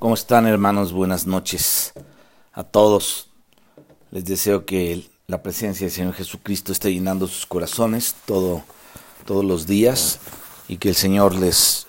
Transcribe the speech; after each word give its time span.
¿Cómo 0.00 0.14
están 0.14 0.46
hermanos? 0.46 0.94
Buenas 0.94 1.26
noches 1.26 1.92
a 2.54 2.64
todos. 2.64 3.28
Les 4.10 4.24
deseo 4.24 4.64
que 4.64 5.06
la 5.26 5.42
presencia 5.42 5.86
del 5.86 5.94
Señor 5.94 6.14
Jesucristo 6.14 6.72
esté 6.72 6.90
llenando 6.90 7.26
sus 7.26 7.44
corazones 7.44 8.14
todo, 8.24 8.62
todos 9.26 9.44
los 9.44 9.66
días 9.66 10.18
y 10.68 10.78
que 10.78 10.88
el 10.88 10.94
Señor 10.94 11.34
les, 11.34 11.86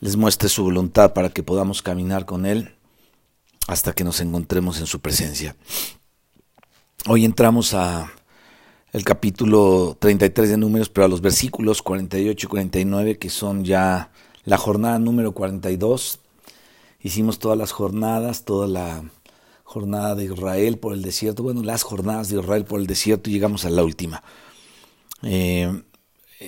les 0.00 0.16
muestre 0.16 0.48
su 0.48 0.64
voluntad 0.64 1.12
para 1.12 1.28
que 1.28 1.42
podamos 1.42 1.82
caminar 1.82 2.24
con 2.24 2.46
Él 2.46 2.76
hasta 3.66 3.92
que 3.92 4.04
nos 4.04 4.22
encontremos 4.22 4.80
en 4.80 4.86
su 4.86 5.00
presencia. 5.00 5.54
Hoy 7.06 7.26
entramos 7.26 7.74
a 7.74 8.10
el 8.94 9.04
capítulo 9.04 9.98
33 10.00 10.48
de 10.48 10.56
números, 10.56 10.88
pero 10.88 11.04
a 11.04 11.08
los 11.08 11.20
versículos 11.20 11.82
48 11.82 12.46
y 12.46 12.48
49 12.48 13.18
que 13.18 13.28
son 13.28 13.66
ya 13.66 14.12
la 14.46 14.56
jornada 14.56 14.98
número 14.98 15.32
42 15.32 16.20
Hicimos 17.04 17.38
todas 17.38 17.58
las 17.58 17.70
jornadas, 17.70 18.46
toda 18.46 18.66
la 18.66 19.04
jornada 19.62 20.14
de 20.14 20.24
Israel 20.24 20.78
por 20.78 20.94
el 20.94 21.02
desierto, 21.02 21.42
bueno, 21.42 21.62
las 21.62 21.82
jornadas 21.82 22.30
de 22.30 22.40
Israel 22.40 22.64
por 22.64 22.80
el 22.80 22.86
desierto 22.86 23.28
y 23.28 23.34
llegamos 23.34 23.66
a 23.66 23.70
la 23.70 23.84
última. 23.84 24.22
Eh, 25.22 25.82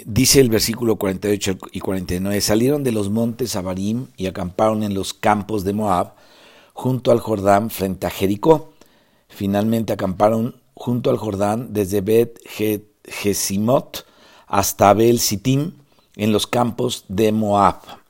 dice 0.06 0.40
el 0.40 0.48
versículo 0.48 0.96
48 0.96 1.58
y 1.72 1.80
49, 1.80 2.40
salieron 2.40 2.84
de 2.84 2.92
los 2.92 3.10
montes 3.10 3.54
Abarim 3.54 4.06
y 4.16 4.28
acamparon 4.28 4.82
en 4.82 4.94
los 4.94 5.12
campos 5.12 5.62
de 5.62 5.74
Moab, 5.74 6.14
junto 6.72 7.12
al 7.12 7.20
Jordán, 7.20 7.68
frente 7.68 8.06
a 8.06 8.10
Jericó. 8.10 8.72
Finalmente 9.28 9.92
acamparon 9.92 10.62
junto 10.72 11.10
al 11.10 11.18
Jordán 11.18 11.74
desde 11.74 12.00
Bet 12.00 12.38
Gesimot 13.04 14.06
hasta 14.46 14.88
Abel 14.88 15.20
Sitim 15.20 15.72
en 16.16 16.32
los 16.32 16.46
campos 16.46 17.04
de 17.08 17.30
Moab. 17.30 18.05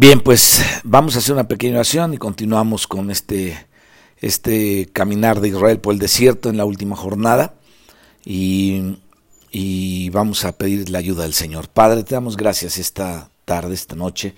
Bien, 0.00 0.20
pues 0.20 0.62
vamos 0.84 1.16
a 1.16 1.18
hacer 1.18 1.32
una 1.32 1.48
pequeña 1.48 1.74
oración 1.74 2.14
y 2.14 2.18
continuamos 2.18 2.86
con 2.86 3.10
este, 3.10 3.66
este 4.20 4.88
caminar 4.92 5.40
de 5.40 5.48
Israel 5.48 5.80
por 5.80 5.92
el 5.92 5.98
desierto 5.98 6.48
en 6.48 6.56
la 6.56 6.64
última 6.64 6.94
jornada 6.94 7.56
y, 8.24 8.98
y 9.50 10.08
vamos 10.10 10.44
a 10.44 10.56
pedir 10.56 10.88
la 10.88 11.00
ayuda 11.00 11.24
del 11.24 11.34
Señor. 11.34 11.68
Padre, 11.68 12.04
te 12.04 12.14
damos 12.14 12.36
gracias 12.36 12.78
esta 12.78 13.32
tarde, 13.44 13.74
esta 13.74 13.96
noche, 13.96 14.36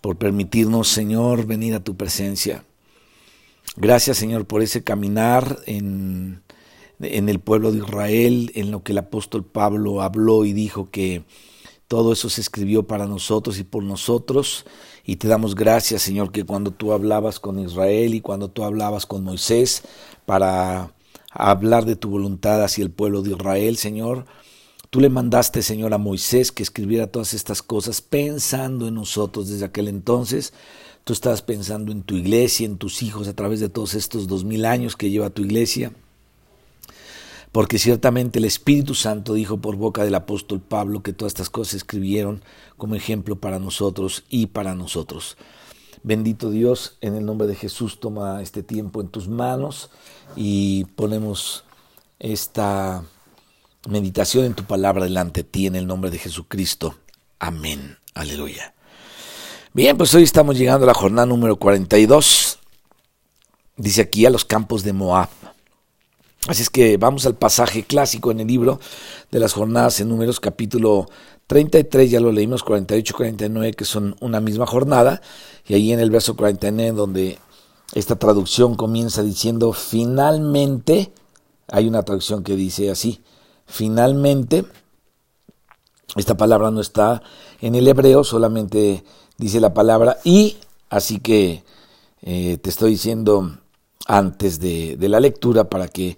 por 0.00 0.16
permitirnos, 0.16 0.88
Señor, 0.88 1.44
venir 1.44 1.74
a 1.74 1.84
tu 1.84 1.94
presencia. 1.98 2.64
Gracias, 3.76 4.16
Señor, 4.16 4.46
por 4.46 4.62
ese 4.62 4.82
caminar 4.82 5.58
en, 5.66 6.40
en 7.00 7.28
el 7.28 7.38
pueblo 7.38 7.70
de 7.70 7.80
Israel, 7.80 8.50
en 8.54 8.70
lo 8.70 8.82
que 8.82 8.92
el 8.92 8.98
apóstol 8.98 9.44
Pablo 9.44 10.00
habló 10.00 10.46
y 10.46 10.54
dijo 10.54 10.88
que 10.90 11.24
todo 11.90 12.12
eso 12.12 12.30
se 12.30 12.40
escribió 12.40 12.84
para 12.84 13.08
nosotros 13.08 13.58
y 13.58 13.64
por 13.64 13.82
nosotros. 13.82 14.64
Y 15.04 15.16
te 15.16 15.26
damos 15.26 15.56
gracias, 15.56 16.02
Señor, 16.02 16.30
que 16.30 16.44
cuando 16.44 16.70
tú 16.70 16.92
hablabas 16.92 17.40
con 17.40 17.58
Israel 17.58 18.14
y 18.14 18.20
cuando 18.20 18.48
tú 18.48 18.62
hablabas 18.62 19.06
con 19.06 19.24
Moisés 19.24 19.82
para 20.24 20.94
hablar 21.32 21.86
de 21.86 21.96
tu 21.96 22.08
voluntad 22.08 22.62
hacia 22.62 22.84
el 22.84 22.92
pueblo 22.92 23.22
de 23.22 23.32
Israel, 23.32 23.76
Señor, 23.76 24.24
tú 24.90 25.00
le 25.00 25.08
mandaste, 25.08 25.62
Señor, 25.62 25.92
a 25.92 25.98
Moisés 25.98 26.52
que 26.52 26.62
escribiera 26.62 27.08
todas 27.08 27.34
estas 27.34 27.60
cosas 27.60 28.00
pensando 28.00 28.86
en 28.86 28.94
nosotros 28.94 29.48
desde 29.48 29.64
aquel 29.64 29.88
entonces. 29.88 30.52
Tú 31.02 31.12
estabas 31.12 31.42
pensando 31.42 31.90
en 31.90 32.04
tu 32.04 32.14
iglesia, 32.14 32.66
en 32.66 32.78
tus 32.78 33.02
hijos 33.02 33.26
a 33.26 33.34
través 33.34 33.58
de 33.58 33.68
todos 33.68 33.94
estos 33.94 34.28
dos 34.28 34.44
mil 34.44 34.64
años 34.64 34.94
que 34.94 35.10
lleva 35.10 35.30
tu 35.30 35.42
iglesia 35.42 35.92
porque 37.52 37.78
ciertamente 37.78 38.38
el 38.38 38.44
Espíritu 38.44 38.94
Santo 38.94 39.34
dijo 39.34 39.58
por 39.58 39.76
boca 39.76 40.04
del 40.04 40.14
apóstol 40.14 40.60
Pablo 40.60 41.02
que 41.02 41.12
todas 41.12 41.32
estas 41.32 41.50
cosas 41.50 41.74
escribieron 41.74 42.42
como 42.76 42.94
ejemplo 42.94 43.36
para 43.36 43.58
nosotros 43.58 44.24
y 44.28 44.46
para 44.46 44.74
nosotros. 44.74 45.36
Bendito 46.02 46.50
Dios, 46.50 46.96
en 47.00 47.14
el 47.14 47.26
nombre 47.26 47.46
de 47.46 47.56
Jesús 47.56 48.00
toma 48.00 48.40
este 48.40 48.62
tiempo 48.62 49.00
en 49.00 49.08
tus 49.08 49.28
manos 49.28 49.90
y 50.36 50.84
ponemos 50.96 51.64
esta 52.18 53.04
meditación 53.88 54.44
en 54.44 54.54
tu 54.54 54.64
palabra 54.64 55.04
delante 55.04 55.42
de 55.42 55.48
ti 55.48 55.66
en 55.66 55.76
el 55.76 55.86
nombre 55.86 56.10
de 56.10 56.18
Jesucristo. 56.18 56.94
Amén. 57.38 57.98
Aleluya. 58.14 58.74
Bien, 59.72 59.96
pues 59.96 60.14
hoy 60.14 60.22
estamos 60.22 60.56
llegando 60.56 60.84
a 60.84 60.88
la 60.88 60.94
jornada 60.94 61.26
número 61.26 61.56
42. 61.56 62.58
Dice 63.76 64.00
aquí 64.02 64.26
a 64.26 64.30
los 64.30 64.44
campos 64.44 64.82
de 64.82 64.92
Moab. 64.92 65.28
Así 66.48 66.62
es 66.62 66.70
que 66.70 66.96
vamos 66.96 67.26
al 67.26 67.34
pasaje 67.34 67.82
clásico 67.82 68.30
en 68.30 68.40
el 68.40 68.46
libro 68.46 68.80
de 69.30 69.40
las 69.40 69.52
jornadas 69.52 70.00
en 70.00 70.08
números 70.08 70.40
capítulo 70.40 71.06
33, 71.48 72.10
ya 72.10 72.18
lo 72.18 72.32
leímos 72.32 72.64
48 72.64 73.12
y 73.12 73.14
49 73.14 73.72
que 73.74 73.84
son 73.84 74.16
una 74.20 74.40
misma 74.40 74.66
jornada 74.66 75.20
y 75.66 75.74
ahí 75.74 75.92
en 75.92 76.00
el 76.00 76.10
verso 76.10 76.36
49 76.36 76.96
donde 76.96 77.38
esta 77.92 78.16
traducción 78.16 78.74
comienza 78.74 79.22
diciendo 79.22 79.74
finalmente, 79.74 81.12
hay 81.68 81.86
una 81.86 82.04
traducción 82.04 82.42
que 82.42 82.56
dice 82.56 82.90
así, 82.90 83.20
finalmente, 83.66 84.64
esta 86.16 86.38
palabra 86.38 86.70
no 86.70 86.80
está 86.80 87.22
en 87.60 87.74
el 87.74 87.86
hebreo, 87.86 88.24
solamente 88.24 89.04
dice 89.36 89.60
la 89.60 89.74
palabra 89.74 90.16
y, 90.24 90.56
así 90.88 91.18
que 91.18 91.64
eh, 92.22 92.56
te 92.62 92.70
estoy 92.70 92.92
diciendo 92.92 93.58
antes 94.06 94.60
de, 94.60 94.96
la 95.00 95.20
lectura 95.20 95.64
para 95.64 95.88
que, 95.88 96.16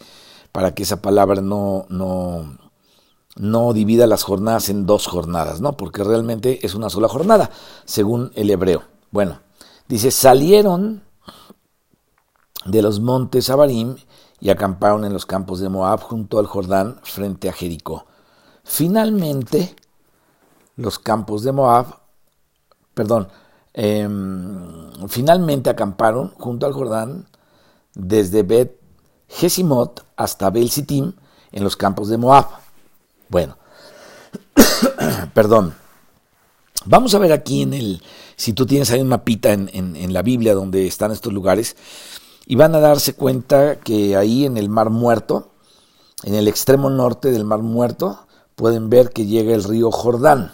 para 0.52 0.74
que 0.74 0.82
esa 0.82 1.02
palabra 1.02 1.40
no, 1.40 1.86
no, 1.88 2.58
no 3.36 3.72
divida 3.72 4.06
las 4.06 4.22
jornadas 4.22 4.68
en 4.68 4.86
dos 4.86 5.06
jornadas, 5.06 5.60
¿no? 5.60 5.76
Porque 5.76 6.04
realmente 6.04 6.64
es 6.64 6.74
una 6.74 6.90
sola 6.90 7.08
jornada, 7.08 7.50
según 7.84 8.32
el 8.34 8.50
hebreo. 8.50 8.84
Bueno, 9.10 9.40
dice, 9.88 10.10
salieron 10.10 11.02
de 12.64 12.82
los 12.82 13.00
montes 13.00 13.50
Abarim 13.50 13.96
y 14.40 14.50
acamparon 14.50 15.04
en 15.04 15.12
los 15.12 15.26
campos 15.26 15.60
de 15.60 15.68
Moab 15.68 16.00
junto 16.00 16.38
al 16.38 16.46
Jordán 16.46 16.98
frente 17.02 17.48
a 17.48 17.52
Jericó. 17.52 18.06
Finalmente, 18.64 19.74
los 20.76 20.98
campos 20.98 21.42
de 21.42 21.52
Moab, 21.52 21.98
perdón, 22.94 23.28
em, 23.74 25.08
finalmente 25.08 25.70
acamparon 25.70 26.32
junto 26.38 26.66
al 26.66 26.72
Jordán 26.72 27.26
desde 27.94 28.42
Bet 28.42 28.78
Gesimot 29.28 30.04
hasta 30.16 30.50
Bel 30.50 30.70
Sitim 30.70 31.12
en 31.52 31.64
los 31.64 31.76
campos 31.76 32.08
de 32.08 32.18
Moab. 32.18 32.46
Bueno, 33.28 33.56
perdón. 35.34 35.74
Vamos 36.84 37.14
a 37.14 37.18
ver 37.18 37.32
aquí 37.32 37.62
en 37.62 37.74
el, 37.74 38.02
si 38.34 38.52
tú 38.52 38.66
tienes 38.66 38.90
ahí 38.90 39.00
un 39.00 39.08
mapita 39.08 39.52
en, 39.52 39.70
en, 39.72 40.12
la 40.12 40.22
Biblia 40.22 40.54
donde 40.54 40.86
están 40.86 41.12
estos 41.12 41.32
lugares, 41.32 41.76
y 42.44 42.56
van 42.56 42.74
a 42.74 42.80
darse 42.80 43.14
cuenta 43.14 43.76
que 43.76 44.16
ahí 44.16 44.44
en 44.44 44.56
el 44.56 44.68
Mar 44.68 44.90
Muerto, 44.90 45.52
en 46.24 46.34
el 46.34 46.48
extremo 46.48 46.90
norte 46.90 47.30
del 47.30 47.44
Mar 47.44 47.60
Muerto, 47.60 48.26
pueden 48.56 48.90
ver 48.90 49.10
que 49.10 49.26
llega 49.26 49.54
el 49.54 49.62
río 49.62 49.92
Jordán. 49.92 50.52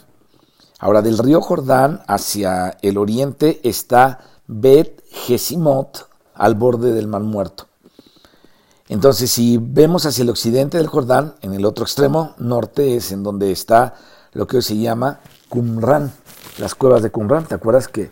Ahora, 0.78 1.00
del 1.00 1.18
río 1.18 1.40
Jordán 1.40 2.02
hacia 2.06 2.76
el 2.82 2.98
oriente 2.98 3.60
está 3.64 4.20
Bet 4.46 5.02
Gesimot, 5.10 6.07
al 6.38 6.54
borde 6.54 6.92
del 6.92 7.08
Mar 7.08 7.22
Muerto. 7.22 7.66
Entonces, 8.88 9.30
si 9.30 9.58
vemos 9.58 10.06
hacia 10.06 10.22
el 10.22 10.30
occidente 10.30 10.78
del 10.78 10.86
Jordán, 10.86 11.34
en 11.42 11.52
el 11.52 11.66
otro 11.66 11.84
extremo 11.84 12.34
norte 12.38 12.96
es 12.96 13.12
en 13.12 13.22
donde 13.22 13.52
está 13.52 13.94
lo 14.32 14.46
que 14.46 14.56
hoy 14.56 14.62
se 14.62 14.78
llama 14.78 15.20
Qumran, 15.50 16.10
las 16.58 16.74
cuevas 16.74 17.02
de 17.02 17.10
Qumran. 17.10 17.44
¿Te 17.44 17.54
acuerdas 17.54 17.88
que 17.88 18.10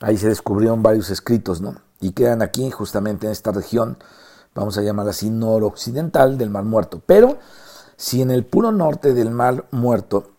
ahí 0.00 0.16
se 0.16 0.28
descubrieron 0.28 0.82
varios 0.82 1.10
escritos, 1.10 1.60
¿no? 1.60 1.76
Y 2.00 2.12
quedan 2.12 2.40
aquí, 2.40 2.70
justamente 2.70 3.26
en 3.26 3.32
esta 3.32 3.52
región, 3.52 3.98
vamos 4.54 4.78
a 4.78 4.82
llamarla 4.82 5.10
así, 5.10 5.28
noroccidental 5.28 6.38
del 6.38 6.50
Mar 6.50 6.64
Muerto. 6.64 7.02
Pero 7.04 7.38
si 7.96 8.22
en 8.22 8.30
el 8.30 8.46
puro 8.46 8.72
norte 8.72 9.12
del 9.12 9.30
Mar 9.30 9.66
Muerto 9.72 10.30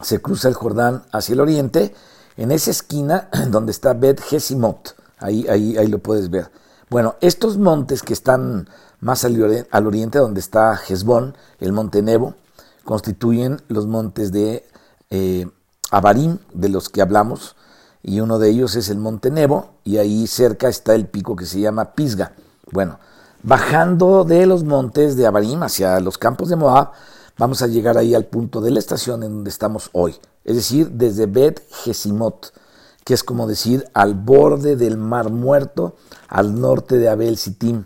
se 0.00 0.22
cruza 0.22 0.48
el 0.48 0.54
Jordán 0.54 1.04
hacia 1.12 1.34
el 1.34 1.40
oriente, 1.40 1.94
en 2.36 2.50
esa 2.50 2.70
esquina 2.70 3.28
donde 3.50 3.72
está 3.72 3.92
Bet 3.92 4.20
Gesimot, 4.20 4.94
Ahí, 5.18 5.46
ahí, 5.48 5.76
ahí 5.76 5.86
lo 5.86 5.98
puedes 5.98 6.30
ver. 6.30 6.50
Bueno, 6.88 7.16
estos 7.20 7.58
montes 7.58 8.02
que 8.02 8.12
están 8.12 8.68
más 9.00 9.24
al, 9.24 9.86
oriente, 9.86 10.18
donde 10.18 10.40
está 10.40 10.78
Hezbón, 10.88 11.36
el 11.58 11.72
monte 11.72 12.02
Nebo, 12.02 12.34
constituyen 12.84 13.60
los 13.68 13.86
montes 13.86 14.32
de 14.32 14.64
eh, 15.10 15.46
Abarim, 15.90 16.38
de 16.52 16.68
los 16.68 16.88
que 16.88 17.02
hablamos, 17.02 17.56
y 18.02 18.20
uno 18.20 18.38
de 18.38 18.50
ellos 18.50 18.76
es 18.76 18.88
el 18.88 18.98
monte 18.98 19.30
Nebo, 19.30 19.70
y 19.84 19.98
ahí 19.98 20.26
cerca 20.26 20.68
está 20.68 20.94
el 20.94 21.06
pico 21.06 21.34
que 21.34 21.46
se 21.46 21.60
llama 21.60 21.94
Pisga. 21.94 22.32
Bueno, 22.70 22.98
bajando 23.42 24.24
de 24.24 24.46
los 24.46 24.64
montes 24.64 25.16
de 25.16 25.26
Abarim 25.26 25.62
hacia 25.62 25.98
los 26.00 26.18
campos 26.18 26.48
de 26.48 26.56
Moab, 26.56 26.92
vamos 27.38 27.62
a 27.62 27.66
llegar 27.66 27.98
ahí 27.98 28.14
al 28.14 28.26
punto 28.26 28.60
de 28.60 28.70
la 28.70 28.78
estación 28.78 29.22
en 29.22 29.32
donde 29.32 29.50
estamos 29.50 29.90
hoy, 29.92 30.16
es 30.44 30.56
decir, 30.56 30.90
desde 30.90 31.26
Bet 31.26 31.62
Gesimot 31.70 32.52
que 33.06 33.14
es 33.14 33.22
como 33.22 33.46
decir 33.46 33.88
al 33.94 34.14
borde 34.14 34.74
del 34.74 34.96
Mar 34.96 35.30
Muerto, 35.30 35.94
al 36.26 36.60
norte 36.60 36.98
de 36.98 37.08
Abel 37.08 37.36
Sitim, 37.36 37.84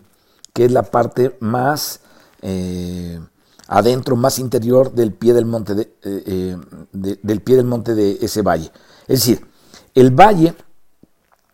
que 0.51 0.65
es 0.65 0.71
la 0.71 0.81
parte 0.81 1.37
más 1.39 1.99
eh, 2.41 3.21
adentro, 3.67 4.15
más 4.15 4.39
interior 4.39 4.91
del 4.93 5.13
pie 5.13 5.35
del 5.35 5.45
monte 5.45 5.75
de, 5.75 5.81
eh, 6.01 6.23
eh, 6.25 6.57
del 6.91 7.41
pie 7.41 7.55
del 7.55 7.67
monte 7.67 7.93
de 7.93 8.17
ese 8.19 8.41
valle. 8.41 8.71
Es 9.07 9.19
decir, 9.19 9.45
el 9.93 10.09
valle 10.09 10.55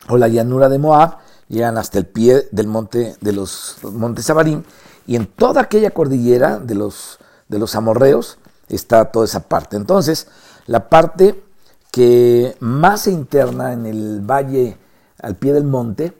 o 0.08 0.16
la 0.16 0.30
llanura 0.30 0.69
de 0.69 0.80
Moab 0.80 1.18
llegan 1.50 1.78
hasta 1.78 1.98
el 1.98 2.06
pie 2.06 2.48
del 2.54 2.68
monte 2.68 3.18
de 3.19 3.34
los 3.34 3.80
montes 3.84 4.30
Abarim 4.30 4.64
y 5.08 5.18
en 5.18 5.25
toda 5.28 5.60
aquella 5.60 5.92
cordillera 5.92 6.58
de 6.58 6.74
los, 6.74 7.19
de 7.50 7.60
los 7.60 7.75
amorreos 7.75 8.38
está 8.69 9.12
toda 9.12 9.25
esa 9.25 9.50
parte. 9.50 9.75
Entonces, 9.75 10.30
la 10.68 10.88
parte 10.88 11.44
que 11.92 12.56
más 12.60 13.01
se 13.01 13.12
interna 13.12 13.74
en 13.74 13.86
el 13.86 14.22
valle 14.22 14.78
al 15.22 15.36
pie 15.36 15.54
del 15.54 15.63
monte, 15.63 16.13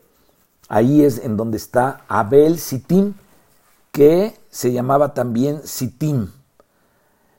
ahí 0.68 1.04
es 1.04 1.20
en 1.20 1.38
donde 1.38 1.58
está 1.58 2.02
Abel 2.08 2.60
Sitim, 2.60 3.14
que 3.92 4.38
se 4.50 4.72
llamaba 4.72 5.14
también 5.14 5.62
Sitim. 5.66 6.32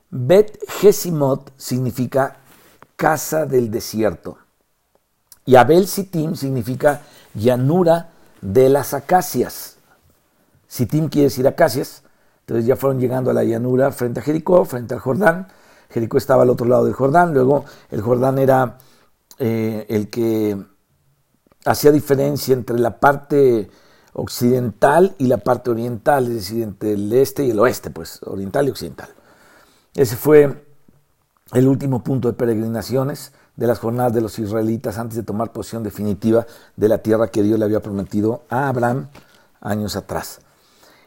Bet 0.09 0.59
Gesimot 0.67 1.51
significa 1.57 2.37
casa 2.95 3.45
del 3.45 3.69
desierto. 3.69 4.37
Y 5.45 5.55
Abel 5.55 5.87
Sitim 5.87 6.35
significa 6.35 7.01
llanura 7.33 8.09
de 8.41 8.69
las 8.69 8.93
acacias. 8.93 9.77
Sitim 10.67 11.09
quiere 11.09 11.25
decir 11.25 11.47
acacias. 11.47 12.03
Entonces 12.41 12.65
ya 12.65 12.75
fueron 12.75 12.99
llegando 12.99 13.31
a 13.31 13.33
la 13.33 13.43
llanura 13.43 13.91
frente 13.91 14.19
a 14.19 14.23
Jericó, 14.23 14.65
frente 14.65 14.93
al 14.93 14.99
Jordán. 14.99 15.47
Jericó 15.89 16.17
estaba 16.17 16.43
al 16.43 16.49
otro 16.49 16.67
lado 16.67 16.85
del 16.85 16.93
Jordán. 16.93 17.33
Luego 17.33 17.65
el 17.89 18.01
Jordán 18.01 18.37
era 18.37 18.77
eh, 19.37 19.85
el 19.89 20.09
que 20.09 20.57
hacía 21.65 21.91
diferencia 21.91 22.53
entre 22.53 22.79
la 22.79 22.99
parte 22.99 23.69
occidental 24.13 25.15
y 25.17 25.27
la 25.27 25.37
parte 25.37 25.69
oriental, 25.69 26.27
es 26.27 26.33
decir, 26.33 26.63
entre 26.63 26.93
el 26.93 27.11
este 27.13 27.45
y 27.45 27.51
el 27.51 27.59
oeste, 27.59 27.89
pues 27.89 28.21
oriental 28.23 28.67
y 28.67 28.71
occidental. 28.71 29.09
Ese 29.95 30.15
fue 30.15 30.65
el 31.53 31.67
último 31.67 32.03
punto 32.03 32.27
de 32.27 32.33
peregrinaciones 32.33 33.31
de 33.55 33.67
las 33.67 33.79
jornadas 33.79 34.13
de 34.13 34.21
los 34.21 34.37
israelitas 34.39 34.97
antes 34.97 35.17
de 35.17 35.23
tomar 35.23 35.51
posición 35.51 35.83
definitiva 35.83 36.45
de 36.75 36.87
la 36.87 36.99
tierra 36.99 37.27
que 37.27 37.43
Dios 37.43 37.59
le 37.59 37.65
había 37.65 37.81
prometido 37.81 38.43
a 38.49 38.69
Abraham 38.69 39.09
años 39.59 39.95
atrás. 39.95 40.39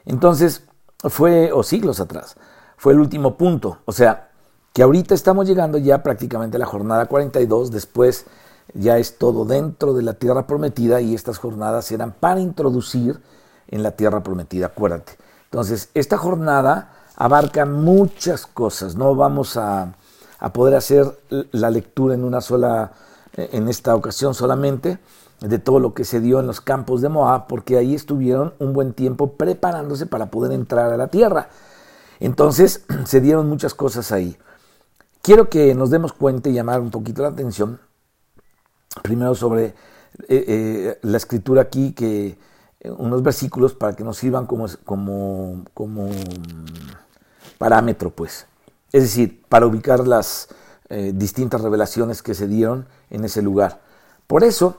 Entonces, 0.04 0.64
fue, 1.08 1.52
o 1.52 1.62
siglos 1.62 2.00
atrás, 2.00 2.36
fue 2.76 2.92
el 2.92 2.98
último 2.98 3.36
punto. 3.36 3.78
O 3.84 3.92
sea, 3.92 4.31
que 4.72 4.82
ahorita 4.82 5.14
estamos 5.14 5.46
llegando 5.46 5.78
ya 5.78 6.02
prácticamente 6.02 6.56
a 6.56 6.60
la 6.60 6.66
jornada 6.66 7.06
42, 7.06 7.70
después 7.70 8.26
ya 8.74 8.98
es 8.98 9.18
todo 9.18 9.44
dentro 9.44 9.92
de 9.92 10.02
la 10.02 10.14
tierra 10.14 10.46
prometida 10.46 11.00
y 11.00 11.14
estas 11.14 11.38
jornadas 11.38 11.90
eran 11.92 12.12
para 12.12 12.40
introducir 12.40 13.20
en 13.68 13.82
la 13.82 13.92
tierra 13.92 14.22
prometida, 14.22 14.66
acuérdate. 14.66 15.12
Entonces, 15.44 15.90
esta 15.94 16.16
jornada 16.16 16.92
abarca 17.16 17.66
muchas 17.66 18.46
cosas, 18.46 18.96
no 18.96 19.14
vamos 19.14 19.56
a 19.56 19.94
poder 20.52 20.74
hacer 20.74 21.06
la 21.52 21.70
lectura 21.70 22.14
en 22.14 22.24
una 22.24 22.40
sola, 22.40 22.92
eh, 23.34 23.50
en 23.52 23.68
esta 23.68 23.94
ocasión 23.94 24.34
solamente, 24.34 24.98
de 25.40 25.58
todo 25.58 25.80
lo 25.80 25.92
que 25.92 26.04
se 26.04 26.20
dio 26.20 26.40
en 26.40 26.46
los 26.46 26.60
campos 26.60 27.02
de 27.02 27.08
Moab, 27.08 27.46
porque 27.46 27.76
ahí 27.76 27.94
estuvieron 27.94 28.54
un 28.58 28.72
buen 28.72 28.92
tiempo 28.92 29.32
preparándose 29.32 30.06
para 30.06 30.30
poder 30.30 30.52
entrar 30.52 30.92
a 30.92 30.96
la 30.96 31.08
tierra. 31.08 31.48
Entonces 32.20 32.84
se 33.04 33.20
dieron 33.20 33.48
muchas 33.48 33.74
cosas 33.74 34.12
ahí. 34.12 34.36
Quiero 35.22 35.48
que 35.48 35.72
nos 35.76 35.90
demos 35.90 36.12
cuenta 36.12 36.48
y 36.48 36.52
llamar 36.52 36.80
un 36.80 36.90
poquito 36.90 37.22
la 37.22 37.28
atención, 37.28 37.78
primero 39.02 39.36
sobre 39.36 39.66
eh, 39.66 39.74
eh, 40.28 40.98
la 41.02 41.16
escritura 41.16 41.62
aquí, 41.62 41.92
que 41.92 42.36
unos 42.84 43.22
versículos 43.22 43.72
para 43.72 43.94
que 43.94 44.02
nos 44.02 44.16
sirvan 44.16 44.46
como, 44.46 44.66
como, 44.84 45.64
como 45.74 46.10
parámetro, 47.56 48.10
pues 48.10 48.46
es 48.92 49.02
decir, 49.04 49.42
para 49.48 49.66
ubicar 49.66 50.06
las 50.06 50.48
eh, 50.88 51.12
distintas 51.14 51.60
revelaciones 51.60 52.20
que 52.20 52.34
se 52.34 52.48
dieron 52.48 52.86
en 53.08 53.24
ese 53.24 53.42
lugar. 53.42 53.80
Por 54.26 54.42
eso, 54.42 54.76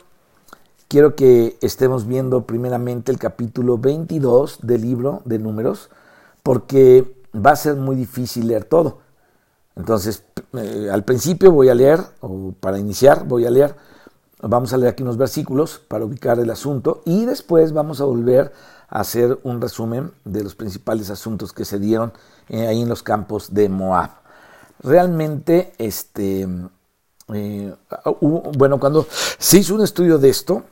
quiero 0.90 1.16
que 1.16 1.58
estemos 1.62 2.06
viendo 2.06 2.46
primeramente 2.46 3.14
el 3.14 3.18
capítulo 3.18 3.78
22 3.78 4.60
del 4.62 4.82
libro 4.82 5.22
de 5.24 5.40
números, 5.40 5.90
porque 6.44 7.16
va 7.34 7.52
a 7.52 7.56
ser 7.56 7.76
muy 7.76 7.96
difícil 7.96 8.48
leer 8.48 8.66
todo. 8.66 9.00
Entonces, 9.76 10.24
eh, 10.54 10.90
al 10.92 11.04
principio 11.04 11.52
voy 11.52 11.70
a 11.70 11.76
leer, 11.76 12.00
o 12.22 12.54
para 12.60 12.78
iniciar 12.78 13.26
voy 13.26 13.46
a 13.46 13.52
leer, 13.52 13.76
vamos 14.42 14.74
a 14.74 14.78
leer 14.78 14.92
aquí 14.92 15.04
unos 15.04 15.18
versículos 15.18 15.80
para 15.88 16.06
ubicar 16.06 16.40
el 16.40 16.50
asunto 16.50 17.02
y 17.06 17.26
después 17.26 17.74
vamos 17.74 18.02
a 18.02 18.06
volver 18.06 18.54
a 18.90 19.00
hacer 19.00 19.40
un 19.44 19.62
resumen 19.62 20.12
de 20.26 20.44
los 20.44 20.56
principales 20.56 21.10
asuntos 21.10 21.54
que 21.54 21.66
se 21.66 21.80
dieron 21.80 22.14
eh, 22.50 22.68
ahí 22.68 22.82
en 22.82 22.90
los 22.90 23.02
campos 23.02 23.54
de 23.54 23.70
Moab. 23.70 24.12
Realmente, 24.82 25.74
este, 25.78 26.48
eh, 27.34 27.74
bueno, 28.58 28.80
cuando 28.80 29.08
se 29.10 29.60
hizo 29.60 29.76
un 29.76 29.84
estudio 29.84 30.18
de 30.18 30.30
esto, 30.30 30.64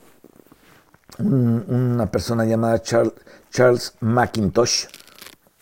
una 1.18 2.10
persona 2.10 2.44
llamada 2.44 2.80
Charles, 2.80 3.14
Charles 3.50 3.94
McIntosh, 4.00 4.86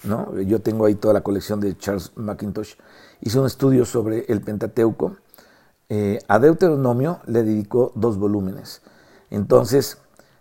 ¿no? 0.05 0.39
yo 0.41 0.61
tengo 0.61 0.87
ahí 0.87 0.95
toda 0.95 1.15
la 1.15 1.21
colección 1.23 1.61
de 1.61 1.77
Charles 1.77 2.13
McIntosh, 2.17 2.75
hizo 3.23 3.41
un 3.41 3.47
estudio 3.47 3.85
sobre 3.85 4.25
el 4.29 4.41
Pentateuco. 4.41 5.17
Eh, 5.89 6.19
a 6.29 6.39
Deuteronomio 6.39 7.21
le 7.27 7.43
dedicó 7.43 7.93
dos 7.95 8.17
volúmenes. 8.19 8.83
Entonces, 9.31 9.99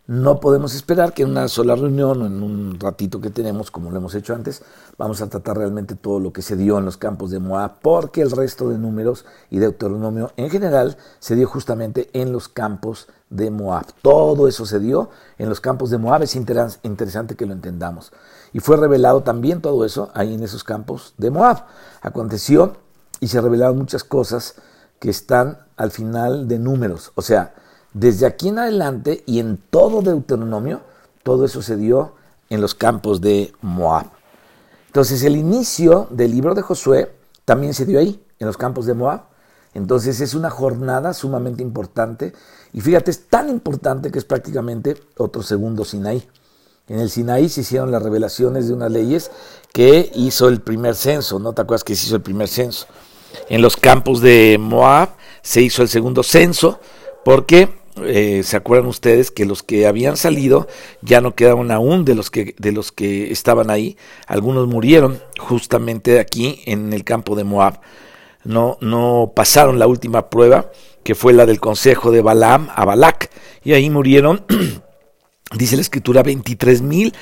no 0.10 0.40
podemos 0.40 0.74
esperar 0.74 1.14
que 1.14 1.22
en 1.22 1.30
una 1.30 1.48
sola 1.48 1.76
reunión 1.76 2.24
o 2.24 2.26
en 2.26 2.42
un 2.42 2.80
ratito 2.80 3.22
que 3.22 3.30
tenemos, 3.30 3.70
como 3.70 3.92
lo 3.92 3.98
hemos 3.98 4.16
hecho 4.16 4.34
antes, 4.34 4.64
vamos 4.98 5.22
a 5.22 5.30
tratar 5.30 5.58
realmente 5.58 5.94
todo 5.94 6.20
lo 6.20 6.34
que 6.34 6.42
se 6.42 6.56
dio 6.56 6.80
en 6.80 6.86
los 6.86 6.98
campos 6.98 7.30
de 7.30 7.38
Moab, 7.38 7.80
porque 7.80 8.22
el 8.22 8.31
resto 8.31 8.70
de 8.70 8.80
números 8.80 9.25
y 9.52 9.60
Deuteronomio 9.60 10.32
en 10.36 10.50
general 10.50 10.98
se 11.20 11.36
dio 11.36 11.48
justamente 11.48 12.10
en 12.14 12.32
los 12.32 12.50
campos 12.50 13.08
de 13.30 13.52
Moab. 13.52 13.86
Todo 14.02 14.48
eso 14.48 14.66
se 14.66 14.80
dio 14.80 15.12
en 15.38 15.48
los 15.48 15.62
campos 15.62 15.92
de 15.92 16.00
Moab, 16.00 16.24
es 16.24 16.36
interesante 16.36 17.36
que 17.36 17.46
lo 17.46 17.54
entendamos. 17.54 18.12
Y 18.54 18.60
fue 18.60 18.78
revelado 18.78 19.22
también 19.22 19.62
todo 19.62 19.86
eso 19.86 20.10
ahí 20.13 20.34
en 20.34 20.44
esos 20.44 20.63
campos 20.63 21.13
de 21.18 21.30
Moab. 21.30 21.66
Aconteció 22.01 22.78
y 23.19 23.28
se 23.28 23.42
revelaron 23.42 23.78
muchas 23.78 24.04
cosas 24.04 24.56
que 25.00 25.10
están 25.10 25.60
al 25.78 25.92
final 25.92 26.48
de 26.48 26.60
números, 26.60 27.12
o 27.16 27.22
sea, 27.22 27.54
desde 27.94 28.25
aquí 28.25 28.50
en 28.50 28.60
adelante 28.60 29.24
y 29.25 29.40
en 29.40 29.57
todo 29.57 30.01
Deuteronomio, 30.01 30.81
todo 31.24 31.46
eso 31.46 31.62
se 31.62 31.75
dio 31.75 32.13
en 32.50 32.62
los 32.62 32.75
campos 32.75 33.22
de 33.22 33.54
Moab. 33.62 34.07
Entonces 34.88 35.24
el 35.24 35.36
inicio 35.36 36.07
del 36.12 36.31
libro 36.31 36.54
de 36.54 36.62
Josué 36.62 37.12
también 37.46 37.74
se 37.74 37.86
dio 37.86 38.00
ahí, 38.00 38.24
en 38.40 38.48
los 38.48 38.57
campos 38.57 38.86
de 38.86 38.94
Moab. 38.94 39.22
Entonces 39.74 40.19
es 40.22 40.34
una 40.34 40.50
jornada 40.50 41.13
sumamente 41.13 41.62
importante. 41.62 42.34
Y 42.74 42.81
fíjate, 42.81 43.12
es 43.12 43.28
tan 43.28 43.50
importante 43.50 44.12
que 44.12 44.19
es 44.19 44.25
prácticamente 44.25 44.96
otro 45.18 45.44
segundo 45.44 45.86
Sinaí. 45.86 46.27
En 46.89 47.00
el 47.00 47.10
Sinaí 47.10 47.50
se 47.50 47.62
hicieron 47.62 47.91
las 47.91 48.01
revelaciones 48.01 48.67
de 48.67 48.74
unas 48.74 48.91
leyes 48.91 49.31
que 49.72 50.12
hizo 50.15 50.48
el 50.50 50.60
primer 50.62 50.96
censo. 50.96 51.39
¿No 51.39 51.53
te 51.53 51.62
acuerdas 51.62 51.84
que 51.84 51.96
se 51.96 52.08
hizo 52.08 52.15
el 52.15 52.24
primer 52.24 52.48
censo? 52.48 52.88
En 53.48 53.62
los 53.62 53.77
campos 53.77 54.22
de 54.22 54.58
Moab 54.60 55.10
se 55.43 55.62
hizo 55.62 55.84
el 55.84 55.88
segundo 55.88 56.24
censo 56.24 56.79
porque 57.24 57.69
eh, 58.03 58.41
se 58.43 58.58
acuerdan 58.58 58.88
ustedes 58.88 59.29
que 59.29 59.46
los 59.46 59.62
que 59.62 59.86
habían 59.86 60.17
salido 60.17 60.67
ya 61.01 61.22
no 61.22 61.36
quedaban 61.36 61.72
aún 61.72 62.05
de 62.05 62.15
los 62.15 62.31
que 62.31 62.55
de 62.58 62.72
los 62.72 62.91
que 62.91 63.31
estaban 63.31 63.69
ahí 63.69 63.98
algunos 64.25 64.67
murieron 64.67 65.22
justamente 65.38 66.19
aquí 66.19 66.62
en 66.65 66.93
el 66.93 67.03
campo 67.03 67.36
de 67.36 67.43
Moab 67.43 67.81
no 68.46 68.77
no 68.79 69.34
pasaron 69.36 69.79
la 69.79 69.88
última 69.88 70.29
prueba 70.29 70.72
que 71.03 71.13
fue 71.13 71.34
la 71.34 71.46
del 71.46 71.60
consejo 71.60 72.12
de 72.12 72.22
Balaam 72.22 72.69
a 72.74 72.86
Balac 72.86 73.31
y 73.63 73.74
ahí 73.74 73.89
murieron 73.89 74.46
dice 75.56 75.75
la 75.75 75.82
escritura 75.82 76.24
23 76.24 76.82
mil 76.82 77.13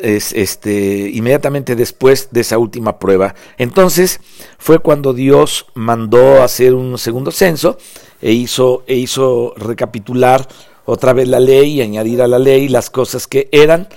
este, 0.00 1.10
inmediatamente 1.12 1.76
después 1.76 2.28
de 2.30 2.40
esa 2.40 2.58
última 2.58 2.98
prueba. 2.98 3.34
Entonces 3.58 4.20
fue 4.58 4.78
cuando 4.78 5.12
Dios 5.12 5.66
mandó 5.74 6.42
hacer 6.42 6.74
un 6.74 6.98
segundo 6.98 7.30
censo 7.30 7.76
e 8.20 8.32
hizo, 8.32 8.82
e 8.86 8.96
hizo 8.96 9.54
recapitular 9.56 10.48
otra 10.86 11.12
vez 11.12 11.28
la 11.28 11.40
ley 11.40 11.74
y 11.74 11.82
añadir 11.82 12.22
a 12.22 12.28
la 12.28 12.38
ley 12.38 12.68
las 12.68 12.90
cosas 12.90 13.26
que 13.26 13.48
eran 13.52 13.88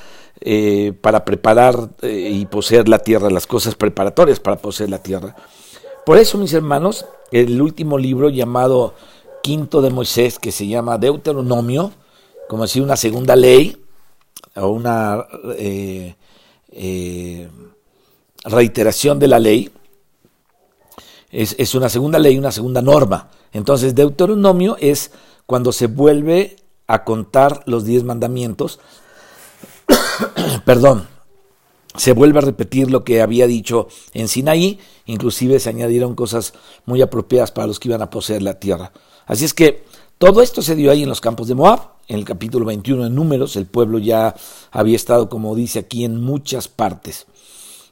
eh, 0.41 0.93
para 1.01 1.25
preparar 1.25 1.89
eh, 2.01 2.29
y 2.33 2.45
poseer 2.45 2.87
la 2.87 2.99
tierra, 2.99 3.29
las 3.29 3.47
cosas 3.47 3.75
preparatorias 3.75 4.39
para 4.39 4.57
poseer 4.57 4.89
la 4.89 5.01
tierra. 5.01 5.35
Por 6.05 6.17
eso, 6.17 6.37
mis 6.37 6.53
hermanos, 6.53 7.05
el 7.31 7.61
último 7.61 7.97
libro 7.97 8.29
llamado 8.29 8.93
Quinto 9.43 9.81
de 9.81 9.89
Moisés, 9.89 10.39
que 10.39 10.51
se 10.51 10.67
llama 10.67 10.97
Deuteronomio, 10.97 11.91
como 12.47 12.63
decir 12.63 12.81
una 12.81 12.97
segunda 12.97 13.35
ley 13.35 13.83
o 14.55 14.67
una 14.69 15.25
eh, 15.57 16.15
reiteración 18.43 19.19
de 19.19 19.27
la 19.27 19.39
ley, 19.39 19.71
es, 21.29 21.55
es, 21.57 21.75
una 21.75 21.89
segunda 21.89 22.19
ley, 22.19 22.37
una 22.37 22.51
segunda 22.51 22.81
norma. 22.81 23.29
Entonces, 23.51 23.95
Deuteronomio 23.95 24.77
es 24.79 25.11
cuando 25.45 25.71
se 25.71 25.87
vuelve 25.87 26.55
a 26.87 27.03
contar 27.03 27.63
los 27.65 27.85
diez 27.85 28.03
mandamientos, 28.03 28.79
perdón, 30.65 31.07
se 31.97 32.13
vuelve 32.13 32.39
a 32.39 32.43
repetir 32.43 32.91
lo 32.91 33.03
que 33.03 33.21
había 33.21 33.47
dicho 33.47 33.87
en 34.13 34.27
Sinaí, 34.27 34.79
inclusive 35.05 35.59
se 35.59 35.69
añadieron 35.69 36.15
cosas 36.15 36.53
muy 36.85 37.01
apropiadas 37.01 37.51
para 37.51 37.67
los 37.67 37.79
que 37.79 37.89
iban 37.89 38.01
a 38.01 38.09
poseer 38.09 38.43
la 38.43 38.59
tierra. 38.59 38.91
Así 39.25 39.45
es 39.45 39.53
que 39.53 39.83
Todo 40.17 40.41
esto 40.41 40.63
se 40.63 40.75
dio 40.75 40.89
ahí 40.89 41.03
en 41.03 41.09
los 41.09 41.21
campos 41.21 41.47
de 41.47 41.53
Moab, 41.53 41.91
en 42.07 42.17
el 42.17 42.25
capítulo 42.25 42.65
21 42.65 43.03
de 43.03 43.09
Números, 43.11 43.55
el 43.55 43.67
pueblo 43.67 43.99
ya 43.99 44.33
había 44.71 44.95
estado, 44.95 45.29
como 45.29 45.53
dice 45.55 45.77
aquí, 45.77 46.05
en 46.05 46.23
muchas 46.23 46.67
partes. 46.67 47.27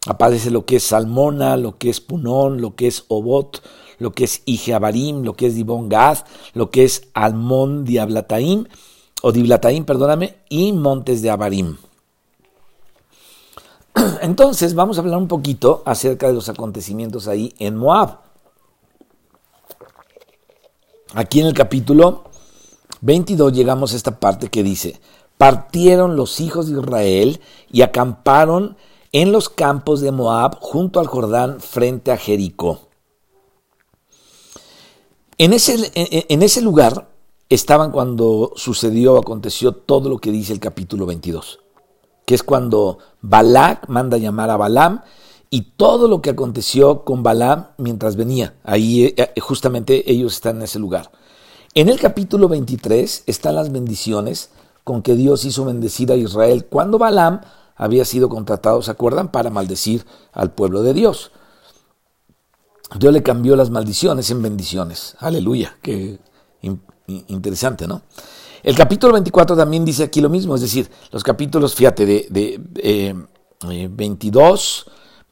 Aparece 0.07 0.49
lo 0.49 0.65
que 0.65 0.77
es 0.77 0.83
Salmona, 0.85 1.55
lo 1.55 1.77
que 1.77 1.91
es 1.91 2.01
Punón, 2.01 2.61
lo 2.61 2.75
que 2.75 2.87
es 2.87 3.05
Obot, 3.09 3.61
lo 3.99 4.13
que 4.13 4.23
es 4.23 4.41
Ijeabarim, 4.45 5.21
lo 5.21 5.35
que 5.35 5.45
es 5.45 5.55
Dibon 5.55 5.87
Gad, 5.87 6.19
lo 6.53 6.71
que 6.71 6.83
es 6.83 7.09
Almón 7.13 7.85
Diablataim, 7.85 8.65
o 9.21 9.31
Diblataim, 9.31 9.85
perdóname, 9.85 10.37
y 10.49 10.73
Montes 10.73 11.21
de 11.21 11.29
Abarim. 11.29 11.77
Entonces 14.21 14.73
vamos 14.73 14.97
a 14.97 15.01
hablar 15.01 15.19
un 15.19 15.27
poquito 15.27 15.83
acerca 15.85 16.27
de 16.27 16.33
los 16.33 16.49
acontecimientos 16.49 17.27
ahí 17.27 17.53
en 17.59 17.75
Moab. 17.75 18.24
Aquí 21.15 21.39
en 21.39 21.47
el 21.47 21.53
capítulo 21.53 22.25
22 22.99 23.53
llegamos 23.53 23.93
a 23.93 23.95
esta 23.95 24.19
parte 24.19 24.49
que 24.49 24.63
dice, 24.63 24.99
partieron 25.37 26.17
los 26.17 26.41
hijos 26.41 26.67
de 26.67 26.77
Israel 26.77 27.39
y 27.71 27.83
acamparon 27.83 28.75
en 29.13 29.31
los 29.31 29.47
campos 29.47 30.01
de 30.01 30.11
Moab 30.11 30.59
junto 30.59 30.99
al 30.99 31.07
Jordán 31.07 31.61
frente 31.61 32.11
a 32.11 32.17
Jericó. 32.17 32.89
En 35.37 35.53
ese, 35.53 36.61
lugar 36.61 37.07
estaban 37.47 37.91
cuando 37.91 38.51
sucedió, 38.57 39.17
aconteció 39.17 39.71
todo 39.71 40.09
lo 40.09 40.17
que 40.17 40.33
dice 40.33 40.51
el 40.51 40.59
capítulo 40.59 41.05
22, 41.05 41.61
que 42.25 42.35
es 42.35 42.43
cuando 42.43 42.97
Balak 43.21 43.87
manda 43.87 44.17
llamar 44.17 44.49
a 44.49 44.57
Balaam 44.57 45.01
y 45.49 45.73
todo 45.77 46.07
lo 46.07 46.21
que 46.21 46.31
aconteció 46.31 47.03
con 47.03 47.23
Balaam 47.23 47.67
mientras 47.77 48.15
venía. 48.15 48.55
Ahí 48.63 49.05
eh, 49.05 49.15
eh, 49.17 49.39
justamente 49.39 50.11
ellos 50.11 50.33
están 50.33 50.57
en 50.57 50.63
ese 50.63 50.79
lugar. 50.79 51.11
En 51.73 51.89
el 51.89 51.99
capítulo 51.99 52.47
23 52.47 53.23
están 53.25 53.55
las 53.55 53.71
bendiciones 53.71 54.49
con 54.83 55.01
que 55.01 55.15
Dios 55.15 55.45
hizo 55.45 55.65
bendecir 55.65 56.11
a 56.11 56.15
Israel 56.15 56.65
cuando 56.65 56.97
Balaam 56.97 57.41
había 57.75 58.05
sido 58.05 58.29
contratado, 58.29 58.81
¿se 58.81 58.91
acuerdan?, 58.91 59.31
para 59.31 59.49
maldecir 59.49 60.05
al 60.31 60.51
pueblo 60.51 60.83
de 60.83 60.93
Dios. 60.93 61.31
Dios 62.97 63.11
le 63.11 63.23
cambió 63.23 63.55
las 63.55 63.69
maldiciones 63.69 64.29
en 64.31 64.41
bendiciones. 64.41 65.15
Aleluya, 65.19 65.77
qué 65.81 66.19
interesante, 67.07 67.87
¿no? 67.87 68.03
El 68.63 68.75
capítulo 68.75 69.13
24 69.13 69.55
también 69.55 69.85
dice 69.85 70.03
aquí 70.03 70.21
lo 70.21 70.29
mismo, 70.29 70.55
es 70.55 70.61
decir, 70.61 70.89
los 71.11 71.23
capítulos, 71.23 71.75
fíjate, 71.75 72.05
de, 72.05 73.15
22, 73.61 74.85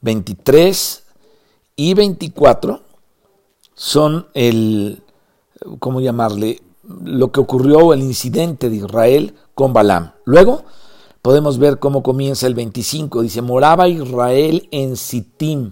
23 0.04 1.04
eh, 1.08 1.14
y 1.76 1.94
24 1.96 2.82
son 3.74 4.28
el, 4.36 5.02
¿cómo 5.80 6.00
llamarle? 6.00 6.62
Lo 6.84 7.32
que 7.32 7.40
ocurrió, 7.40 7.94
el 7.94 8.02
incidente 8.02 8.70
de 8.70 8.76
Israel 8.76 9.36
con 9.56 9.74
Balaam. 9.74 10.12
Luego 10.26 10.64
podemos 11.22 11.58
ver 11.58 11.80
cómo 11.80 12.04
comienza 12.04 12.46
el 12.46 12.54
25. 12.54 13.22
Dice, 13.24 13.42
moraba 13.42 13.88
Israel 13.88 14.68
en 14.72 14.96
Sittim. 14.98 15.72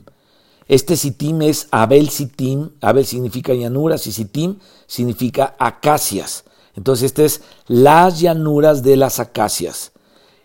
Este 0.67 0.95
Sittim 0.95 1.41
es 1.41 1.67
Abel 1.69 2.09
Sittim. 2.09 2.71
Abel 2.81 3.05
significa 3.05 3.53
llanuras 3.53 4.07
y 4.07 4.11
Sittim 4.11 4.57
significa 4.87 5.55
acacias. 5.59 6.45
Entonces, 6.75 7.07
este 7.07 7.25
es 7.25 7.41
las 7.67 8.19
llanuras 8.19 8.81
de 8.81 8.95
las 8.95 9.19
acacias. 9.19 9.91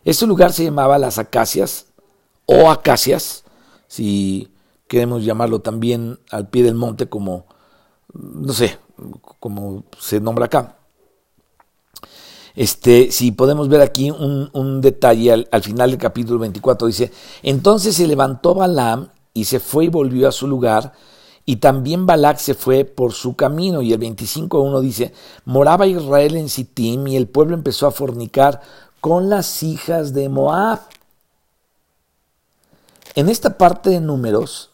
Este 0.04 0.26
lugar 0.26 0.52
se 0.52 0.64
llamaba 0.64 0.98
las 0.98 1.18
acacias 1.18 1.86
o 2.44 2.70
acacias, 2.70 3.44
si 3.88 4.48
queremos 4.88 5.24
llamarlo 5.24 5.60
también 5.60 6.18
al 6.30 6.48
pie 6.48 6.62
del 6.62 6.74
monte 6.74 7.08
como, 7.08 7.46
no 8.12 8.52
sé, 8.52 8.78
como 9.40 9.84
se 9.98 10.20
nombra 10.20 10.46
acá. 10.46 10.76
Este, 12.54 13.12
si 13.12 13.32
podemos 13.32 13.68
ver 13.68 13.82
aquí 13.82 14.10
un, 14.10 14.80
detalle 14.80 15.46
al, 15.50 15.62
final 15.62 15.90
del 15.90 15.98
capítulo 15.98 16.38
24, 16.38 16.86
dice, 16.86 17.12
entonces 17.42 17.94
se 17.96 18.06
levantó 18.06 18.54
Balaam 18.54 19.10
y 19.34 19.44
se 19.44 19.60
fue 19.60 19.84
y 19.84 19.88
volvió 19.88 20.26
a 20.26 20.32
su 20.32 20.46
lugar, 20.46 20.94
y 21.44 21.56
también 21.56 22.06
Balac 22.06 22.38
se 22.38 22.54
fue 22.54 22.84
por 22.84 23.12
su 23.12 23.36
camino, 23.36 23.82
y 23.82 23.92
el 23.92 24.00
25.1 24.00 24.80
dice, 24.80 25.12
moraba 25.44 25.86
Israel 25.86 26.36
en 26.36 26.48
Sittim, 26.48 27.06
y 27.06 27.16
el 27.16 27.28
pueblo 27.28 27.54
empezó 27.54 27.86
a 27.86 27.92
fornicar 27.92 28.62
con 29.00 29.28
las 29.28 29.62
hijas 29.62 30.14
de 30.14 30.30
Moab. 30.30 30.80
En 33.16 33.30
esta 33.30 33.56
parte 33.56 33.88
de 33.88 34.00
números 34.00 34.70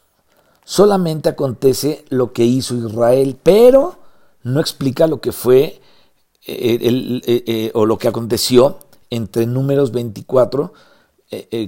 solamente 0.64 1.28
acontece 1.28 2.04
lo 2.08 2.32
que 2.32 2.44
hizo 2.44 2.74
Israel, 2.74 3.38
pero 3.40 4.00
no 4.42 4.58
explica 4.60 5.06
lo 5.06 5.20
que 5.20 5.30
fue 5.30 5.80
eh, 6.44 6.78
eh, 6.80 7.44
eh, 7.46 7.70
o 7.74 7.86
lo 7.86 7.98
que 7.98 8.08
aconteció 8.08 8.80
entre 9.10 9.46
números 9.46 9.92
24, 9.92 10.72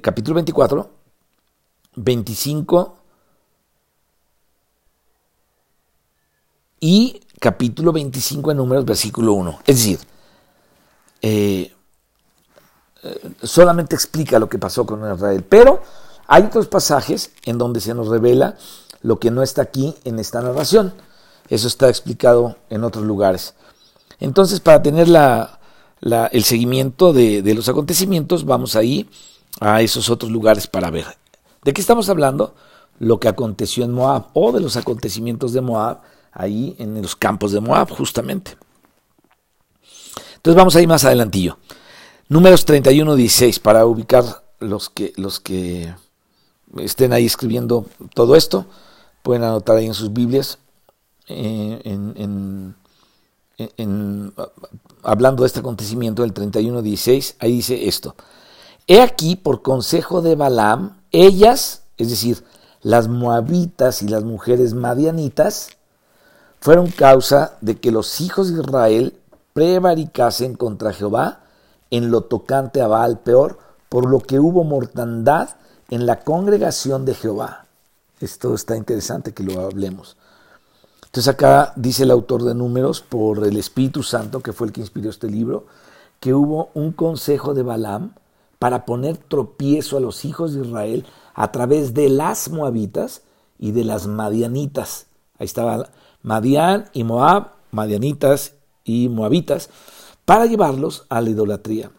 capítulo 0.02 0.34
24, 0.34 0.90
25 1.94 2.96
y 6.80 7.20
capítulo 7.38 7.92
25 7.92 8.50
de 8.50 8.56
números, 8.56 8.84
versículo 8.84 9.34
1. 9.34 9.60
Es 9.64 9.76
decir, 9.76 10.00
solamente 13.44 13.94
explica 13.94 14.40
lo 14.40 14.48
que 14.48 14.58
pasó 14.58 14.84
con 14.84 15.14
Israel, 15.14 15.44
pero 15.48 15.80
hay 16.26 16.44
otros 16.44 16.68
pasajes 16.68 17.32
en 17.44 17.58
donde 17.58 17.80
se 17.80 17.94
nos 17.94 18.08
revela 18.08 18.56
lo 19.02 19.18
que 19.18 19.30
no 19.30 19.42
está 19.42 19.62
aquí 19.62 19.94
en 20.04 20.18
esta 20.18 20.40
narración. 20.40 20.94
Eso 21.48 21.68
está 21.68 21.88
explicado 21.88 22.56
en 22.70 22.84
otros 22.84 23.04
lugares. 23.04 23.54
Entonces, 24.18 24.60
para 24.60 24.82
tener 24.82 25.08
el 25.10 26.44
seguimiento 26.44 27.12
de, 27.12 27.54
los 27.54 27.68
acontecimientos, 27.68 28.44
vamos 28.44 28.76
ahí 28.76 29.08
a 29.60 29.82
esos 29.82 30.08
otros 30.08 30.32
lugares 30.32 30.66
para 30.66 30.90
ver. 30.90 31.06
¿De 31.62 31.72
qué 31.72 31.80
estamos 31.80 32.08
hablando? 32.08 32.54
Lo 32.98 33.20
que 33.20 33.28
aconteció 33.28 33.84
en 33.84 33.92
Moab 33.92 34.26
o 34.32 34.52
de 34.52 34.60
los 34.60 34.76
acontecimientos 34.76 35.52
de 35.52 35.60
Moab 35.60 36.00
ahí 36.32 36.74
en 36.78 37.00
los 37.00 37.14
campos 37.14 37.52
de 37.52 37.60
Moab, 37.60 37.90
justamente. 37.90 38.56
Entonces 40.36 40.56
vamos 40.56 40.76
ahí 40.76 40.86
más 40.86 41.04
adelantillo. 41.04 41.58
Números 42.28 42.64
31, 42.64 43.16
16, 43.16 43.58
para 43.58 43.84
ubicar 43.84 44.24
los 44.60 44.88
que, 44.88 45.12
los 45.16 45.40
que 45.40 45.94
estén 46.78 47.12
ahí 47.12 47.26
escribiendo 47.26 47.86
todo 48.14 48.36
esto, 48.36 48.66
pueden 49.22 49.44
anotar 49.44 49.76
ahí 49.76 49.86
en 49.86 49.94
sus 49.94 50.12
Biblias, 50.12 50.58
eh, 51.28 51.80
en 51.84 52.74
hablando 55.04 55.42
de 55.42 55.46
este 55.46 55.60
acontecimiento 55.60 56.22
del 56.22 56.34
31-16, 56.34 57.36
ahí 57.38 57.52
dice 57.52 57.88
esto. 57.88 58.16
He 58.86 59.00
aquí, 59.00 59.36
por 59.36 59.62
consejo 59.62 60.22
de 60.22 60.34
Balaam, 60.34 60.98
ellas, 61.12 61.82
es 61.96 62.10
decir, 62.10 62.44
las 62.82 63.08
moabitas 63.08 64.02
y 64.02 64.08
las 64.08 64.24
mujeres 64.24 64.74
madianitas, 64.74 65.68
fueron 66.60 66.90
causa 66.90 67.56
de 67.60 67.76
que 67.76 67.90
los 67.90 68.20
hijos 68.20 68.52
de 68.52 68.60
Israel 68.60 69.14
prevaricasen 69.52 70.56
contra 70.56 70.92
Jehová 70.92 71.40
en 71.90 72.10
lo 72.10 72.22
tocante 72.22 72.80
a 72.80 72.88
Baal 72.88 73.20
peor, 73.20 73.58
por 73.88 74.08
lo 74.08 74.20
que 74.20 74.40
hubo 74.40 74.64
mortandad 74.64 75.50
en 75.90 76.06
la 76.06 76.20
congregación 76.20 77.04
de 77.04 77.14
Jehová. 77.14 77.66
Esto 78.20 78.54
está 78.54 78.76
interesante 78.76 79.32
que 79.32 79.42
lo 79.42 79.60
hablemos. 79.60 80.16
Entonces 81.04 81.32
acá 81.32 81.72
dice 81.76 82.02
el 82.02 82.10
autor 82.10 82.42
de 82.42 82.54
números, 82.54 83.00
por 83.00 83.46
el 83.46 83.56
Espíritu 83.56 84.02
Santo, 84.02 84.40
que 84.40 84.52
fue 84.52 84.66
el 84.66 84.72
que 84.72 84.80
inspiró 84.80 85.10
este 85.10 85.28
libro, 85.28 85.66
que 86.20 86.34
hubo 86.34 86.70
un 86.74 86.92
consejo 86.92 87.54
de 87.54 87.62
Balaam 87.62 88.14
para 88.58 88.84
poner 88.84 89.16
tropiezo 89.16 89.96
a 89.96 90.00
los 90.00 90.24
hijos 90.24 90.54
de 90.54 90.66
Israel 90.66 91.06
a 91.34 91.52
través 91.52 91.94
de 91.94 92.08
las 92.08 92.48
moabitas 92.50 93.22
y 93.58 93.72
de 93.72 93.84
las 93.84 94.06
madianitas. 94.06 95.06
Ahí 95.38 95.46
estaba 95.46 95.90
Madian 96.22 96.88
y 96.92 97.04
Moab, 97.04 97.50
madianitas 97.70 98.54
y 98.84 99.08
moabitas, 99.08 99.68
para 100.24 100.46
llevarlos 100.46 101.04
a 101.10 101.20
la 101.20 101.30
idolatría. 101.30 101.90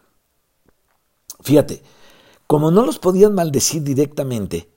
Fíjate, 1.40 1.82
como 2.46 2.70
no 2.70 2.84
los 2.84 2.98
podían 2.98 3.34
maldecir 3.34 3.82
directamente, 3.82 4.68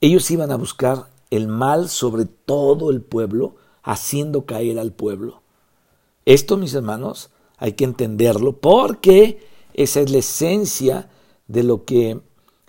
ellos 0.00 0.30
iban 0.30 0.50
a 0.50 0.56
buscar 0.56 1.06
el 1.30 1.48
mal 1.48 1.88
sobre 1.88 2.26
todo 2.26 2.90
el 2.90 3.00
pueblo, 3.00 3.56
haciendo 3.82 4.46
caer 4.46 4.78
al 4.78 4.92
pueblo. 4.92 5.42
Esto, 6.24 6.56
mis 6.56 6.74
hermanos, 6.74 7.30
hay 7.56 7.72
que 7.72 7.84
entenderlo 7.84 8.58
porque 8.58 9.46
esa 9.74 10.00
es 10.00 10.10
la 10.10 10.18
esencia 10.18 11.08
de 11.48 11.62
lo 11.62 11.84
que 11.84 12.20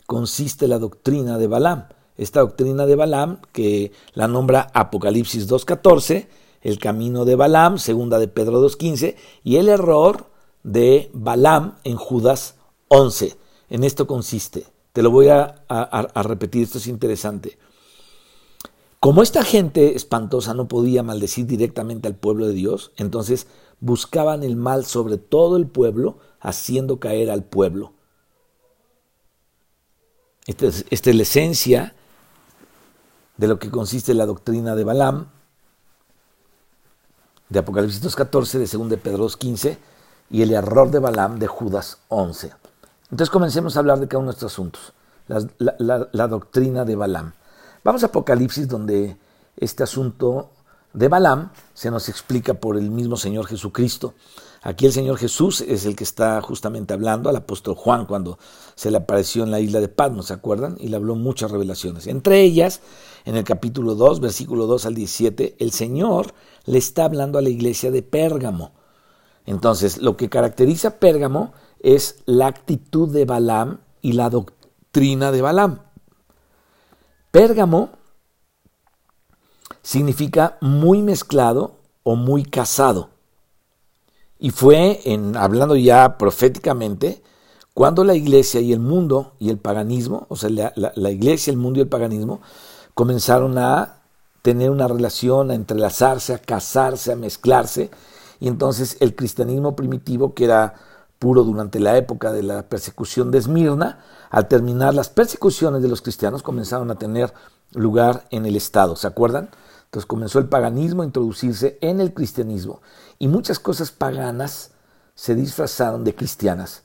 consiste 0.05 0.67
la 0.67 0.79
doctrina 0.79 1.37
de 1.37 1.47
Balaam. 1.47 1.87
Esta 2.17 2.41
doctrina 2.41 2.85
de 2.85 2.95
Balaam, 2.95 3.41
que 3.51 3.91
la 4.13 4.27
nombra 4.27 4.69
Apocalipsis 4.73 5.49
2.14, 5.49 6.27
el 6.61 6.79
camino 6.79 7.25
de 7.25 7.35
Balaam, 7.35 7.77
segunda 7.77 8.19
de 8.19 8.27
Pedro 8.27 8.61
2.15, 8.61 9.15
y 9.43 9.57
el 9.57 9.69
error 9.69 10.27
de 10.63 11.09
Balaam 11.13 11.75
en 11.83 11.97
Judas 11.97 12.55
11. 12.87 13.35
En 13.69 13.83
esto 13.83 14.07
consiste. 14.07 14.65
Te 14.91 15.01
lo 15.01 15.11
voy 15.11 15.29
a 15.29 15.63
repetir, 16.23 16.63
esto 16.63 16.77
es 16.77 16.87
interesante. 16.87 17.57
Como 19.03 19.21
esta 19.21 19.43
gente 19.43 19.97
espantosa 19.97 20.53
no 20.53 20.69
podía 20.69 21.03
maldecir 21.03 21.45
directamente 21.45 22.07
al 22.07 22.15
pueblo 22.15 22.47
de 22.47 22.53
Dios, 22.53 22.93
entonces 22.95 23.47
buscaban 23.81 24.43
el 24.43 24.55
mal 24.55 24.85
sobre 24.85 25.17
todo 25.17 25.57
el 25.57 25.67
pueblo, 25.67 26.19
haciendo 26.39 27.01
caer 27.01 27.29
al 27.29 27.43
pueblo. 27.43 27.91
Esta 30.47 30.67
es, 30.67 30.85
esta 30.89 31.09
es 31.09 31.15
la 31.17 31.23
esencia 31.23 31.95
de 33.35 33.47
lo 33.49 33.59
que 33.59 33.69
consiste 33.69 34.13
la 34.13 34.25
doctrina 34.25 34.73
de 34.73 34.85
Balaam, 34.85 35.27
de 37.49 37.59
Apocalipsis 37.59 38.15
14, 38.15 38.57
de 38.57 38.67
2 38.67 38.89
de 38.89 38.97
Pedro 38.97 39.27
15 39.27 39.77
y 40.29 40.43
el 40.43 40.53
error 40.53 40.91
de 40.91 40.99
Balaam 40.99 41.39
de 41.39 41.47
Judas 41.47 41.97
11. 42.07 42.53
Entonces 43.13 43.29
comencemos 43.29 43.75
a 43.75 43.79
hablar 43.79 43.99
de 43.99 44.07
cada 44.07 44.23
uno 44.23 44.31
de 44.31 44.33
estos 44.33 44.51
asuntos. 44.51 44.91
La, 45.27 46.27
doctrina 46.27 46.83
de 46.83 46.95
Balaam. 46.95 47.33
Vamos 47.83 48.01
a 48.01 48.07
Apocalipsis 48.07 48.67
donde 48.67 49.17
este 49.55 49.83
asunto 49.83 50.49
de 50.93 51.09
Balaam 51.09 51.51
se 51.75 51.91
nos 51.91 52.09
explica 52.09 52.55
por 52.55 52.75
el 52.75 52.89
mismo 52.89 53.15
Señor 53.15 53.45
Jesucristo. 53.45 54.15
Aquí 54.63 54.87
el 54.87 54.93
Señor 54.93 55.19
Jesús 55.19 55.61
es 55.61 55.85
el 55.85 55.95
que 55.95 56.03
está 56.03 56.41
justamente 56.41 56.95
hablando 56.95 57.29
al 57.29 57.35
apóstol 57.35 57.75
Juan 57.75 58.07
cuando 58.07 58.39
se 58.73 58.89
le 58.89 58.97
apareció 58.97 59.43
en 59.43 59.51
la 59.51 59.59
isla 59.59 59.79
de 59.79 59.89
Patmos, 59.89 60.25
¿se 60.25 60.33
acuerdan? 60.33 60.75
Y 60.79 60.87
le 60.87 60.95
habló 60.95 61.13
muchas 61.13 61.51
revelaciones. 61.51 62.07
Entre 62.07 62.41
ellas, 62.41 62.81
en 63.25 63.37
el 63.37 63.43
capítulo 63.43 63.93
2, 63.93 64.21
versículo 64.21 64.65
2 64.65 64.87
al 64.87 64.95
17, 64.95 65.57
el 65.59 65.71
Señor 65.71 66.33
le 66.65 66.79
está 66.79 67.05
hablando 67.05 67.37
a 67.37 67.43
la 67.43 67.49
iglesia 67.49 67.91
de 67.91 68.01
Pérgamo. 68.01 68.71
Entonces, 69.45 70.01
lo 70.01 70.17
que 70.17 70.29
caracteriza 70.29 70.87
a 70.87 70.97
Pérgamo 70.97 71.53
es 71.83 72.23
la 72.25 72.47
actitud 72.47 73.09
de 73.09 73.25
Balaam 73.25 73.81
y 74.01 74.13
la 74.13 74.29
doctrina 74.31 75.31
de 75.31 75.41
Balaam. 75.41 75.79
Pérgamo 77.29 77.89
significa 79.83 80.57
muy 80.61 81.01
mezclado 81.01 81.75
o 82.03 82.15
muy 82.15 82.43
casado. 82.43 83.09
Y 84.39 84.49
fue, 84.49 85.01
en, 85.05 85.37
hablando 85.37 85.75
ya 85.75 86.17
proféticamente, 86.17 87.21
cuando 87.73 88.03
la 88.03 88.13
iglesia 88.13 88.61
y 88.61 88.71
el 88.71 88.79
mundo 88.79 89.33
y 89.39 89.49
el 89.49 89.57
paganismo, 89.57 90.25
o 90.29 90.35
sea, 90.35 90.49
la, 90.49 91.11
iglesia, 91.11 91.51
el 91.51 91.57
mundo 91.57 91.79
y 91.79 91.83
el 91.83 91.87
paganismo, 91.87 92.41
comenzaron 92.93 93.57
a 93.57 94.01
tener 94.41 94.69
una 94.69 94.87
relación, 94.87 95.49
a 95.49 95.55
entrelazarse, 95.55 96.33
a 96.33 96.39
casarse, 96.39 97.11
a 97.11 97.15
mezclarse, 97.15 97.89
y 98.39 98.47
entonces 98.47 98.97
el 98.99 99.15
cristianismo 99.15 99.75
primitivo, 99.75 100.33
que 100.33 100.45
era 100.45 100.75
puro 101.23 101.45
durante 101.45 101.79
la 101.79 101.95
época 101.95 102.33
de 102.33 102.43
la 102.43 102.63
persecución 102.63 103.31
de 103.31 103.37
Esmirna, 103.37 103.99
al 104.29 104.49
terminar 104.49 104.93
las 104.93 105.07
persecuciones 105.07 105.81
de 105.81 105.87
los 105.87 106.01
cristianos 106.01 106.43
comenzaron 106.43 106.91
a 106.91 106.95
tener 106.95 107.33
lugar 107.71 108.25
en 108.29 108.45
el 108.45 108.57
Estado, 108.57 108.97
¿se 108.97 109.07
acuerdan? 109.07 109.49
Entonces 109.85 110.05
comenzó 110.05 110.39
el 110.39 110.49
paganismo 110.49 111.01
a 111.01 111.05
introducirse 111.05 111.77
en 111.79 112.01
el 112.01 112.13
cristianismo 112.13 112.81
y 113.19 113.29
muchas 113.29 113.57
cosas 113.57 113.89
paganas 113.89 114.71
se 115.15 115.33
disfrazaron 115.33 116.03
de 116.03 116.13
cristianas. 116.13 116.83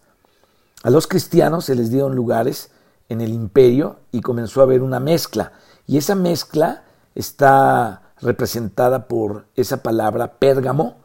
A 0.85 0.91
los 0.91 1.09
cristianos 1.09 1.65
se 1.65 1.75
les 1.75 1.91
dieron 1.91 2.15
lugares 2.15 2.71
en 3.09 3.21
el 3.21 3.33
imperio 3.33 3.97
y 4.13 4.21
comenzó 4.21 4.61
a 4.61 4.65
haber 4.65 4.83
una 4.83 5.01
mezcla. 5.01 5.51
Y 5.89 5.97
esa 5.97 6.15
mezcla 6.15 6.85
está 7.17 8.13
representada 8.21 9.09
por 9.09 9.47
esa 9.57 9.83
palabra 9.83 10.35
pérgamo, 10.39 10.99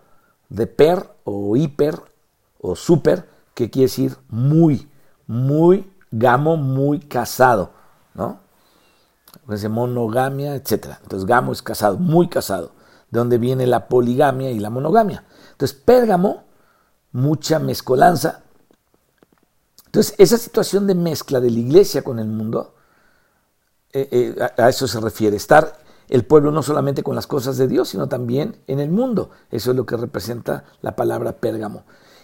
de 0.50 0.68
per 0.68 1.16
o 1.24 1.58
hiper 1.58 2.13
o 2.64 2.76
super, 2.76 3.30
que 3.54 3.70
quiere 3.70 3.88
decir 3.88 4.18
muy, 4.30 4.90
muy 5.28 5.94
gamo, 6.12 6.56
muy 6.56 7.00
casado, 7.00 7.72
¿no? 8.14 8.40
monogamia, 9.70 10.56
etc. 10.56 10.98
Entonces, 11.04 11.26
gamo 11.26 11.52
es 11.52 11.62
casado, 11.62 11.98
muy 11.98 12.30
casado, 12.30 12.72
de 13.12 13.20
donde 13.20 13.38
viene 13.38 13.68
la 13.68 13.90
poligamia 13.90 14.50
y 14.50 14.60
la 14.60 14.70
monogamia. 14.70 15.26
Entonces, 15.52 15.78
Pérgamo, 15.78 16.46
mucha 17.12 17.60
mezcolanza. 17.60 18.44
Entonces, 19.86 20.16
esa 20.18 20.38
situación 20.38 20.88
de 20.88 20.96
mezcla 20.96 21.42
de 21.42 21.52
la 21.52 21.60
iglesia 21.60 22.02
con 22.02 22.18
el 22.18 22.28
mundo, 22.28 22.76
eh, 23.92 24.08
eh, 24.10 24.50
a, 24.58 24.70
eso 24.70 24.88
se 24.88 25.02
refiere, 25.02 25.36
estar 25.36 25.80
el 26.08 26.26
pueblo 26.26 26.52
no 26.52 26.64
solamente 26.64 27.04
con 27.04 27.16
las 27.16 27.28
cosas 27.28 27.58
de 27.58 27.68
Dios, 27.68 27.90
sino 27.90 28.08
también 28.08 28.62
en 28.68 28.80
el 28.80 28.90
mundo. 28.90 29.32
Eso 29.52 29.72
es 29.72 29.78
lo 29.78 29.86
que 29.86 29.98
representa 29.98 30.64
la 30.82 30.96
palabra 30.96 31.34
Pérgamo. 31.34 31.84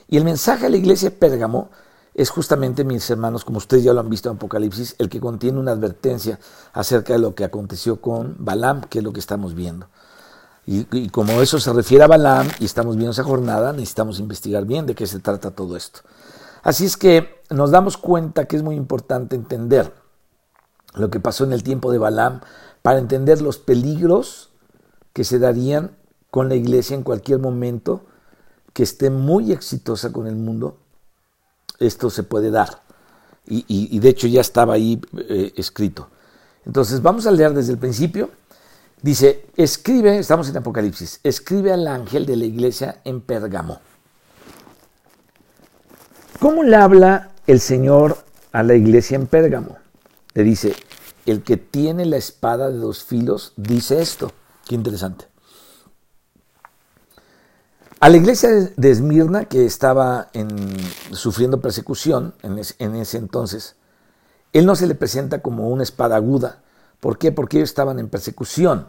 Y 0.10 0.17
el 0.17 0.26
mensaje 0.26 0.65
a 0.65 0.69
la 0.69 0.78
iglesia 0.78 1.12
de 1.12 1.15
Pérgamo 1.15 1.69
es 2.15 2.32
justamente, 2.32 2.84
mis 2.84 3.08
hermanos, 3.10 3.45
como 3.45 3.60
ustedes 3.60 3.84
ya 3.84 3.93
lo 3.93 4.00
han 4.00 4.10
visto 4.10 4.30
en 4.30 4.36
Apocalipsis, 4.36 4.95
el 4.98 5.08
que 5.08 5.19
contiene 5.19 5.60
una 5.60 5.72
advertencia 5.72 6.39
acerca 6.74 7.13
de 7.13 7.19
lo 7.19 7.36
que 7.36 7.43
aconteció 7.43 8.02
con 8.02 8.36
Balaam, 8.39 8.82
que 8.82 9.00
es 9.00 9.04
lo 9.04 9.13
que 9.13 9.19
estamos 9.19 9.54
viendo. 9.54 9.88
Y, 10.65 11.10
como 11.10 11.41
eso 11.41 11.60
se 11.60 11.74
refiere 11.74 12.04
a 12.04 12.08
Balaam 12.08 12.48
y 12.60 12.65
estamos 12.65 12.95
viendo 12.95 13.12
esa 13.12 13.24
jornada, 13.24 13.72
necesitamos 13.72 14.19
investigar 14.19 14.65
bien 14.65 14.86
de 14.86 14.95
qué 14.95 15.08
se 15.08 15.19
trata 15.19 15.52
todo 15.52 15.78
esto. 15.78 16.02
Así 16.62 16.86
es 16.86 16.98
que 16.98 17.41
nos 17.50 17.72
damos 17.72 17.98
cuenta 17.98 18.45
que 18.45 18.56
es 18.56 18.63
muy 18.63 18.76
importante 18.76 19.36
entender 19.36 19.93
lo 20.93 21.10
que 21.10 21.19
pasó 21.19 21.43
en 21.43 21.54
el 21.54 21.63
tiempo 21.63 21.91
de 21.91 21.98
Balaam 21.98 22.41
para 22.82 23.00
entender 23.00 23.41
los 23.41 23.58
peligros 23.58 24.50
que 25.13 25.24
se 25.24 25.39
darían 25.39 25.98
con 26.30 26.50
la 26.50 26.56
iglesia 26.56 26.95
en 26.95 27.04
cualquier 27.04 27.39
momento 27.39 28.06
que 28.80 28.84
esté 28.84 29.10
muy 29.10 29.52
exitosa 29.52 30.13
con 30.13 30.26
el 30.26 30.38
mundo 30.38 30.78
esto 31.80 32.10
se 32.10 32.24
puede 32.24 32.50
dar. 32.50 32.82
Y, 33.46 34.00
de 34.00 34.08
hecho 34.08 34.26
ya 34.26 34.39
estaba 34.39 34.76
ahí 34.76 35.02
eh, 35.18 35.52
escrito. 35.58 36.08
Entonces 36.65 37.02
vamos 37.02 37.28
a 37.28 37.32
leer 37.32 37.54
desde 37.54 37.74
el 37.74 37.78
principio. 37.78 38.30
Dice, 39.02 39.48
escribe, 39.58 40.18
estamos 40.18 40.48
en 40.48 40.56
Apocalipsis, 40.56 41.20
escribe 41.24 41.74
al 41.74 41.88
ángel 41.88 42.26
de 42.26 42.38
la 42.38 42.46
iglesia 42.46 43.02
en 43.04 43.20
Pérgamo. 43.20 43.82
¿Cómo 46.39 46.63
le 46.63 46.78
habla 46.78 47.32
el 47.48 47.60
Señor 47.60 48.18
a 48.54 48.63
la 48.63 48.76
iglesia 48.76 49.18
en 49.18 49.28
Pérgamo? 49.28 49.78
Le 50.36 50.44
dice, 50.44 50.74
el 51.26 51.44
que 51.44 51.58
tiene 51.58 52.06
la 52.06 52.15
espada 52.15 52.70
de 52.70 52.78
dos 52.78 53.04
filos 53.04 53.52
dice 53.58 54.02
esto. 54.02 54.32
Qué 54.65 54.76
interesante. 54.76 55.29
A 58.02 58.08
la 58.08 58.16
iglesia 58.16 58.50
de 58.78 58.92
Esmirna, 58.92 59.44
que 59.44 59.66
estaba 59.66 60.30
sufriendo 61.12 61.60
persecución 61.60 62.34
en, 62.44 62.58
ese 62.96 63.18
entonces, 63.18 63.76
él 64.54 64.66
no 64.66 64.78
se 64.78 64.88
le 64.88 64.96
presenta 64.96 65.42
como 65.42 65.68
una 65.68 65.84
espada 65.84 66.16
aguda. 66.16 66.60
¿Por 67.02 67.18
qué? 67.18 67.34
Porque 67.34 67.58
ellos 67.58 67.70
estaban 67.70 68.00
en 68.00 68.08
persecución. 68.08 68.88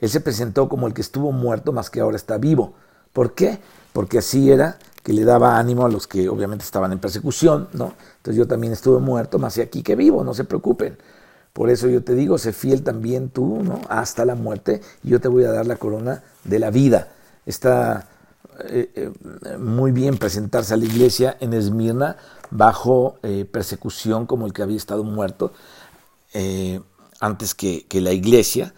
Él 0.00 0.10
se 0.10 0.20
presentó 0.20 0.68
como 0.68 0.86
el 0.86 0.92
que 0.92 1.00
estuvo 1.00 1.32
muerto, 1.32 1.72
más 1.72 1.88
que 1.88 2.00
ahora 2.00 2.16
está 2.16 2.36
vivo. 2.36 2.74
¿Por 3.14 3.32
qué? 3.32 3.58
Porque 3.94 4.18
así 4.18 4.52
era 4.52 4.78
que 5.02 5.14
le 5.14 5.24
daba 5.24 5.58
ánimo 5.58 5.86
a 5.86 5.88
los 5.88 6.06
que 6.06 6.28
obviamente 6.28 6.66
estaban 6.66 6.92
en 6.92 6.98
persecución, 6.98 7.68
¿no? 7.72 7.94
Entonces 8.18 8.36
yo 8.36 8.46
también 8.46 8.74
estuve 8.74 9.00
muerto, 9.00 9.38
más 9.38 9.56
y 9.56 9.62
aquí 9.62 9.82
que 9.82 9.96
vivo, 9.96 10.24
no 10.24 10.34
se 10.34 10.44
preocupen. 10.44 10.98
Por 11.54 11.70
eso 11.70 11.88
yo 11.88 12.04
te 12.04 12.14
digo, 12.14 12.36
sé 12.36 12.52
fiel 12.52 12.82
también 12.82 13.30
tú, 13.30 13.62
¿no? 13.62 13.80
Hasta 13.88 14.26
la 14.26 14.34
muerte, 14.34 14.82
y 15.02 15.08
yo 15.08 15.22
te 15.22 15.28
voy 15.28 15.44
a 15.44 15.52
dar 15.52 15.66
la 15.66 15.76
corona 15.76 16.22
de 16.44 16.58
la 16.58 16.70
vida. 16.70 17.08
Esta 17.46 18.08
eh, 18.60 18.90
eh, 18.94 19.56
muy 19.58 19.92
bien 19.92 20.18
presentarse 20.18 20.74
a 20.74 20.76
la 20.76 20.84
iglesia 20.84 21.36
en 21.40 21.52
Esmirna 21.54 22.16
bajo 22.50 23.16
eh, 23.22 23.44
persecución 23.44 24.26
como 24.26 24.46
el 24.46 24.52
que 24.52 24.62
había 24.62 24.76
estado 24.76 25.04
muerto 25.04 25.52
antes 27.20 27.54
que, 27.54 27.86
que, 27.86 28.00
la 28.00 28.12
iglesia. 28.12 28.74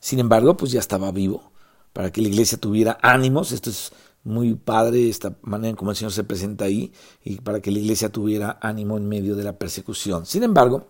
Sin 0.00 0.18
embargo, 0.18 0.56
pues 0.56 0.72
ya 0.72 0.80
estaba 0.80 1.12
vivo 1.12 1.52
para 1.92 2.10
que 2.10 2.22
la 2.22 2.28
iglesia 2.28 2.58
tuviera 2.58 2.98
ánimos. 3.02 3.52
Esto 3.52 3.70
es 3.70 3.92
muy 4.24 4.54
padre, 4.54 5.10
esta 5.10 5.34
manera 5.42 5.70
en 5.70 5.76
cómo 5.76 5.90
el 5.90 5.96
Señor 5.96 6.12
se 6.12 6.24
presenta 6.24 6.64
ahí 6.64 6.92
y 7.22 7.36
para 7.36 7.60
que 7.60 7.70
la 7.70 7.78
iglesia 7.78 8.08
tuviera 8.08 8.58
ánimo 8.60 8.96
en 8.96 9.06
medio 9.06 9.36
de 9.36 9.44
la 9.44 9.52
persecución. 9.52 10.24
Sin 10.24 10.42
embargo, 10.42 10.86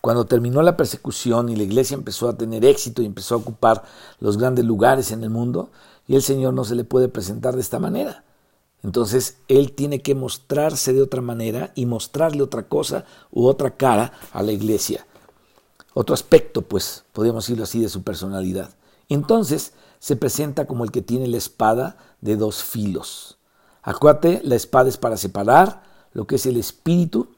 cuando 0.00 0.26
terminó 0.26 0.62
la 0.62 0.76
persecución 0.76 1.48
y 1.48 1.56
la 1.56 1.62
iglesia 1.62 1.94
empezó 1.94 2.28
a 2.28 2.36
tener 2.36 2.64
éxito 2.64 3.02
y 3.02 3.06
empezó 3.06 3.34
a 3.34 3.38
ocupar 3.38 3.84
los 4.18 4.36
grandes 4.38 4.64
lugares 4.64 5.12
en 5.12 5.22
el 5.22 5.30
mundo, 5.30 5.70
y 6.06 6.16
el 6.16 6.22
Señor 6.22 6.54
no 6.54 6.64
se 6.64 6.74
le 6.74 6.84
puede 6.84 7.08
presentar 7.08 7.54
de 7.54 7.60
esta 7.60 7.78
manera. 7.78 8.24
Entonces 8.82 9.38
Él 9.48 9.72
tiene 9.72 10.02
que 10.02 10.14
mostrarse 10.14 10.92
de 10.92 11.02
otra 11.02 11.22
manera 11.22 11.72
y 11.74 11.86
mostrarle 11.86 12.42
otra 12.42 12.68
cosa 12.68 13.06
u 13.30 13.46
otra 13.46 13.76
cara 13.76 14.12
a 14.32 14.42
la 14.42 14.52
iglesia. 14.52 15.06
Otro 15.94 16.12
aspecto, 16.12 16.62
pues, 16.62 17.04
podríamos 17.12 17.44
decirlo 17.44 17.64
así, 17.64 17.80
de 17.80 17.88
su 17.88 18.02
personalidad. 18.02 18.70
Entonces 19.08 19.72
se 20.00 20.16
presenta 20.16 20.66
como 20.66 20.84
el 20.84 20.90
que 20.90 21.02
tiene 21.02 21.28
la 21.28 21.38
espada 21.38 21.96
de 22.20 22.36
dos 22.36 22.62
filos. 22.62 23.38
Acuérdate, 23.82 24.40
la 24.44 24.54
espada 24.54 24.88
es 24.88 24.98
para 24.98 25.16
separar 25.16 25.82
lo 26.12 26.26
que 26.26 26.36
es 26.36 26.44
el 26.46 26.56
espíritu 26.56 27.28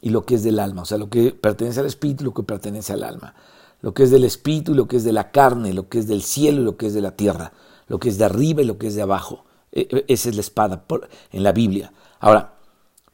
y 0.00 0.10
lo 0.10 0.24
que 0.24 0.36
es 0.36 0.42
del 0.42 0.58
alma, 0.58 0.82
o 0.82 0.84
sea, 0.84 0.98
lo 0.98 1.08
que 1.08 1.32
pertenece 1.32 1.80
al 1.80 1.86
espíritu 1.86 2.24
y 2.24 2.26
lo 2.26 2.34
que 2.34 2.42
pertenece 2.42 2.92
al 2.92 3.04
alma, 3.04 3.34
lo 3.80 3.94
que 3.94 4.02
es 4.02 4.10
del 4.10 4.24
espíritu 4.24 4.72
y 4.72 4.74
lo 4.74 4.86
que 4.86 4.96
es 4.96 5.04
de 5.04 5.12
la 5.12 5.30
carne, 5.30 5.72
lo 5.72 5.88
que 5.88 5.98
es 5.98 6.06
del 6.06 6.22
cielo 6.22 6.60
y 6.60 6.64
lo 6.64 6.76
que 6.76 6.86
es 6.86 6.94
de 6.94 7.00
la 7.00 7.16
tierra 7.16 7.52
lo 7.86 7.98
que 7.98 8.08
es 8.08 8.18
de 8.18 8.24
arriba 8.24 8.62
y 8.62 8.66
lo 8.66 8.78
que 8.78 8.88
es 8.88 8.94
de 8.94 9.02
abajo. 9.02 9.44
E, 9.72 9.88
e, 9.90 10.04
esa 10.08 10.28
es 10.28 10.34
la 10.34 10.40
espada 10.40 10.84
en 11.32 11.42
la 11.42 11.52
Biblia. 11.52 11.92
Ahora, 12.20 12.54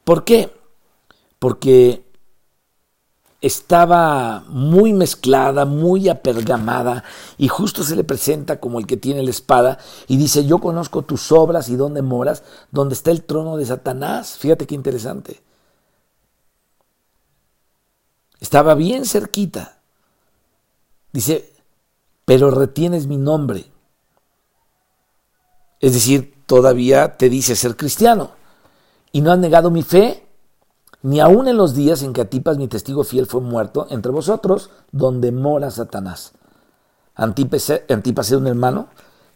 ¿por 0.04 0.24
qué? 0.24 0.52
Porque 1.38 2.04
estaba 3.40 4.44
muy 4.48 4.92
mezclada, 4.92 5.64
muy 5.64 6.08
apergamada, 6.08 7.04
y 7.38 7.48
justo 7.48 7.82
se 7.82 7.96
le 7.96 8.04
presenta 8.04 8.60
como 8.60 8.78
el 8.78 8.86
que 8.86 8.98
tiene 8.98 9.22
la 9.22 9.30
espada, 9.30 9.78
y 10.08 10.16
dice, 10.18 10.44
yo 10.44 10.58
conozco 10.58 11.02
tus 11.02 11.32
obras 11.32 11.68
y 11.68 11.76
dónde 11.76 12.02
moras, 12.02 12.42
donde 12.70 12.94
está 12.94 13.10
el 13.10 13.24
trono 13.24 13.56
de 13.56 13.66
Satanás. 13.66 14.36
Fíjate 14.38 14.66
qué 14.66 14.74
interesante. 14.74 15.40
Estaba 18.40 18.74
bien 18.74 19.04
cerquita. 19.04 19.78
Dice, 21.12 21.52
pero 22.24 22.50
retienes 22.50 23.06
mi 23.06 23.16
nombre. 23.16 23.66
Es 25.80 25.94
decir, 25.94 26.34
todavía 26.46 27.16
te 27.16 27.28
dice 27.28 27.56
ser 27.56 27.76
cristiano. 27.76 28.32
Y 29.12 29.22
no 29.22 29.32
has 29.32 29.38
negado 29.38 29.70
mi 29.70 29.82
fe, 29.82 30.26
ni 31.02 31.20
aun 31.20 31.48
en 31.48 31.56
los 31.56 31.74
días 31.74 32.02
en 32.02 32.12
que 32.12 32.20
Antipas, 32.20 32.58
mi 32.58 32.68
testigo 32.68 33.02
fiel, 33.02 33.26
fue 33.26 33.40
muerto 33.40 33.86
entre 33.90 34.12
vosotros, 34.12 34.70
donde 34.92 35.32
mora 35.32 35.70
Satanás. 35.70 36.32
Antipas, 37.14 37.72
Antipas 37.88 38.30
era 38.30 38.38
un 38.38 38.46
hermano 38.46 38.88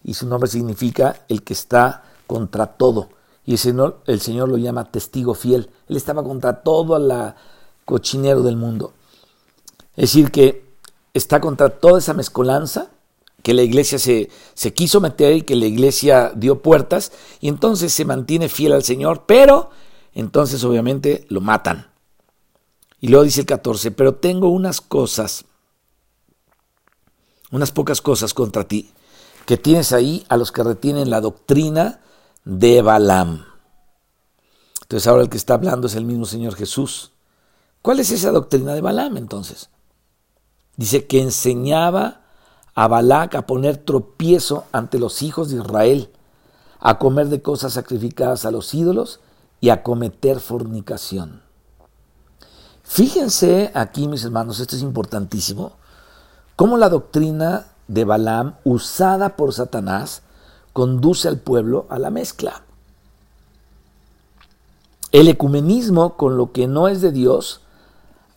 y 0.05 0.15
su 0.15 0.29
nombre 0.29 0.49
significa 0.49 1.25
el 1.29 1.43
que 1.43 1.55
está 1.55 2.05
contra 2.27 2.67
todo. 2.67 3.09
Y 3.47 3.53
el 3.53 3.59
Señor, 3.59 4.01
el 4.07 4.21
Señor 4.21 4.49
lo 4.49 4.59
llama 4.59 4.91
testigo 4.91 5.35
fiel. 5.35 5.71
Él 5.89 5.97
estaba 5.97 6.23
contra 6.23 6.63
todo 6.63 6.99
la 6.99 7.37
cochinero 7.85 8.43
del 8.43 8.57
mundo. 8.57 8.93
Es 9.97 10.11
decir, 10.11 10.31
que 10.31 10.65
está 11.13 11.41
contra 11.41 11.71
toda 11.71 11.99
esa 11.99 12.15
mezcolanza 12.15 12.89
que 13.45 13.53
la 13.53 13.61
iglesia 13.61 13.99
se, 13.99 14.31
se, 14.55 14.73
quiso 14.73 15.03
meter 15.03 15.37
y 15.37 15.43
que 15.43 15.55
la 15.55 15.67
iglesia 15.67 16.33
dio 16.35 16.63
puertas, 16.63 17.13
y 17.41 17.49
entonces 17.49 17.93
se 17.93 18.07
mantiene 18.07 18.49
fiel 18.49 18.73
al 18.73 18.85
Señor, 18.85 19.25
pero 19.27 19.69
entonces 20.15 20.65
obviamente 20.65 21.27
lo 21.29 21.43
matan. 21.43 21.93
Y 23.01 23.09
luego 23.09 23.25
dice 23.25 23.41
el 23.43 23.47
14, 23.47 23.91
pero 23.91 24.15
tengo 24.15 24.49
unas 24.49 24.81
cosas, 24.81 25.45
unas 27.51 27.71
pocas 27.71 28.01
cosas 28.01 28.33
contra 28.33 28.65
ti, 28.65 28.91
que 29.45 29.59
tienes 29.59 29.93
ahí 29.93 30.25
a 30.31 30.39
los 30.39 30.51
que 30.51 30.63
retienen 30.63 31.11
la 31.11 31.21
doctrina 31.21 32.01
de 32.47 32.81
Balaam. 32.81 33.45
Entonces 34.81 35.07
ahora 35.07 35.23
el 35.23 35.29
que 35.29 35.37
está 35.37 35.53
hablando 35.53 35.87
es 35.87 35.97
el 35.97 36.07
mismo 36.07 36.25
Señor 36.25 36.55
Jesús. 36.55 37.13
¿Cuál 37.83 38.01
es 38.01 38.11
esa 38.11 38.31
doctrina 38.31 38.73
de 38.73 38.81
Balaam 38.81 39.19
entonces? 39.19 39.69
Dice 40.79 41.05
que 41.05 41.21
enseñaba 41.21 42.24
a 42.75 42.89
Balac 42.89 43.35
a 43.35 43.47
poner 43.47 43.77
tropiezo 43.77 44.65
ante 44.73 44.99
los 44.99 45.23
hijos 45.23 45.49
de 45.49 45.57
Israel, 45.57 46.11
a 46.81 46.99
comer 46.99 47.29
de 47.29 47.41
cosas 47.41 47.75
sacrificadas 47.75 48.45
a 48.45 48.51
los 48.51 48.75
ídolos 48.75 49.21
y 49.61 49.71
a 49.71 49.83
cometer 49.83 50.41
fornicación. 50.41 51.43
Fíjense 52.83 53.71
aquí, 53.75 54.09
mis 54.09 54.25
hermanos, 54.25 54.61
esto 54.61 54.77
es 54.77 54.83
importantísimo, 54.83 55.73
cómo 56.57 56.77
la 56.77 56.89
doctrina 56.89 57.67
de 57.89 58.05
Balaam, 58.05 58.57
usada 58.65 59.37
por 59.37 59.53
Satanás, 59.53 60.23
conduce 60.73 61.29
al 61.29 61.39
pueblo 61.39 61.87
a 61.89 61.99
la 61.99 62.11
mezcla. 62.11 62.63
El 65.13 65.29
ecumenismo 65.29 66.17
con 66.17 66.37
lo 66.37 66.53
que 66.53 66.67
no 66.67 66.89
es 66.89 67.01
de 67.01 67.13
Dios, 67.13 67.61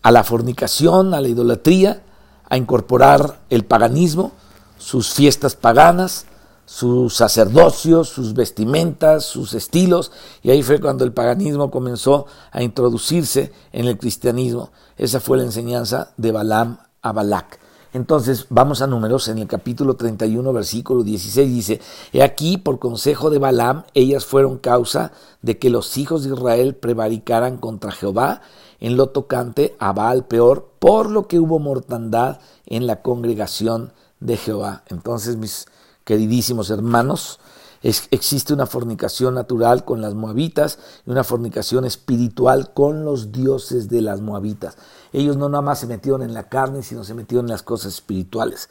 a 0.02 0.12
la 0.12 0.22
fornicación, 0.22 1.12
a 1.12 1.20
la 1.20 1.28
idolatría, 1.28 2.02
a 2.48 2.56
incorporar 2.56 3.40
el 3.50 3.64
paganismo, 3.64 4.32
sus 4.78 5.12
fiestas 5.12 5.54
paganas, 5.54 6.26
sus 6.68 7.14
sacerdocios, 7.14 8.10
sus 8.10 8.34
vestimentas, 8.34 9.24
sus 9.24 9.54
estilos, 9.54 10.12
y 10.42 10.50
ahí 10.50 10.62
fue 10.62 10.80
cuando 10.80 11.04
el 11.04 11.12
paganismo 11.12 11.70
comenzó 11.70 12.26
a 12.52 12.62
introducirse 12.62 13.52
en 13.72 13.86
el 13.86 13.96
cristianismo. 13.96 14.70
Esa 14.98 15.18
fue 15.18 15.38
la 15.38 15.44
enseñanza 15.44 16.12
de 16.18 16.30
Balaam 16.30 16.78
a 17.00 17.12
Balac. 17.12 17.58
Entonces 17.94 18.46
vamos 18.50 18.82
a 18.82 18.86
números 18.86 19.28
en 19.28 19.38
el 19.38 19.46
capítulo 19.46 19.94
31, 19.94 20.52
versículo 20.52 21.02
16, 21.02 21.48
dice, 21.48 21.80
He 22.12 22.22
aquí, 22.22 22.58
por 22.58 22.78
consejo 22.78 23.30
de 23.30 23.38
Balaam, 23.38 23.84
ellas 23.94 24.26
fueron 24.26 24.58
causa 24.58 25.12
de 25.40 25.58
que 25.58 25.70
los 25.70 25.96
hijos 25.96 26.24
de 26.24 26.34
Israel 26.34 26.74
prevaricaran 26.74 27.56
contra 27.56 27.92
Jehová 27.92 28.42
en 28.80 28.96
lo 28.96 29.08
tocante 29.08 29.76
a 29.78 29.92
Baal 29.92 30.26
peor, 30.26 30.72
por 30.78 31.10
lo 31.10 31.26
que 31.26 31.38
hubo 31.38 31.58
mortandad 31.58 32.40
en 32.66 32.86
la 32.86 33.02
congregación 33.02 33.92
de 34.20 34.36
Jehová. 34.36 34.82
Entonces, 34.88 35.36
mis 35.36 35.66
queridísimos 36.04 36.70
hermanos, 36.70 37.40
existe 37.82 38.52
una 38.52 38.66
fornicación 38.66 39.34
natural 39.34 39.84
con 39.84 40.00
las 40.00 40.14
moabitas 40.14 40.78
y 41.06 41.10
una 41.10 41.24
fornicación 41.24 41.84
espiritual 41.84 42.72
con 42.72 43.04
los 43.04 43.30
dioses 43.32 43.88
de 43.88 44.02
las 44.02 44.20
moabitas. 44.20 44.76
Ellos 45.12 45.36
no 45.36 45.48
nada 45.48 45.62
más 45.62 45.80
se 45.80 45.86
metieron 45.86 46.22
en 46.22 46.34
la 46.34 46.48
carne, 46.48 46.82
sino 46.82 47.04
se 47.04 47.14
metieron 47.14 47.46
en 47.46 47.52
las 47.52 47.62
cosas 47.62 47.94
espirituales. 47.94 48.68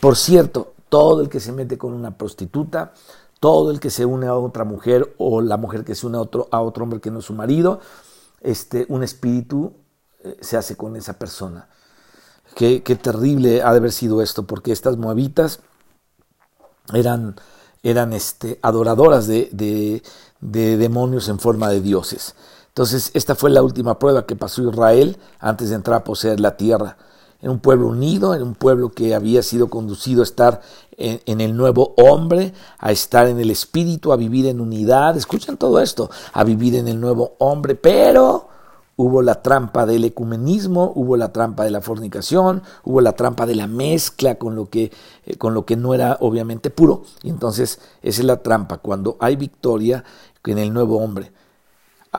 Por 0.00 0.16
cierto, 0.16 0.72
todo 0.88 1.20
el 1.20 1.28
que 1.28 1.40
se 1.40 1.52
mete 1.52 1.78
con 1.78 1.92
una 1.92 2.16
prostituta, 2.16 2.92
todo 3.40 3.70
el 3.70 3.80
que 3.80 3.90
se 3.90 4.06
une 4.06 4.26
a 4.26 4.34
otra 4.34 4.64
mujer 4.64 5.14
o 5.18 5.40
la 5.40 5.56
mujer 5.56 5.84
que 5.84 5.94
se 5.94 6.06
une 6.06 6.16
a 6.16 6.22
otro, 6.22 6.48
a 6.50 6.60
otro 6.60 6.84
hombre 6.84 7.00
que 7.00 7.10
no 7.10 7.18
es 7.18 7.26
su 7.26 7.34
marido, 7.34 7.80
este, 8.46 8.86
un 8.88 9.02
espíritu 9.02 9.74
eh, 10.22 10.36
se 10.40 10.56
hace 10.56 10.76
con 10.76 10.96
esa 10.96 11.18
persona. 11.18 11.68
Qué, 12.54 12.80
terrible 12.80 13.62
ha 13.62 13.72
de 13.72 13.78
haber 13.78 13.92
sido 13.92 14.22
esto, 14.22 14.46
porque 14.46 14.72
estas 14.72 14.96
moabitas 14.96 15.60
eran, 16.94 17.36
eran 17.82 18.12
este, 18.12 18.58
adoradoras 18.62 19.26
de, 19.26 19.50
de, 19.52 20.02
de 20.40 20.76
demonios 20.76 21.28
en 21.28 21.38
forma 21.38 21.68
de 21.68 21.80
dioses. 21.80 22.34
Entonces, 22.68 23.10
esta 23.14 23.34
fue 23.34 23.50
la 23.50 23.62
última 23.62 23.98
prueba 23.98 24.26
que 24.26 24.36
pasó 24.36 24.62
Israel 24.62 25.18
antes 25.38 25.68
de 25.70 25.74
entrar 25.74 25.98
a 25.98 26.04
poseer 26.04 26.40
la 26.40 26.56
tierra. 26.56 26.96
Era 27.40 27.50
un 27.50 27.60
pueblo 27.60 27.88
unido, 27.88 28.34
era 28.34 28.44
un 28.44 28.54
pueblo 28.54 28.90
que 28.90 29.14
había 29.14 29.42
sido 29.42 29.68
conducido 29.68 30.22
a 30.22 30.24
estar 30.24 30.60
en, 30.96 31.20
en, 31.26 31.40
el 31.40 31.56
nuevo 31.56 31.94
hombre, 31.96 32.52
a 32.78 32.92
estar 32.92 33.28
en 33.28 33.38
el 33.38 33.50
espíritu, 33.50 34.12
a 34.12 34.16
vivir 34.16 34.46
en 34.46 34.60
unidad. 34.60 35.16
Escuchan 35.16 35.56
todo 35.56 35.80
esto, 35.80 36.10
a 36.32 36.44
vivir 36.44 36.74
en 36.74 36.88
el 36.88 37.00
nuevo 37.00 37.34
hombre, 37.38 37.74
pero 37.74 38.48
hubo 38.96 39.20
la 39.20 39.42
trampa 39.42 39.84
del 39.84 40.04
ecumenismo, 40.04 40.92
hubo 40.94 41.16
la 41.16 41.32
trampa 41.32 41.64
de 41.64 41.70
la 41.70 41.82
fornicación, 41.82 42.62
hubo 42.84 43.00
la 43.00 43.12
trampa 43.12 43.44
de 43.44 43.54
la 43.54 43.66
mezcla 43.66 44.36
con 44.36 44.54
lo 44.54 44.70
que, 44.70 44.90
eh, 45.26 45.36
con 45.36 45.52
lo 45.52 45.66
que 45.66 45.76
no 45.76 45.94
era 45.94 46.16
obviamente 46.20 46.70
puro. 46.70 47.02
Y 47.22 47.28
entonces 47.28 47.80
esa 48.02 48.20
es 48.22 48.26
la 48.26 48.42
trampa, 48.42 48.78
cuando 48.78 49.16
hay 49.20 49.36
victoria 49.36 50.04
en 50.46 50.58
el 50.58 50.72
nuevo 50.72 50.98
hombre. 50.98 51.32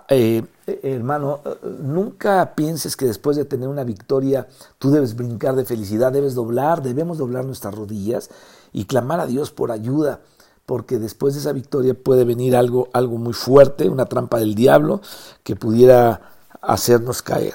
Eh, 0.10 0.44
eh, 0.68 0.80
hermano, 0.84 1.42
nunca 1.82 2.54
pienses 2.56 2.96
que 2.96 3.06
después 3.06 3.38
de 3.38 3.46
tener 3.46 3.68
una 3.70 3.84
victoria 3.84 4.48
tú 4.80 4.92
debes 4.92 5.16
brincar 5.16 5.56
de 5.56 5.66
felicidad, 5.66 6.12
debes 6.12 6.36
doblar, 6.36 6.82
debemos 6.82 7.18
doblar 7.18 7.46
nuestras 7.46 7.74
rodillas 7.74 8.30
y 8.74 8.86
clamar 8.86 9.20
a 9.20 9.28
Dios 9.28 9.52
por 9.52 9.72
ayuda 9.72 10.22
porque 10.68 11.00
después 11.00 11.34
de 11.34 11.40
esa 11.40 11.54
victoria 11.54 11.94
puede 11.94 12.26
venir 12.26 12.54
algo, 12.54 12.90
algo 12.92 13.18
muy 13.18 13.32
fuerte, 13.32 13.88
una 13.88 14.06
trampa 14.06 14.38
del 14.38 14.54
diablo 14.54 15.02
que 15.44 15.56
pudiera 15.56 16.34
hacernos 16.62 17.22
caer. 17.22 17.54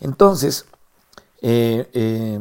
Entonces, 0.00 0.66
eh, 1.40 1.88
eh, 1.92 2.40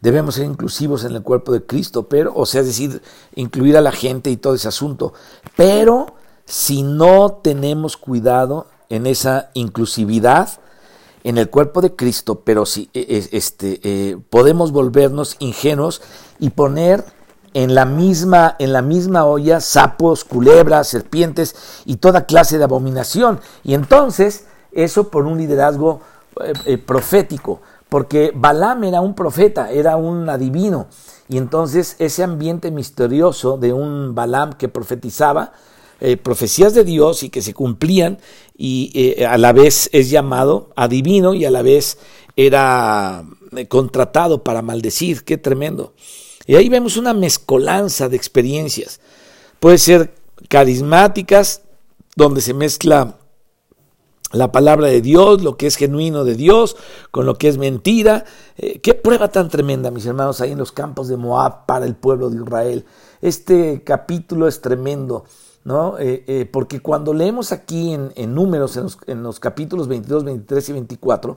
debemos 0.00 0.36
ser 0.36 0.44
inclusivos 0.44 1.02
en 1.02 1.16
el 1.16 1.24
cuerpo 1.24 1.52
de 1.52 1.66
Cristo, 1.66 2.08
pero, 2.08 2.32
o 2.36 2.46
sea, 2.46 2.62
decir, 2.62 3.02
incluir 3.34 3.76
a 3.76 3.80
la 3.80 3.90
gente 3.90 4.30
y 4.30 4.36
todo 4.36 4.54
ese 4.54 4.68
asunto. 4.68 5.12
Pero 5.56 6.14
si 6.50 6.82
no 6.82 7.30
tenemos 7.44 7.96
cuidado 7.96 8.66
en 8.88 9.06
esa 9.06 9.50
inclusividad 9.54 10.48
en 11.22 11.38
el 11.38 11.48
cuerpo 11.48 11.80
de 11.80 11.94
Cristo, 11.94 12.40
pero 12.44 12.66
si 12.66 12.90
e, 12.92 13.28
este, 13.30 13.80
eh, 13.84 14.18
podemos 14.30 14.72
volvernos 14.72 15.36
ingenuos 15.38 16.02
y 16.40 16.50
poner 16.50 17.04
en 17.54 17.76
la 17.76 17.84
misma, 17.84 18.56
en 18.58 18.72
la 18.72 18.82
misma 18.82 19.26
olla 19.26 19.60
sapos, 19.60 20.24
culebras, 20.24 20.88
serpientes 20.88 21.54
y 21.84 21.96
toda 21.96 22.26
clase 22.26 22.58
de 22.58 22.64
abominación. 22.64 23.38
Y 23.62 23.74
entonces, 23.74 24.46
eso 24.72 25.08
por 25.08 25.26
un 25.26 25.38
liderazgo 25.38 26.00
eh, 26.42 26.52
eh, 26.66 26.78
profético, 26.78 27.60
porque 27.88 28.32
Balaam 28.34 28.82
era 28.82 29.00
un 29.00 29.14
profeta, 29.14 29.70
era 29.70 29.96
un 29.96 30.28
adivino. 30.28 30.88
Y 31.28 31.38
entonces 31.38 31.94
ese 32.00 32.24
ambiente 32.24 32.72
misterioso 32.72 33.56
de 33.56 33.72
un 33.72 34.16
Balaam 34.16 34.54
que 34.54 34.68
profetizaba, 34.68 35.52
eh, 36.00 36.16
profecías 36.16 36.74
de 36.74 36.84
Dios 36.84 37.22
y 37.22 37.30
que 37.30 37.42
se 37.42 37.54
cumplían, 37.54 38.18
y 38.56 39.22
a 39.24 39.38
la 39.38 39.52
vez 39.52 39.88
es 39.92 40.10
llamado 40.10 40.70
adivino 40.76 41.32
y 41.32 41.46
a 41.46 41.50
la 41.50 41.62
vez 41.62 41.96
era 42.36 43.24
contratado 43.68 44.44
para 44.44 44.60
maldecir. 44.60 45.24
Qué 45.24 45.38
tremendo. 45.38 45.94
Y 46.46 46.56
ahí 46.56 46.68
vemos 46.68 46.98
una 46.98 47.14
mezcolanza 47.14 48.08
de 48.08 48.16
experiencias. 48.16 49.00
Puede 49.60 49.78
ser 49.78 50.14
carismáticas, 50.48 51.62
donde 52.16 52.40
se 52.40 52.54
mezcla 52.54 53.16
la 54.32 54.52
palabra 54.52 54.88
de 54.88 55.00
Dios, 55.00 55.42
lo 55.42 55.56
que 55.56 55.66
es 55.66 55.76
genuino 55.76 56.24
de 56.24 56.34
Dios, 56.34 56.76
con 57.10 57.26
lo 57.26 57.34
que 57.36 57.48
es 57.48 57.58
mentira. 57.58 58.24
Eh, 58.56 58.80
qué 58.80 58.94
prueba 58.94 59.28
tan 59.28 59.48
tremenda, 59.48 59.90
mis 59.90 60.06
hermanos, 60.06 60.40
ahí 60.40 60.52
en 60.52 60.58
los 60.58 60.72
campos 60.72 61.08
de 61.08 61.16
Moab 61.16 61.66
para 61.66 61.86
el 61.86 61.96
pueblo 61.96 62.30
de 62.30 62.36
Israel. 62.42 62.84
Este 63.20 63.82
capítulo 63.84 64.46
es 64.46 64.60
tremendo, 64.60 65.24
¿no? 65.64 65.98
Eh, 65.98 66.24
eh, 66.26 66.48
porque 66.50 66.80
cuando 66.80 67.12
leemos 67.12 67.52
aquí 67.52 67.92
en, 67.92 68.34
números, 68.34 68.76
en 68.76 68.84
los, 68.84 68.98
en 69.06 69.22
los 69.22 69.40
capítulos 69.40 69.88
22, 69.88 70.24
23 70.24 70.68
y 70.68 70.72
24, 70.72 71.36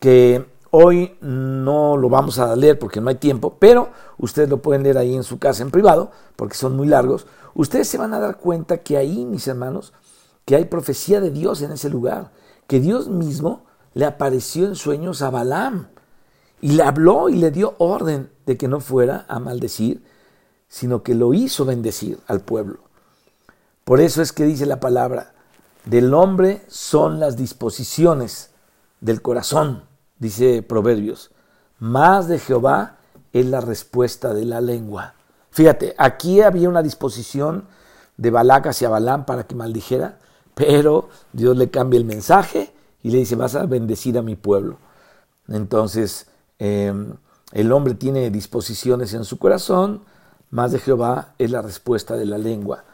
que 0.00 0.44
hoy 0.70 1.16
no 1.20 1.96
lo 1.96 2.08
vamos 2.08 2.38
a 2.38 2.54
leer 2.56 2.78
porque 2.78 3.00
no 3.00 3.08
hay 3.08 3.14
tiempo, 3.16 3.56
pero 3.58 3.90
ustedes 4.18 4.48
lo 4.48 4.60
pueden 4.60 4.82
leer 4.82 4.98
ahí 4.98 5.14
en 5.14 5.22
su 5.22 5.38
casa 5.38 5.62
en 5.62 5.70
privado, 5.70 6.10
porque 6.36 6.56
son 6.56 6.76
muy 6.76 6.88
largos. 6.88 7.26
Ustedes 7.54 7.88
se 7.88 7.98
van 7.98 8.12
a 8.12 8.18
dar 8.18 8.38
cuenta 8.38 8.78
que 8.78 8.96
ahí, 8.96 9.24
mis 9.24 9.46
hermanos, 9.46 9.92
que 10.44 10.56
hay 10.56 10.64
profecía 10.64 11.20
de 11.20 11.30
Dios 11.30 11.62
en 11.62 11.72
ese 11.72 11.88
lugar, 11.88 12.32
que 12.66 12.80
Dios 12.80 13.08
mismo 13.08 13.64
le 13.94 14.04
apareció 14.04 14.66
en 14.66 14.74
sueños 14.74 15.22
a 15.22 15.30
Balaam 15.30 15.88
y 16.60 16.72
le 16.72 16.82
habló 16.82 17.28
y 17.28 17.36
le 17.36 17.50
dio 17.50 17.74
orden 17.78 18.30
de 18.46 18.56
que 18.56 18.68
no 18.68 18.80
fuera 18.80 19.24
a 19.28 19.38
maldecir, 19.38 20.02
sino 20.68 21.02
que 21.02 21.14
lo 21.14 21.34
hizo 21.34 21.64
bendecir 21.64 22.18
al 22.26 22.40
pueblo. 22.40 22.80
Por 23.84 24.00
eso 24.00 24.22
es 24.22 24.32
que 24.32 24.44
dice 24.44 24.66
la 24.66 24.80
palabra, 24.80 25.32
del 25.84 26.14
hombre 26.14 26.62
son 26.68 27.20
las 27.20 27.36
disposiciones 27.36 28.50
del 29.00 29.20
corazón, 29.20 29.82
dice 30.18 30.62
Proverbios, 30.62 31.30
más 31.78 32.28
de 32.28 32.38
Jehová 32.38 32.96
es 33.34 33.44
la 33.46 33.60
respuesta 33.60 34.32
de 34.32 34.46
la 34.46 34.62
lengua. 34.62 35.14
Fíjate, 35.50 35.94
aquí 35.98 36.40
había 36.40 36.68
una 36.68 36.82
disposición 36.82 37.64
de 38.16 38.30
Balac 38.30 38.68
hacia 38.68 38.88
Balaam 38.88 39.26
para 39.26 39.46
que 39.46 39.54
maldijera, 39.54 40.18
pero 40.54 41.10
Dios 41.32 41.56
le 41.56 41.70
cambia 41.70 41.98
el 41.98 42.06
mensaje 42.06 42.72
y 43.02 43.10
le 43.10 43.18
dice, 43.18 43.36
vas 43.36 43.54
a 43.54 43.66
bendecir 43.66 44.16
a 44.16 44.22
mi 44.22 44.36
pueblo. 44.36 44.78
Entonces, 45.48 46.28
em, 46.58 47.14
el 47.52 47.70
hombre 47.72 47.94
tiene 47.94 48.30
disposiciones 48.30 49.12
en 49.12 49.24
su 49.24 49.38
corazón, 49.38 50.02
más 50.50 50.72
de 50.72 50.78
Jehová 50.78 51.34
es 51.38 51.50
la 51.50 51.60
respuesta 51.60 52.16
de 52.16 52.24
la 52.24 52.38
lengua. 52.38 52.84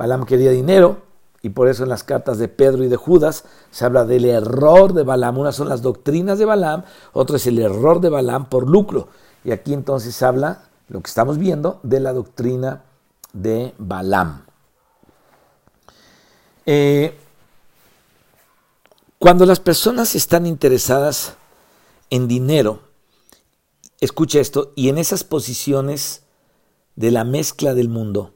Balaam 0.00 0.24
quería 0.24 0.50
dinero 0.50 1.02
y 1.42 1.50
por 1.50 1.68
eso 1.68 1.82
en 1.82 1.90
las 1.90 2.04
cartas 2.04 2.38
de 2.38 2.48
Pedro 2.48 2.82
y 2.84 2.88
de 2.88 2.96
Judas 2.96 3.44
se 3.70 3.84
habla 3.84 4.06
del 4.06 4.24
error 4.24 4.94
de 4.94 5.02
Balaam. 5.02 5.36
Una 5.36 5.52
son 5.52 5.68
las 5.68 5.82
doctrinas 5.82 6.38
de 6.38 6.46
Balaam, 6.46 6.84
otro 7.12 7.36
es 7.36 7.46
el 7.46 7.58
error 7.58 8.00
de 8.00 8.08
Balaam 8.08 8.48
por 8.48 8.66
lucro. 8.66 9.08
Y 9.44 9.50
aquí 9.50 9.74
entonces 9.74 10.22
habla, 10.22 10.70
lo 10.88 11.02
que 11.02 11.08
estamos 11.08 11.36
viendo, 11.36 11.80
de 11.82 12.00
la 12.00 12.14
doctrina 12.14 12.82
de 13.34 13.74
Balaam. 13.76 14.46
Eh, 16.64 17.14
cuando 19.18 19.44
las 19.44 19.60
personas 19.60 20.14
están 20.14 20.46
interesadas 20.46 21.34
en 22.08 22.26
dinero, 22.26 22.80
escucha 24.00 24.40
esto, 24.40 24.72
y 24.76 24.88
en 24.88 24.96
esas 24.96 25.24
posiciones 25.24 26.22
de 26.96 27.10
la 27.10 27.24
mezcla 27.24 27.74
del 27.74 27.90
mundo, 27.90 28.32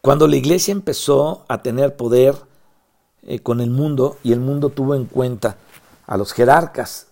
cuando 0.00 0.26
la 0.26 0.36
iglesia 0.36 0.72
empezó 0.72 1.44
a 1.48 1.62
tener 1.62 1.96
poder 1.96 2.36
eh, 3.22 3.40
con 3.40 3.60
el 3.60 3.70
mundo 3.70 4.16
y 4.22 4.32
el 4.32 4.40
mundo 4.40 4.70
tuvo 4.70 4.94
en 4.94 5.06
cuenta 5.06 5.56
a 6.06 6.16
los 6.16 6.32
jerarcas, 6.32 7.08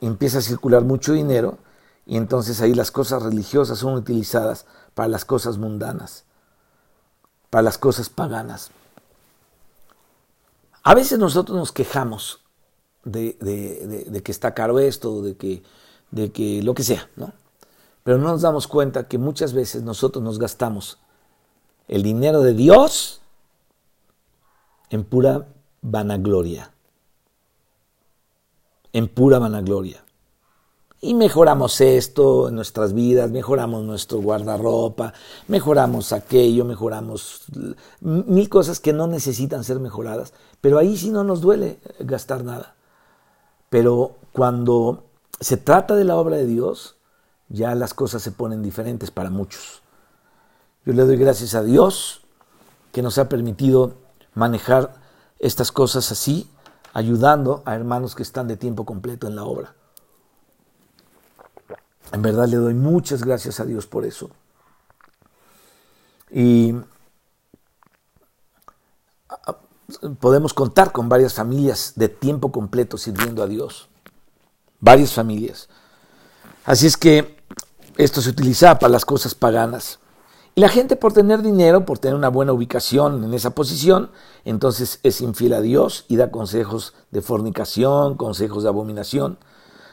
empieza 0.00 0.38
a 0.38 0.42
circular 0.42 0.82
mucho 0.82 1.12
dinero 1.12 1.58
y 2.04 2.16
entonces 2.16 2.60
ahí 2.60 2.74
las 2.74 2.90
cosas 2.90 3.22
religiosas 3.22 3.78
son 3.78 3.94
utilizadas 3.94 4.66
para 4.94 5.08
las 5.08 5.24
cosas 5.24 5.58
mundanas, 5.58 6.24
para 7.50 7.62
las 7.62 7.78
cosas 7.78 8.08
paganas. 8.08 8.70
A 10.82 10.94
veces 10.94 11.18
nosotros 11.18 11.58
nos 11.58 11.72
quejamos 11.72 12.40
de, 13.02 13.36
de, 13.40 14.22
que 14.22 14.30
está 14.30 14.54
caro 14.54 14.78
esto, 14.78 15.22
de 15.22 15.36
que, 15.36 15.62
de 16.10 16.30
que 16.30 16.62
lo 16.62 16.74
que 16.74 16.84
sea, 16.84 17.08
¿no? 17.16 17.32
Pero 18.04 18.18
no 18.18 18.28
nos 18.28 18.42
damos 18.42 18.68
cuenta 18.68 19.08
que 19.08 19.18
muchas 19.18 19.52
veces 19.52 19.82
nosotros 19.82 20.22
nos 20.22 20.38
gastamos 20.38 20.98
el 21.88 22.02
dinero 22.02 22.42
de 22.42 22.54
Dios 22.54 23.20
en 24.90 25.04
pura 25.04 25.46
vanagloria. 25.82 26.72
En 28.92 29.08
pura 29.08 29.38
vanagloria. 29.38 30.04
Y 31.00 31.14
mejoramos 31.14 31.80
esto 31.82 32.48
en 32.48 32.54
nuestras 32.54 32.94
vidas, 32.94 33.30
mejoramos 33.30 33.84
nuestro 33.84 34.18
guardarropa, 34.20 35.12
mejoramos 35.46 36.12
aquello, 36.12 36.64
mejoramos 36.64 37.44
mil 38.00 38.48
cosas 38.48 38.80
que 38.80 38.94
no 38.94 39.06
necesitan 39.06 39.62
ser 39.62 39.78
mejoradas, 39.78 40.32
pero 40.60 40.78
ahí 40.78 40.96
sí 40.96 41.10
no 41.10 41.22
nos 41.22 41.42
duele 41.42 41.78
gastar 42.00 42.44
nada. 42.44 42.74
Pero 43.68 44.16
cuando 44.32 45.04
se 45.38 45.58
trata 45.58 45.94
de 45.94 46.04
la 46.04 46.16
obra 46.16 46.36
de 46.36 46.46
Dios, 46.46 46.96
ya 47.48 47.74
las 47.74 47.92
cosas 47.92 48.22
se 48.22 48.32
ponen 48.32 48.62
diferentes 48.62 49.10
para 49.10 49.28
muchos. 49.30 49.82
Yo 50.86 50.92
le 50.92 51.04
doy 51.04 51.16
gracias 51.16 51.56
a 51.56 51.64
Dios 51.64 52.22
que 52.92 53.02
nos 53.02 53.18
ha 53.18 53.28
permitido 53.28 53.94
manejar 54.34 54.94
estas 55.40 55.72
cosas 55.72 56.12
así, 56.12 56.48
ayudando 56.92 57.62
a 57.66 57.74
hermanos 57.74 58.14
que 58.14 58.22
están 58.22 58.46
de 58.46 58.56
tiempo 58.56 58.86
completo 58.86 59.26
en 59.26 59.34
la 59.34 59.42
obra. 59.42 59.74
En 62.12 62.22
verdad 62.22 62.46
le 62.46 62.56
doy 62.56 62.74
muchas 62.74 63.24
gracias 63.24 63.58
a 63.58 63.64
Dios 63.64 63.86
por 63.88 64.04
eso. 64.04 64.30
Y 66.30 66.76
podemos 70.20 70.54
contar 70.54 70.92
con 70.92 71.08
varias 71.08 71.34
familias 71.34 71.94
de 71.96 72.08
tiempo 72.08 72.52
completo 72.52 72.96
sirviendo 72.96 73.42
a 73.42 73.48
Dios. 73.48 73.88
Varias 74.78 75.12
familias. 75.12 75.68
Así 76.64 76.86
es 76.86 76.96
que 76.96 77.36
esto 77.96 78.22
se 78.22 78.30
utiliza 78.30 78.78
para 78.78 78.92
las 78.92 79.04
cosas 79.04 79.34
paganas. 79.34 79.98
Y 80.58 80.62
la 80.62 80.70
gente 80.70 80.96
por 80.96 81.12
tener 81.12 81.42
dinero, 81.42 81.84
por 81.84 81.98
tener 81.98 82.16
una 82.16 82.30
buena 82.30 82.54
ubicación 82.54 83.22
en 83.22 83.34
esa 83.34 83.50
posición, 83.50 84.10
entonces 84.46 85.00
es 85.02 85.20
infiel 85.20 85.52
a 85.52 85.60
Dios 85.60 86.06
y 86.08 86.16
da 86.16 86.30
consejos 86.30 86.94
de 87.10 87.20
fornicación, 87.20 88.16
consejos 88.16 88.62
de 88.62 88.70
abominación. 88.70 89.36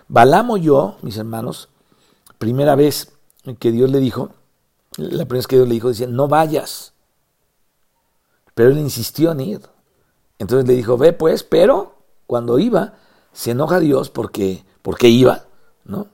Balamo 0.07 0.55
yo, 0.55 0.95
mis 1.01 1.17
hermanos, 1.17 1.67
primera 2.37 2.75
vez 2.75 3.11
que 3.59 3.73
Dios 3.73 3.91
le 3.91 3.99
dijo, 3.99 4.29
la 4.95 5.25
primera 5.25 5.39
vez 5.39 5.47
que 5.47 5.57
Dios 5.57 5.67
le 5.67 5.73
dijo, 5.73 5.89
dice, 5.89 6.07
no 6.07 6.29
vayas. 6.29 6.93
Pero 8.55 8.69
él 8.69 8.77
insistió 8.77 9.33
en 9.33 9.41
ir. 9.41 9.61
Entonces 10.39 10.65
le 10.65 10.75
dijo, 10.75 10.97
ve 10.97 11.11
pues, 11.11 11.43
pero 11.43 11.97
cuando 12.25 12.57
iba, 12.57 12.93
se 13.33 13.51
enoja 13.51 13.81
Dios 13.81 14.09
porque, 14.09 14.63
porque 14.81 15.09
iba, 15.09 15.43
¿no? 15.83 16.07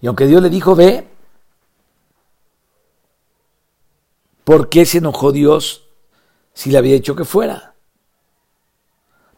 Y 0.00 0.08
aunque 0.08 0.26
Dios 0.26 0.42
le 0.42 0.50
dijo, 0.50 0.74
ve, 0.74 1.13
¿por 4.44 4.68
qué 4.68 4.86
se 4.86 4.98
enojó 4.98 5.32
Dios 5.32 5.88
si 6.52 6.70
le 6.70 6.78
había 6.78 6.94
dicho 6.94 7.16
que 7.16 7.24
fuera? 7.24 7.74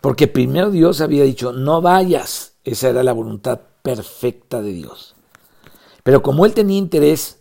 Porque 0.00 0.28
primero 0.28 0.70
Dios 0.70 1.00
había 1.00 1.24
dicho, 1.24 1.52
no 1.52 1.80
vayas. 1.80 2.54
Esa 2.64 2.90
era 2.90 3.02
la 3.02 3.12
voluntad 3.12 3.60
perfecta 3.82 4.60
de 4.60 4.72
Dios. 4.72 5.16
Pero 6.02 6.22
como 6.22 6.46
él 6.46 6.54
tenía 6.54 6.78
interés 6.78 7.40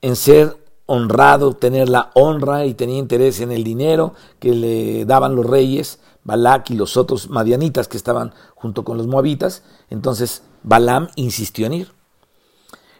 en 0.00 0.16
ser 0.16 0.56
honrado, 0.86 1.54
tener 1.54 1.88
la 1.88 2.10
honra 2.14 2.66
y 2.66 2.74
tenía 2.74 2.98
interés 2.98 3.40
en 3.40 3.52
el 3.52 3.62
dinero 3.62 4.14
que 4.40 4.54
le 4.54 5.04
daban 5.04 5.36
los 5.36 5.46
reyes, 5.46 6.00
Balak 6.24 6.70
y 6.70 6.74
los 6.74 6.96
otros 6.96 7.30
madianitas 7.30 7.86
que 7.86 7.96
estaban 7.96 8.34
junto 8.56 8.84
con 8.84 8.96
los 8.96 9.06
moabitas, 9.06 9.62
entonces 9.88 10.42
Balaam 10.62 11.08
insistió 11.14 11.66
en 11.66 11.74
ir. 11.74 11.92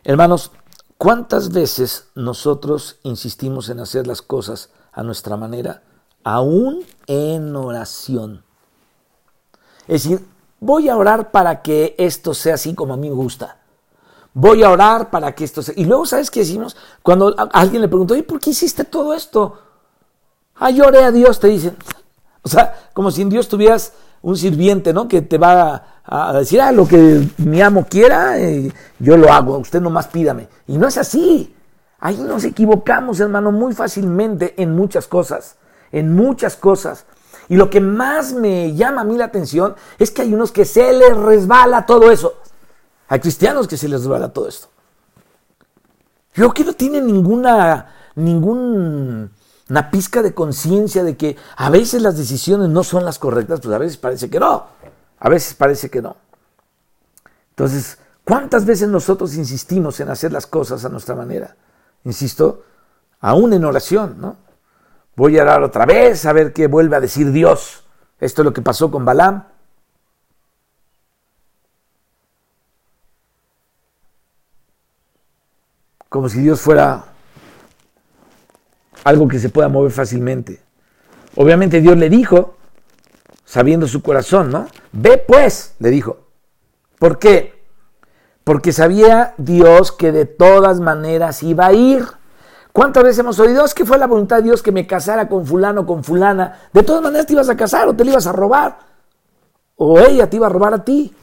Hermanos, 0.04 0.52
¿cuántas 1.00 1.50
veces 1.50 2.08
nosotros 2.14 2.98
insistimos 3.04 3.70
en 3.70 3.80
hacer 3.80 4.06
las 4.06 4.20
cosas 4.20 4.68
a 4.92 5.02
nuestra 5.02 5.38
manera, 5.38 5.82
aún 6.24 6.84
en 7.06 7.56
oración? 7.56 8.44
Es 9.88 10.02
decir, 10.02 10.26
voy 10.60 10.90
a 10.90 10.98
orar 10.98 11.30
para 11.30 11.62
que 11.62 11.94
esto 11.96 12.34
sea 12.34 12.56
así 12.56 12.74
como 12.74 12.92
a 12.92 12.98
mí 12.98 13.08
me 13.08 13.14
gusta. 13.14 13.60
Voy 14.34 14.62
a 14.62 14.70
orar 14.70 15.08
para 15.08 15.34
que 15.34 15.44
esto 15.44 15.62
sea. 15.62 15.72
Y 15.74 15.86
luego, 15.86 16.04
¿sabes 16.04 16.30
qué 16.30 16.40
decimos? 16.40 16.76
Cuando 17.02 17.34
alguien 17.50 17.80
le 17.80 17.88
preguntó, 17.88 18.14
¿y 18.14 18.20
por 18.20 18.38
qué 18.38 18.50
hiciste 18.50 18.84
todo 18.84 19.14
esto? 19.14 19.58
Ah, 20.56 20.68
yo 20.68 20.84
oré 20.84 21.02
a 21.02 21.10
Dios, 21.10 21.40
te 21.40 21.48
dicen. 21.48 21.78
O 22.42 22.48
sea, 22.50 22.90
como 22.92 23.10
si 23.10 23.22
en 23.22 23.30
Dios 23.30 23.48
tuvieras 23.48 23.94
un 24.22 24.36
sirviente, 24.36 24.92
¿no? 24.92 25.08
Que 25.08 25.22
te 25.22 25.38
va 25.38 25.82
a, 26.04 26.32
decir, 26.32 26.60
ah, 26.60 26.72
lo 26.72 26.86
que 26.86 27.26
mi 27.38 27.62
amo 27.62 27.86
quiera, 27.88 28.38
eh, 28.38 28.72
yo 28.98 29.16
lo 29.16 29.32
hago, 29.32 29.58
usted 29.58 29.80
nomás 29.80 30.08
pídame. 30.08 30.48
Y 30.66 30.76
no 30.76 30.88
es 30.88 30.98
así. 30.98 31.54
Ahí 31.98 32.16
nos 32.16 32.44
equivocamos, 32.44 33.20
hermano, 33.20 33.52
muy 33.52 33.74
fácilmente 33.74 34.54
en 34.56 34.74
muchas 34.74 35.06
cosas. 35.06 35.56
En 35.92 36.14
muchas 36.14 36.56
cosas. 36.56 37.06
Y 37.48 37.56
lo 37.56 37.68
que 37.68 37.80
más 37.80 38.32
me 38.32 38.74
llama 38.74 39.02
a 39.02 39.04
mí 39.04 39.16
la 39.16 39.24
atención 39.26 39.74
es 39.98 40.10
que 40.10 40.22
hay 40.22 40.32
unos 40.32 40.52
que 40.52 40.64
se 40.64 40.92
les 40.92 41.16
resbala 41.16 41.84
todo 41.84 42.10
eso. 42.10 42.34
Hay 43.08 43.20
cristianos 43.20 43.66
que 43.66 43.76
se 43.76 43.88
les 43.88 44.00
resbala 44.00 44.32
todo 44.32 44.48
esto. 44.48 44.68
Yo 46.34 46.54
que 46.54 46.64
no 46.64 46.72
tienen 46.74 47.06
ninguna, 47.06 47.92
una 49.70 49.90
pizca 49.90 50.20
de 50.20 50.34
conciencia 50.34 51.04
de 51.04 51.16
que 51.16 51.36
a 51.56 51.70
veces 51.70 52.02
las 52.02 52.16
decisiones 52.18 52.68
no 52.68 52.82
son 52.82 53.04
las 53.04 53.20
correctas, 53.20 53.60
pues 53.60 53.72
a 53.72 53.78
veces 53.78 53.96
parece 53.96 54.28
que 54.28 54.40
no, 54.40 54.66
a 55.18 55.28
veces 55.28 55.54
parece 55.54 55.88
que 55.88 56.02
no. 56.02 56.16
Entonces, 57.50 57.98
¿cuántas 58.24 58.66
veces 58.66 58.88
nosotros 58.88 59.36
insistimos 59.36 60.00
en 60.00 60.10
hacer 60.10 60.32
las 60.32 60.46
cosas 60.46 60.84
a 60.84 60.88
nuestra 60.88 61.14
manera? 61.14 61.56
Insisto, 62.04 62.64
aún 63.20 63.52
en 63.52 63.64
oración, 63.64 64.16
¿no? 64.20 64.36
Voy 65.14 65.38
a 65.38 65.42
orar 65.42 65.62
otra 65.62 65.86
vez 65.86 66.26
a 66.26 66.32
ver 66.32 66.52
qué 66.52 66.66
vuelve 66.66 66.96
a 66.96 67.00
decir 67.00 67.30
Dios. 67.30 67.84
Esto 68.18 68.42
es 68.42 68.46
lo 68.46 68.52
que 68.52 68.62
pasó 68.62 68.90
con 68.90 69.04
Balaam. 69.04 69.44
Como 76.08 76.28
si 76.28 76.40
Dios 76.40 76.60
fuera 76.60 77.04
algo 79.04 79.28
que 79.28 79.38
se 79.38 79.48
pueda 79.48 79.68
mover 79.68 79.92
fácilmente. 79.92 80.60
Obviamente 81.36 81.80
Dios 81.80 81.96
le 81.96 82.08
dijo, 82.08 82.56
sabiendo 83.44 83.86
su 83.86 84.02
corazón, 84.02 84.50
¿no? 84.50 84.66
Ve 84.92 85.18
pues, 85.18 85.74
le 85.78 85.90
dijo. 85.90 86.18
¿Por 86.98 87.18
qué? 87.18 87.64
Porque 88.44 88.72
sabía 88.72 89.34
Dios 89.38 89.92
que 89.92 90.12
de 90.12 90.26
todas 90.26 90.80
maneras 90.80 91.42
iba 91.42 91.66
a 91.66 91.72
ir. 91.72 92.04
¿Cuántas 92.72 93.02
veces 93.02 93.18
hemos 93.20 93.38
oído? 93.38 93.64
Es 93.64 93.74
que 93.74 93.84
fue 93.84 93.98
la 93.98 94.06
voluntad 94.06 94.36
de 94.36 94.42
Dios 94.44 94.62
que 94.62 94.72
me 94.72 94.86
casara 94.86 95.28
con 95.28 95.46
fulano, 95.46 95.86
con 95.86 96.04
fulana. 96.04 96.60
De 96.72 96.82
todas 96.82 97.02
maneras 97.02 97.26
te 97.26 97.32
ibas 97.32 97.48
a 97.48 97.56
casar 97.56 97.88
o 97.88 97.94
te 97.94 98.04
la 98.04 98.12
ibas 98.12 98.26
a 98.26 98.32
robar. 98.32 98.78
O 99.76 99.98
ella 99.98 100.28
te 100.28 100.36
iba 100.36 100.46
a 100.46 100.50
robar 100.50 100.74
a 100.74 100.84
ti. 100.84 101.14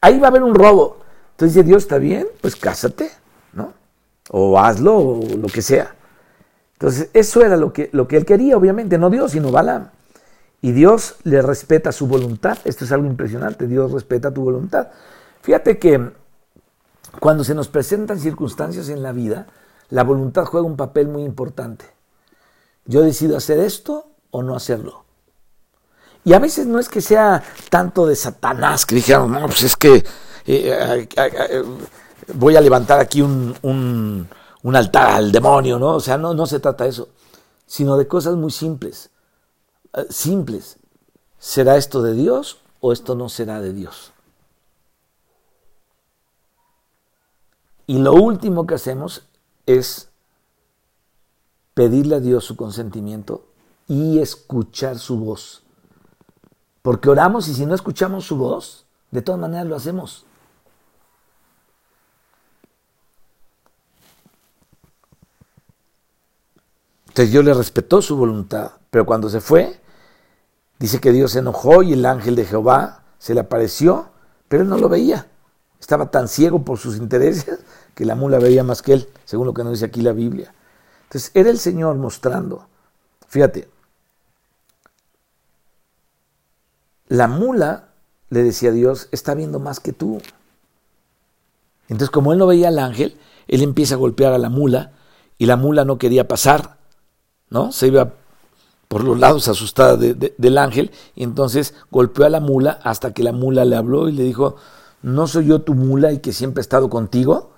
Ahí 0.00 0.18
va 0.18 0.26
a 0.26 0.30
haber 0.30 0.42
un 0.42 0.54
robo. 0.54 0.98
Entonces 1.30 1.54
dice 1.54 1.66
Dios, 1.66 1.84
está 1.84 1.98
bien, 1.98 2.26
pues 2.40 2.56
cásate. 2.56 3.10
O 4.30 4.58
hazlo, 4.58 4.96
o 4.96 5.36
lo 5.36 5.48
que 5.48 5.62
sea. 5.62 5.94
Entonces, 6.74 7.10
eso 7.12 7.42
era 7.42 7.56
lo 7.56 7.72
que, 7.72 7.90
lo 7.92 8.08
que 8.08 8.16
él 8.16 8.24
quería, 8.24 8.56
obviamente, 8.56 8.98
no 8.98 9.10
Dios, 9.10 9.32
sino 9.32 9.50
Balaam. 9.50 9.90
Y 10.60 10.72
Dios 10.72 11.16
le 11.24 11.42
respeta 11.42 11.92
su 11.92 12.06
voluntad. 12.06 12.58
Esto 12.64 12.84
es 12.84 12.92
algo 12.92 13.06
impresionante. 13.06 13.66
Dios 13.66 13.92
respeta 13.92 14.32
tu 14.32 14.42
voluntad. 14.42 14.88
Fíjate 15.42 15.78
que 15.78 16.10
cuando 17.20 17.44
se 17.44 17.54
nos 17.54 17.68
presentan 17.68 18.18
circunstancias 18.18 18.88
en 18.88 19.02
la 19.02 19.12
vida, 19.12 19.46
la 19.90 20.04
voluntad 20.04 20.46
juega 20.46 20.66
un 20.66 20.76
papel 20.76 21.08
muy 21.08 21.22
importante. 21.22 21.84
Yo 22.86 23.02
decido 23.02 23.36
hacer 23.36 23.60
esto 23.60 24.10
o 24.30 24.42
no 24.42 24.56
hacerlo. 24.56 25.04
Y 26.24 26.32
a 26.32 26.38
veces 26.38 26.66
no 26.66 26.78
es 26.78 26.88
que 26.88 27.00
sea 27.00 27.42
tanto 27.68 28.06
de 28.06 28.16
Satanás 28.16 28.86
que 28.86 28.94
dijeron, 28.94 29.32
no, 29.32 29.46
pues 29.46 29.62
es 29.64 29.76
que 29.76 29.96
eh, 30.46 31.08
eh, 31.16 31.62
voy 32.32 32.56
a 32.56 32.60
levantar 32.60 33.00
aquí 33.00 33.20
un, 33.22 33.54
un, 33.62 34.76
altar 34.76 35.10
al 35.10 35.32
demonio, 35.32 35.78
¿no? 35.78 35.96
O 35.96 36.00
sea, 36.00 36.16
no, 36.16 36.34
no 36.34 36.46
se 36.46 36.60
trata 36.60 36.84
de 36.84 36.90
eso, 36.90 37.08
sino 37.66 37.96
de 37.96 38.08
cosas 38.08 38.34
muy 38.36 38.50
simples. 38.50 39.10
Eh, 39.92 40.06
simples. 40.10 40.78
¿Será 41.38 41.76
esto 41.76 42.02
de 42.02 42.14
Dios 42.14 42.58
o 42.80 42.92
esto 42.92 43.14
no 43.14 43.28
será 43.28 43.60
de 43.60 43.72
Dios? 43.72 44.12
Y 47.86 47.98
lo 47.98 48.14
último 48.14 48.66
que 48.66 48.74
hacemos 48.74 49.22
es 49.66 50.08
pedirle 51.74 52.16
a 52.16 52.20
Dios 52.20 52.44
su 52.44 52.56
consentimiento 52.56 53.44
y 53.86 54.20
escuchar 54.20 54.98
su 54.98 55.18
voz. 55.18 55.62
Porque 56.80 57.10
oramos 57.10 57.48
y 57.48 57.54
si 57.54 57.66
no 57.66 57.74
escuchamos 57.74 58.24
su 58.24 58.36
voz, 58.36 58.86
de 59.10 59.22
todas 59.22 59.40
maneras 59.40 59.66
lo 59.66 59.76
hacemos. 59.76 60.24
Entonces 67.14 67.30
Dios 67.30 67.44
le 67.44 67.54
respetó 67.54 68.02
su 68.02 68.16
voluntad, 68.16 68.72
pero 68.90 69.06
cuando 69.06 69.30
se 69.30 69.40
fue, 69.40 69.80
dice 70.80 70.98
que 70.98 71.12
Dios 71.12 71.30
se 71.30 71.38
enojó 71.38 71.84
y 71.84 71.92
el 71.92 72.04
ángel 72.06 72.34
de 72.34 72.44
Jehová 72.44 73.04
se 73.20 73.34
le 73.34 73.40
apareció, 73.40 74.08
pero 74.48 74.64
él 74.64 74.68
no 74.68 74.78
lo 74.78 74.88
veía. 74.88 75.28
Estaba 75.78 76.10
tan 76.10 76.26
ciego 76.26 76.64
por 76.64 76.76
sus 76.76 76.96
intereses 76.96 77.60
que 77.94 78.04
la 78.04 78.16
mula 78.16 78.40
veía 78.40 78.64
más 78.64 78.82
que 78.82 78.94
él, 78.94 79.08
según 79.24 79.46
lo 79.46 79.54
que 79.54 79.62
nos 79.62 79.74
dice 79.74 79.84
aquí 79.84 80.00
la 80.00 80.10
Biblia. 80.10 80.52
Entonces 81.04 81.30
era 81.34 81.50
el 81.50 81.60
Señor 81.60 81.94
mostrando. 81.94 82.66
Fíjate, 83.28 83.68
la 87.06 87.28
mula, 87.28 87.90
le 88.28 88.42
decía 88.42 88.70
a 88.70 88.72
Dios, 88.72 89.08
está 89.12 89.34
viendo 89.34 89.60
más 89.60 89.78
que 89.78 89.92
tú. 89.92 90.20
Entonces 91.88 92.10
como 92.10 92.32
él 92.32 92.40
no 92.40 92.48
veía 92.48 92.66
al 92.66 92.80
ángel, 92.80 93.20
él 93.46 93.62
empieza 93.62 93.94
a 93.94 93.98
golpear 93.98 94.32
a 94.32 94.38
la 94.38 94.48
mula 94.48 94.90
y 95.38 95.46
la 95.46 95.56
mula 95.56 95.84
no 95.84 95.96
quería 95.96 96.26
pasar, 96.26 96.73
¿no? 97.50 97.72
Se 97.72 97.88
iba 97.88 98.14
por 98.88 99.02
los 99.02 99.18
lados 99.18 99.48
asustada 99.48 99.96
del 99.96 100.58
ángel 100.58 100.90
y 101.14 101.24
entonces 101.24 101.74
golpeó 101.90 102.26
a 102.26 102.28
la 102.28 102.40
mula 102.40 102.78
hasta 102.82 103.12
que 103.12 103.22
la 103.22 103.32
mula 103.32 103.64
le 103.64 103.76
habló 103.76 104.08
y 104.08 104.12
le 104.12 104.22
dijo, 104.22 104.56
¿no 105.02 105.26
soy 105.26 105.46
yo 105.46 105.62
tu 105.62 105.74
mula 105.74 106.12
y 106.12 106.18
que 106.18 106.32
siempre 106.32 106.60
he 106.60 106.62
estado 106.62 106.88
contigo? 106.88 107.52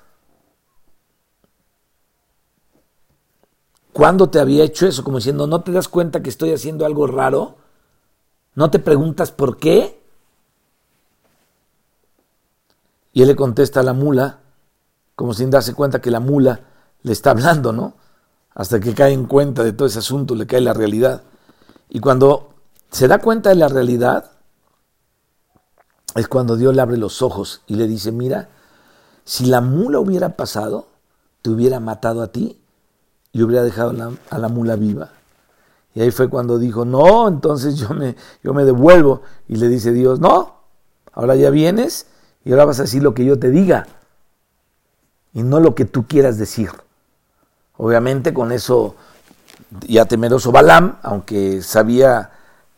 ¿Cuándo 3.92 4.28
te 4.28 4.40
había 4.40 4.64
hecho 4.64 4.86
eso? 4.86 5.02
Como 5.04 5.18
diciendo, 5.18 5.46
¿no 5.46 5.62
te 5.62 5.72
das 5.72 5.88
cuenta 5.88 6.22
que 6.22 6.28
estoy 6.28 6.52
haciendo 6.52 6.84
algo 6.84 7.06
raro? 7.06 7.56
¿No 8.54 8.70
te 8.70 8.78
preguntas 8.78 9.32
por 9.32 9.58
qué? 9.58 10.00
Y 13.12 13.22
él 13.22 13.28
le 13.28 13.36
contesta 13.36 13.80
a 13.80 13.82
la 13.82 13.94
mula, 13.94 14.40
como 15.14 15.32
sin 15.32 15.50
darse 15.50 15.72
cuenta 15.72 16.00
que 16.02 16.10
la 16.10 16.20
mula 16.20 16.60
le 17.02 17.12
está 17.12 17.30
hablando, 17.30 17.72
¿no? 17.72 17.94
Hasta 18.56 18.80
que 18.80 18.94
cae 18.94 19.12
en 19.12 19.26
cuenta 19.26 19.62
de 19.62 19.74
todo 19.74 19.86
ese 19.86 19.98
asunto, 19.98 20.34
le 20.34 20.46
cae 20.46 20.62
la 20.62 20.72
realidad. 20.72 21.24
Y 21.90 22.00
cuando 22.00 22.54
se 22.90 23.06
da 23.06 23.18
cuenta 23.18 23.50
de 23.50 23.56
la 23.56 23.68
realidad, 23.68 24.30
es 26.14 26.26
cuando 26.26 26.56
Dios 26.56 26.74
le 26.74 26.80
abre 26.80 26.96
los 26.96 27.20
ojos 27.20 27.60
y 27.66 27.74
le 27.74 27.86
dice, 27.86 28.12
mira, 28.12 28.48
si 29.24 29.44
la 29.44 29.60
mula 29.60 30.00
hubiera 30.00 30.36
pasado, 30.36 30.86
te 31.42 31.50
hubiera 31.50 31.80
matado 31.80 32.22
a 32.22 32.28
ti 32.28 32.58
y 33.30 33.42
hubiera 33.42 33.62
dejado 33.62 34.16
a 34.30 34.38
la 34.38 34.48
mula 34.48 34.76
viva. 34.76 35.10
Y 35.94 36.00
ahí 36.00 36.10
fue 36.10 36.30
cuando 36.30 36.58
dijo, 36.58 36.86
no, 36.86 37.28
entonces 37.28 37.76
yo 37.76 37.90
me, 37.90 38.16
yo 38.42 38.54
me 38.54 38.64
devuelvo. 38.64 39.20
Y 39.48 39.56
le 39.56 39.68
dice 39.68 39.92
Dios, 39.92 40.18
no, 40.18 40.54
ahora 41.12 41.36
ya 41.36 41.50
vienes 41.50 42.06
y 42.42 42.52
ahora 42.52 42.64
vas 42.64 42.78
a 42.78 42.84
decir 42.84 43.02
lo 43.02 43.12
que 43.12 43.26
yo 43.26 43.38
te 43.38 43.50
diga 43.50 43.86
y 45.34 45.42
no 45.42 45.60
lo 45.60 45.74
que 45.74 45.84
tú 45.84 46.06
quieras 46.06 46.38
decir. 46.38 46.70
Obviamente 47.76 48.32
con 48.32 48.52
eso 48.52 48.94
ya 49.86 50.04
temeroso 50.06 50.52
Balaam, 50.52 50.98
aunque 51.02 51.62
sabía 51.62 52.30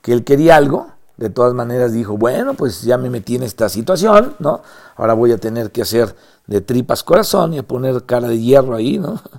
que 0.03 0.13
él 0.13 0.25
quería 0.25 0.57
algo, 0.57 0.89
de 1.17 1.31
todas 1.31 1.53
maneras 1.53 1.93
dijo, 1.93 2.17
bueno, 2.17 2.55
pues 2.55 2.83
ya 2.83 2.97
me 2.97 3.11
metí 3.11 3.37
en 3.37 3.43
esta 3.43 3.69
situación, 3.69 4.37
¿no? 4.39 4.63
Ahora 4.97 5.15
voy 5.15 5.33
a 5.33 5.39
tener 5.39 5.73
que 5.73 5.83
hacer 5.83 6.15
de 6.47 6.61
tripas 6.61 7.03
corazón 7.03 7.55
y 7.55 7.59
a 7.59 7.65
poner 7.65 8.05
cara 8.05 8.29
de 8.29 8.41
hierro 8.41 8.75
ahí, 8.75 8.99
¿no? 8.99 9.21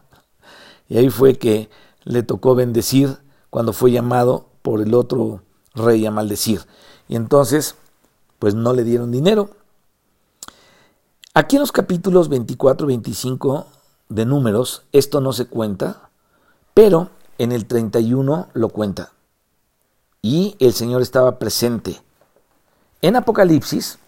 Y 0.89 0.97
ahí 0.97 1.11
fue 1.11 1.37
que 1.37 1.69
le 2.03 2.23
tocó 2.23 2.55
bendecir 2.55 3.19
cuando 3.51 3.73
fue 3.73 3.91
llamado 3.91 4.47
por 4.63 4.81
el 4.81 4.95
otro 4.95 5.43
rey 5.75 6.03
a 6.07 6.11
maldecir. 6.11 6.61
Y 7.07 7.15
entonces, 7.15 7.75
pues 8.39 8.55
no 8.55 8.73
le 8.73 8.83
dieron 8.83 9.11
dinero. 9.11 9.51
Aquí 11.35 11.57
en 11.57 11.61
los 11.61 11.71
capítulos 11.71 12.27
24 12.27 12.85
y 12.85 12.87
25 12.87 13.67
de 14.09 14.25
números, 14.25 14.83
esto 14.91 15.21
no 15.21 15.33
se 15.33 15.45
cuenta, 15.45 16.09
pero 16.73 17.11
en 17.37 17.51
el 17.51 17.65
31 17.65 18.49
lo 18.53 18.69
cuenta 18.69 19.13
y 20.21 20.55
el 20.59 20.73
Señor 20.73 21.01
estaba 21.01 21.39
presente. 21.39 22.01
En 23.01 23.15
Apocalipsis 23.15 23.99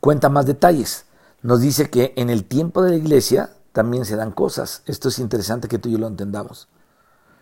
cuenta 0.00 0.28
más 0.28 0.46
detalles. 0.46 1.04
Nos 1.42 1.60
dice 1.60 1.90
que 1.90 2.14
en 2.16 2.30
el 2.30 2.44
tiempo 2.44 2.82
de 2.82 2.90
la 2.90 2.96
iglesia 2.96 3.50
también 3.72 4.04
se 4.04 4.16
dan 4.16 4.32
cosas. 4.32 4.82
Esto 4.86 5.08
es 5.08 5.18
interesante 5.18 5.68
que 5.68 5.78
tú 5.78 5.88
y 5.88 5.92
yo 5.92 5.98
lo 5.98 6.06
entendamos. 6.06 6.68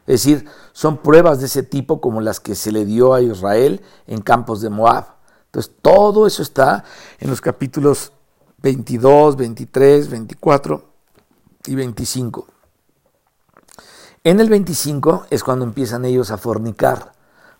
Es 0.07 0.23
decir, 0.23 0.49
son 0.73 0.99
pruebas 0.99 1.41
de 1.41 1.47
ese 1.47 1.63
tipo 1.63 2.01
como 2.01 2.21
las 2.21 2.41
que 2.41 2.55
se 2.55 2.73
le 2.73 2.85
dio 2.85 3.15
a 3.15 3.23
Israel 3.23 3.81
en 4.07 4.21
campos 4.21 4.61
de 4.61 4.71
Moab. 4.71 5.17
Entonces, 5.47 5.73
todo 5.83 6.27
eso 6.27 6.43
está 6.43 6.85
en 7.19 7.31
los 7.31 7.41
capítulos 7.41 8.13
22, 8.63 9.37
23, 9.37 10.11
24 10.11 10.85
y 11.67 11.75
25. 11.75 12.47
En 14.25 14.41
el 14.41 14.49
25 14.49 15.27
es 15.31 15.45
cuando 15.45 15.65
empiezan 15.65 16.05
ellos 16.05 16.31
a 16.31 16.39
fornicar. 16.39 17.13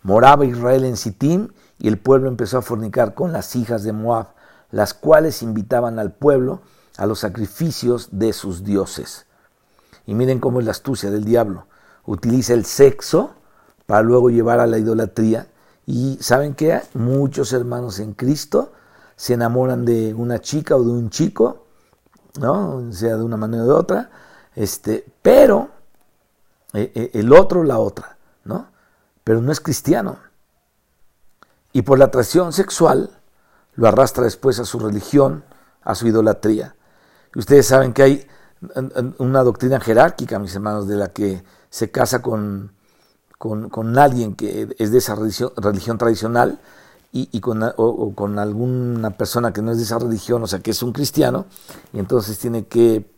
Moraba 0.03 0.45
Israel 0.45 0.85
en 0.85 0.97
Sittim 0.97 1.49
y 1.79 1.87
el 1.87 1.97
pueblo 1.97 2.27
empezó 2.27 2.57
a 2.57 2.61
fornicar 2.61 3.13
con 3.13 3.31
las 3.31 3.55
hijas 3.55 3.83
de 3.83 3.93
Moab, 3.93 4.27
las 4.71 4.93
cuales 4.93 5.43
invitaban 5.43 5.99
al 5.99 6.11
pueblo 6.11 6.61
a 6.97 7.05
los 7.05 7.19
sacrificios 7.19 8.09
de 8.11 8.33
sus 8.33 8.63
dioses. 8.63 9.27
Y 10.05 10.15
miren 10.15 10.39
cómo 10.39 10.59
es 10.59 10.65
la 10.65 10.71
astucia 10.71 11.11
del 11.11 11.25
diablo. 11.25 11.67
Utiliza 12.05 12.53
el 12.53 12.65
sexo 12.65 13.35
para 13.85 14.01
luego 14.01 14.29
llevar 14.29 14.59
a 14.59 14.67
la 14.67 14.77
idolatría. 14.77 15.47
Y 15.85 16.17
saben 16.21 16.53
que 16.53 16.81
muchos 16.93 17.53
hermanos 17.53 17.99
en 17.99 18.13
Cristo 18.13 18.73
se 19.17 19.33
enamoran 19.33 19.83
de 19.83 20.13
una 20.13 20.39
chica 20.39 20.77
o 20.77 20.83
de 20.83 20.91
un 20.91 21.09
chico, 21.09 21.65
¿no? 22.39 22.93
sea 22.93 23.17
de 23.17 23.23
una 23.23 23.35
manera 23.35 23.63
o 23.63 23.65
de 23.65 23.73
otra, 23.73 24.09
este, 24.55 25.05
pero 25.21 25.69
eh, 26.73 26.91
eh, 26.95 27.11
el 27.13 27.33
otro 27.33 27.63
la 27.63 27.79
otra, 27.79 28.17
¿no? 28.45 28.67
Pero 29.23 29.41
no 29.41 29.51
es 29.51 29.59
cristiano. 29.59 30.19
Y 31.73 31.81
por 31.81 31.99
la 31.99 32.05
atracción 32.05 32.53
sexual 32.53 33.19
lo 33.75 33.87
arrastra 33.87 34.23
después 34.23 34.59
a 34.59 34.65
su 34.65 34.79
religión, 34.79 35.43
a 35.83 35.95
su 35.95 36.07
idolatría. 36.07 36.75
Ustedes 37.35 37.67
saben 37.67 37.93
que 37.93 38.03
hay 38.03 38.27
una 39.17 39.43
doctrina 39.43 39.79
jerárquica, 39.79 40.39
mis 40.39 40.55
hermanos, 40.55 40.87
de 40.87 40.95
la 40.95 41.09
que 41.09 41.43
se 41.69 41.91
casa 41.91 42.21
con, 42.21 42.71
con, 43.37 43.97
alguien 43.99 44.35
que 44.35 44.75
es 44.79 44.91
de 44.91 44.97
esa 44.97 45.15
religión, 45.15 45.97
tradicional 45.97 46.59
y, 47.31 47.39
con, 47.39 47.63
o, 47.63 48.13
con 48.13 48.39
alguna 48.39 49.11
persona 49.11 49.53
que 49.53 49.61
no 49.61 49.71
es 49.71 49.77
de 49.77 49.83
esa 49.83 49.99
religión, 49.99 50.43
o 50.43 50.47
sea, 50.47 50.59
que 50.59 50.71
es 50.71 50.83
un 50.83 50.91
cristiano, 50.91 51.45
y 51.93 51.99
entonces 51.99 52.37
tiene 52.37 52.65
que 52.65 53.09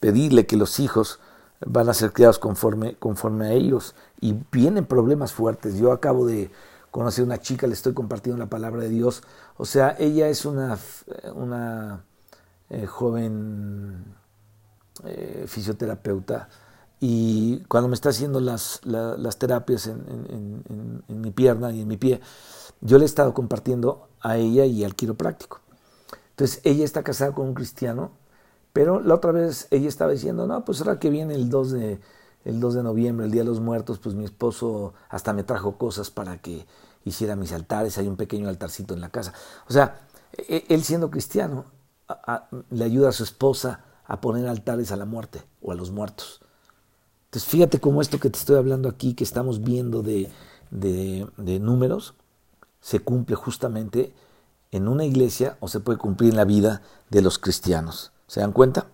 pedirle 0.00 0.46
que 0.46 0.56
los 0.56 0.80
hijos 0.80 1.20
van 1.64 1.88
a 1.88 1.94
ser 1.94 2.12
criados 2.12 2.38
conforme, 2.38 2.96
conforme 2.96 3.46
a 3.46 3.52
ellos, 3.52 3.94
y 4.20 4.36
vienen 4.52 4.84
problemas 4.84 5.32
fuertes. 5.32 5.76
Yo 5.76 5.92
acabo 5.92 6.26
de 6.26 6.50
conocer 6.90 7.24
una 7.24 7.38
chica, 7.38 7.66
le 7.66 7.74
estoy 7.74 7.92
compartiendo 7.92 8.38
la 8.38 8.48
palabra 8.48 8.82
de 8.82 8.88
Dios, 8.88 9.22
o 9.56 9.64
sea, 9.64 9.96
ella 9.98 10.28
es 10.28 10.44
una, 10.44 10.78
una 11.34 12.04
eh, 12.70 12.86
joven 12.86 14.04
eh, 15.04 15.44
fisioterapeuta, 15.46 16.48
y 17.00 17.58
cuando 17.68 17.88
me 17.88 17.94
está 17.94 18.08
haciendo 18.08 18.40
las, 18.40 18.80
las 18.84 19.38
terapias 19.38 19.86
en, 19.86 21.02
en, 21.08 21.20
mi 21.20 21.30
pierna 21.30 21.70
y 21.72 21.82
en 21.82 21.88
mi 21.88 21.96
pie, 21.96 22.20
yo 22.80 22.98
le 22.98 23.04
he 23.04 23.06
estado 23.06 23.34
compartiendo 23.34 24.08
a 24.20 24.36
ella 24.38 24.64
y 24.64 24.84
al 24.84 24.94
quiropráctico. 24.94 25.60
Entonces 26.30 26.60
ella 26.64 26.84
está 26.84 27.02
casada 27.02 27.32
con 27.32 27.48
un 27.48 27.54
cristiano, 27.54 28.12
pero 28.72 29.00
la 29.00 29.14
otra 29.14 29.32
vez 29.32 29.68
ella 29.70 29.88
estaba 29.88 30.12
diciendo, 30.12 30.46
no, 30.46 30.64
pues 30.64 30.80
ahora 30.80 30.98
que 30.98 31.10
viene 31.10 31.34
el 31.34 31.48
2 31.50 31.70
de, 31.72 32.00
el 32.44 32.60
2 32.60 32.74
de 32.74 32.82
noviembre, 32.82 33.26
el 33.26 33.32
Día 33.32 33.42
de 33.42 33.48
los 33.48 33.60
Muertos, 33.60 33.98
pues 33.98 34.14
mi 34.14 34.24
esposo 34.24 34.94
hasta 35.08 35.32
me 35.32 35.44
trajo 35.44 35.76
cosas 35.76 36.10
para 36.10 36.38
que 36.38 36.66
hiciera 37.04 37.36
mis 37.36 37.52
altares, 37.52 37.98
hay 37.98 38.08
un 38.08 38.16
pequeño 38.16 38.48
altarcito 38.48 38.94
en 38.94 39.00
la 39.00 39.10
casa. 39.10 39.32
O 39.68 39.72
sea, 39.72 40.00
e, 40.32 40.64
él 40.68 40.82
siendo 40.82 41.10
cristiano, 41.10 41.66
le 42.70 42.84
ayuda 42.84 43.10
a 43.10 43.12
su 43.12 43.24
esposa 43.24 43.84
a 44.04 44.20
poner 44.20 44.46
altares 44.46 44.92
a 44.92 44.96
la 44.96 45.04
muerte 45.04 45.42
o 45.60 45.72
a 45.72 45.74
los 45.74 45.90
muertos. 45.90 46.40
Entonces, 47.26 47.50
fíjate 47.50 47.80
cómo 47.80 48.00
esto 48.00 48.18
que 48.18 48.30
te 48.30 48.38
estoy 48.38 48.56
hablando 48.56 48.88
aquí, 48.88 49.14
que 49.14 49.24
estamos 49.24 49.62
viendo 49.62 50.02
de, 50.02 50.30
números, 51.60 52.14
se 52.80 53.00
cumple 53.00 53.34
justamente 53.34 54.14
en 54.70 54.88
una 54.88 55.04
iglesia 55.04 55.56
o 55.60 55.68
se 55.68 55.80
puede 55.80 55.98
cumplir 55.98 56.30
en 56.30 56.36
la 56.36 56.44
vida 56.44 56.82
de 57.10 57.22
los 57.22 57.38
cristianos. 57.38 58.12
¿Se 58.26 58.40
dan 58.40 58.52
cuenta? 58.52 58.86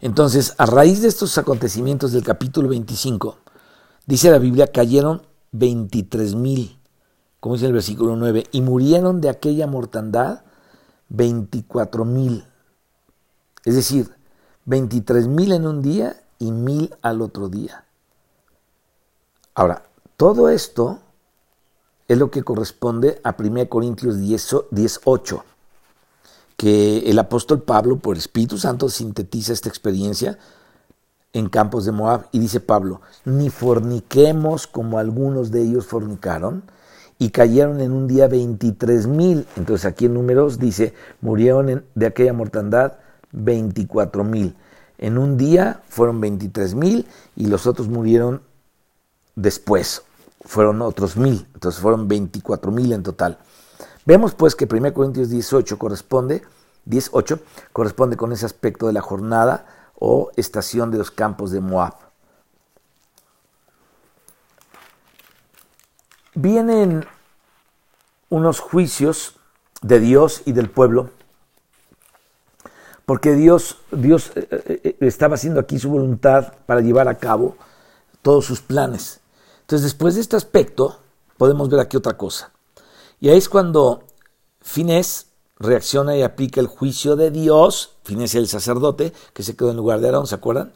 Entonces, 0.00 0.54
a 0.58 0.66
raíz 0.66 1.00
de 1.00 1.08
estos 1.08 1.38
acontecimientos 1.38 2.12
del 2.12 2.22
capítulo 2.22 2.68
25, 2.68 3.38
dice 4.04 4.30
la 4.30 4.38
Biblia, 4.38 4.66
cayeron 4.66 5.22
23 5.52 6.34
mil, 6.34 6.78
como 7.40 7.54
dice 7.54 7.66
el 7.66 7.72
versículo 7.72 8.14
9, 8.14 8.44
y 8.52 8.60
murieron 8.60 9.22
de 9.22 9.30
aquella 9.30 9.66
mortandad 9.66 10.44
24 11.08 12.04
mil. 12.04 12.44
Es 13.66 13.74
decir, 13.74 14.14
23 14.66 15.26
mil 15.26 15.50
en 15.50 15.66
un 15.66 15.82
día 15.82 16.22
y 16.38 16.52
mil 16.52 16.94
al 17.02 17.20
otro 17.20 17.48
día. 17.48 17.84
Ahora, 19.54 19.84
todo 20.16 20.48
esto 20.48 21.00
es 22.06 22.16
lo 22.16 22.30
que 22.30 22.44
corresponde 22.44 23.20
a 23.24 23.34
1 23.36 23.68
Corintios 23.68 24.20
10, 24.20 25.00
8, 25.02 25.44
que 26.56 27.10
el 27.10 27.18
apóstol 27.18 27.60
Pablo, 27.60 27.98
por 27.98 28.16
Espíritu 28.16 28.56
Santo, 28.56 28.88
sintetiza 28.88 29.52
esta 29.52 29.68
experiencia 29.68 30.38
en 31.32 31.48
campos 31.48 31.84
de 31.86 31.92
Moab 31.92 32.28
y 32.30 32.38
dice 32.38 32.60
Pablo, 32.60 33.00
ni 33.24 33.50
forniquemos 33.50 34.68
como 34.68 35.00
algunos 35.00 35.50
de 35.50 35.62
ellos 35.62 35.86
fornicaron 35.86 36.62
y 37.18 37.30
cayeron 37.30 37.80
en 37.80 37.90
un 37.90 38.06
día 38.06 38.28
23 38.28 39.08
mil. 39.08 39.44
Entonces 39.56 39.86
aquí 39.86 40.04
en 40.04 40.14
números 40.14 40.60
dice, 40.60 40.94
murieron 41.20 41.84
de 41.96 42.06
aquella 42.06 42.32
mortandad 42.32 42.98
24 43.32 44.24
mil. 44.24 44.56
En 44.98 45.18
un 45.18 45.36
día 45.36 45.82
fueron 45.88 46.20
23 46.20 46.74
mil 46.74 47.06
y 47.34 47.46
los 47.46 47.66
otros 47.66 47.88
murieron 47.88 48.42
después. 49.34 50.02
Fueron 50.42 50.80
otros 50.82 51.16
mil, 51.16 51.46
entonces 51.54 51.80
fueron 51.80 52.08
24 52.08 52.70
mil 52.70 52.92
en 52.92 53.02
total. 53.02 53.38
Vemos 54.04 54.34
pues 54.34 54.54
que 54.54 54.68
1 54.70 54.94
Corintios 54.94 55.28
18 55.28 55.78
corresponde, 55.78 56.42
18 56.84 57.40
corresponde 57.72 58.16
con 58.16 58.32
ese 58.32 58.46
aspecto 58.46 58.86
de 58.86 58.92
la 58.92 59.00
jornada 59.00 59.66
o 59.98 60.30
estación 60.36 60.90
de 60.92 60.98
los 60.98 61.10
campos 61.10 61.50
de 61.50 61.60
Moab. 61.60 61.94
Vienen 66.34 67.04
unos 68.28 68.60
juicios 68.60 69.36
de 69.82 69.98
Dios 69.98 70.42
y 70.44 70.52
del 70.52 70.70
pueblo 70.70 71.10
porque 73.06 73.34
Dios, 73.34 73.76
Dios 73.92 74.32
eh, 74.34 74.48
eh, 74.50 74.80
eh, 74.82 74.96
estaba 75.00 75.36
haciendo 75.36 75.60
aquí 75.60 75.78
su 75.78 75.88
voluntad 75.88 76.52
para 76.66 76.80
llevar 76.80 77.08
a 77.08 77.18
cabo 77.18 77.56
todos 78.20 78.44
sus 78.44 78.60
planes. 78.60 79.20
Entonces, 79.60 79.84
después 79.84 80.16
de 80.16 80.20
este 80.20 80.36
aspecto, 80.36 80.98
podemos 81.38 81.68
ver 81.70 81.80
aquí 81.80 81.96
otra 81.96 82.16
cosa. 82.16 82.52
Y 83.20 83.28
ahí 83.28 83.38
es 83.38 83.48
cuando 83.48 84.02
Finés 84.60 85.28
reacciona 85.58 86.16
y 86.16 86.22
aplica 86.22 86.60
el 86.60 86.66
juicio 86.66 87.14
de 87.14 87.30
Dios, 87.30 87.92
Finés 88.02 88.34
el 88.34 88.48
sacerdote, 88.48 89.12
que 89.32 89.44
se 89.44 89.56
quedó 89.56 89.70
en 89.70 89.76
lugar 89.76 90.00
de 90.00 90.08
Aarón, 90.08 90.26
¿se 90.26 90.34
acuerdan? 90.34 90.72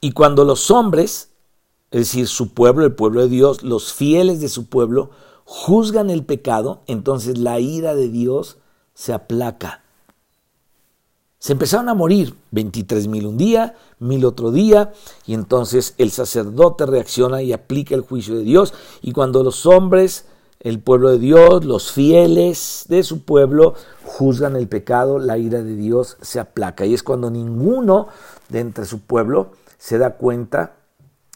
Y 0.00 0.12
cuando 0.12 0.44
los 0.44 0.70
hombres, 0.70 1.30
es 1.90 2.00
decir, 2.00 2.28
su 2.28 2.52
pueblo, 2.52 2.84
el 2.84 2.94
pueblo 2.94 3.22
de 3.22 3.28
Dios, 3.28 3.62
los 3.62 3.94
fieles 3.94 4.40
de 4.42 4.50
su 4.50 4.68
pueblo, 4.68 5.10
juzgan 5.46 6.10
el 6.10 6.26
pecado, 6.26 6.82
entonces 6.86 7.38
la 7.38 7.58
ira 7.58 7.94
de 7.94 8.08
Dios 8.08 8.58
se 8.94 9.14
aplaca. 9.14 9.82
Se 11.38 11.52
empezaron 11.52 11.88
a 11.88 11.94
morir, 11.94 12.34
23 12.50 13.06
mil 13.06 13.24
un 13.26 13.36
día, 13.36 13.76
mil 14.00 14.24
otro 14.24 14.50
día, 14.50 14.92
y 15.24 15.34
entonces 15.34 15.94
el 15.98 16.10
sacerdote 16.10 16.84
reacciona 16.84 17.42
y 17.42 17.52
aplica 17.52 17.94
el 17.94 18.00
juicio 18.00 18.36
de 18.36 18.42
Dios, 18.42 18.74
y 19.02 19.12
cuando 19.12 19.44
los 19.44 19.64
hombres, 19.64 20.24
el 20.58 20.80
pueblo 20.80 21.10
de 21.10 21.20
Dios, 21.20 21.64
los 21.64 21.92
fieles 21.92 22.86
de 22.88 23.04
su 23.04 23.22
pueblo, 23.22 23.74
juzgan 24.04 24.56
el 24.56 24.66
pecado, 24.66 25.20
la 25.20 25.38
ira 25.38 25.62
de 25.62 25.76
Dios 25.76 26.16
se 26.22 26.40
aplaca, 26.40 26.86
y 26.86 26.94
es 26.94 27.04
cuando 27.04 27.30
ninguno 27.30 28.08
de 28.48 28.58
entre 28.58 28.84
su 28.84 29.00
pueblo 29.00 29.52
se 29.78 29.98
da 29.98 30.16
cuenta 30.16 30.74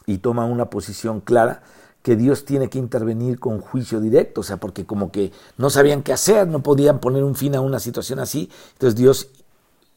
y 0.05 0.17
toma 0.17 0.43
una 0.43 0.69
posición 0.69 1.21
clara 1.21 1.63
que 2.01 2.17
Dios 2.17 2.43
tiene 2.43 2.69
que 2.69 2.77
intervenir 2.77 3.39
con 3.39 3.61
juicio 3.61 4.01
directo, 4.01 4.41
o 4.41 4.43
sea, 4.43 4.57
porque 4.57 4.85
como 4.85 5.09
que 5.13 5.31
no 5.57 5.69
sabían 5.69 6.03
qué 6.03 6.11
hacer, 6.11 6.45
no 6.49 6.61
podían 6.61 6.99
poner 6.99 7.23
un 7.23 7.35
fin 7.35 7.55
a 7.55 7.61
una 7.61 7.79
situación 7.79 8.19
así, 8.19 8.49
entonces 8.73 8.99
Dios 8.99 9.29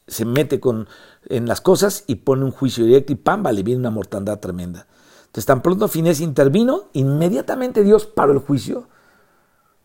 se 0.07 0.25
mete 0.25 0.59
con, 0.59 0.87
en 1.29 1.47
las 1.47 1.61
cosas 1.61 2.03
y 2.07 2.15
pone 2.15 2.45
un 2.45 2.51
juicio 2.51 2.85
directo 2.85 3.11
y 3.11 3.15
¡pam! 3.15 3.43
le 3.51 3.63
viene 3.63 3.79
una 3.79 3.91
mortandad 3.91 4.39
tremenda. 4.39 4.87
Entonces, 5.25 5.45
tan 5.45 5.61
pronto 5.61 5.87
Finés 5.87 6.21
intervino, 6.21 6.85
inmediatamente 6.93 7.83
Dios 7.83 8.05
paró 8.05 8.31
el 8.31 8.39
juicio, 8.39 8.87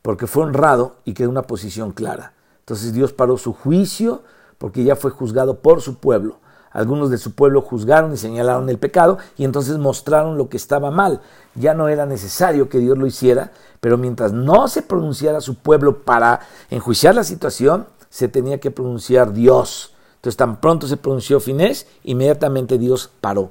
porque 0.00 0.26
fue 0.26 0.44
honrado 0.44 0.96
y 1.04 1.14
quedó 1.14 1.30
una 1.30 1.42
posición 1.42 1.92
clara. 1.92 2.32
Entonces 2.60 2.92
Dios 2.92 3.12
paró 3.12 3.38
su 3.38 3.52
juicio 3.52 4.22
porque 4.58 4.84
ya 4.84 4.96
fue 4.96 5.10
juzgado 5.10 5.58
por 5.58 5.80
su 5.80 5.96
pueblo. 5.96 6.38
Algunos 6.70 7.10
de 7.10 7.18
su 7.18 7.34
pueblo 7.34 7.60
juzgaron 7.60 8.12
y 8.14 8.16
señalaron 8.16 8.68
el 8.70 8.78
pecado 8.78 9.18
y 9.36 9.44
entonces 9.44 9.76
mostraron 9.78 10.38
lo 10.38 10.48
que 10.48 10.56
estaba 10.56 10.90
mal. 10.90 11.20
Ya 11.54 11.74
no 11.74 11.88
era 11.88 12.06
necesario 12.06 12.68
que 12.68 12.78
Dios 12.78 12.96
lo 12.96 13.06
hiciera, 13.06 13.52
pero 13.80 13.98
mientras 13.98 14.32
no 14.32 14.68
se 14.68 14.82
pronunciara 14.82 15.40
su 15.40 15.56
pueblo 15.56 15.98
para 15.98 16.40
enjuiciar 16.70 17.14
la 17.14 17.24
situación, 17.24 17.86
se 18.08 18.28
tenía 18.28 18.58
que 18.58 18.70
pronunciar 18.70 19.32
Dios. 19.32 19.92
Entonces 20.22 20.36
tan 20.36 20.60
pronto 20.60 20.86
se 20.86 20.96
pronunció 20.96 21.40
Finés, 21.40 21.88
inmediatamente 22.04 22.78
Dios 22.78 23.10
paró. 23.20 23.50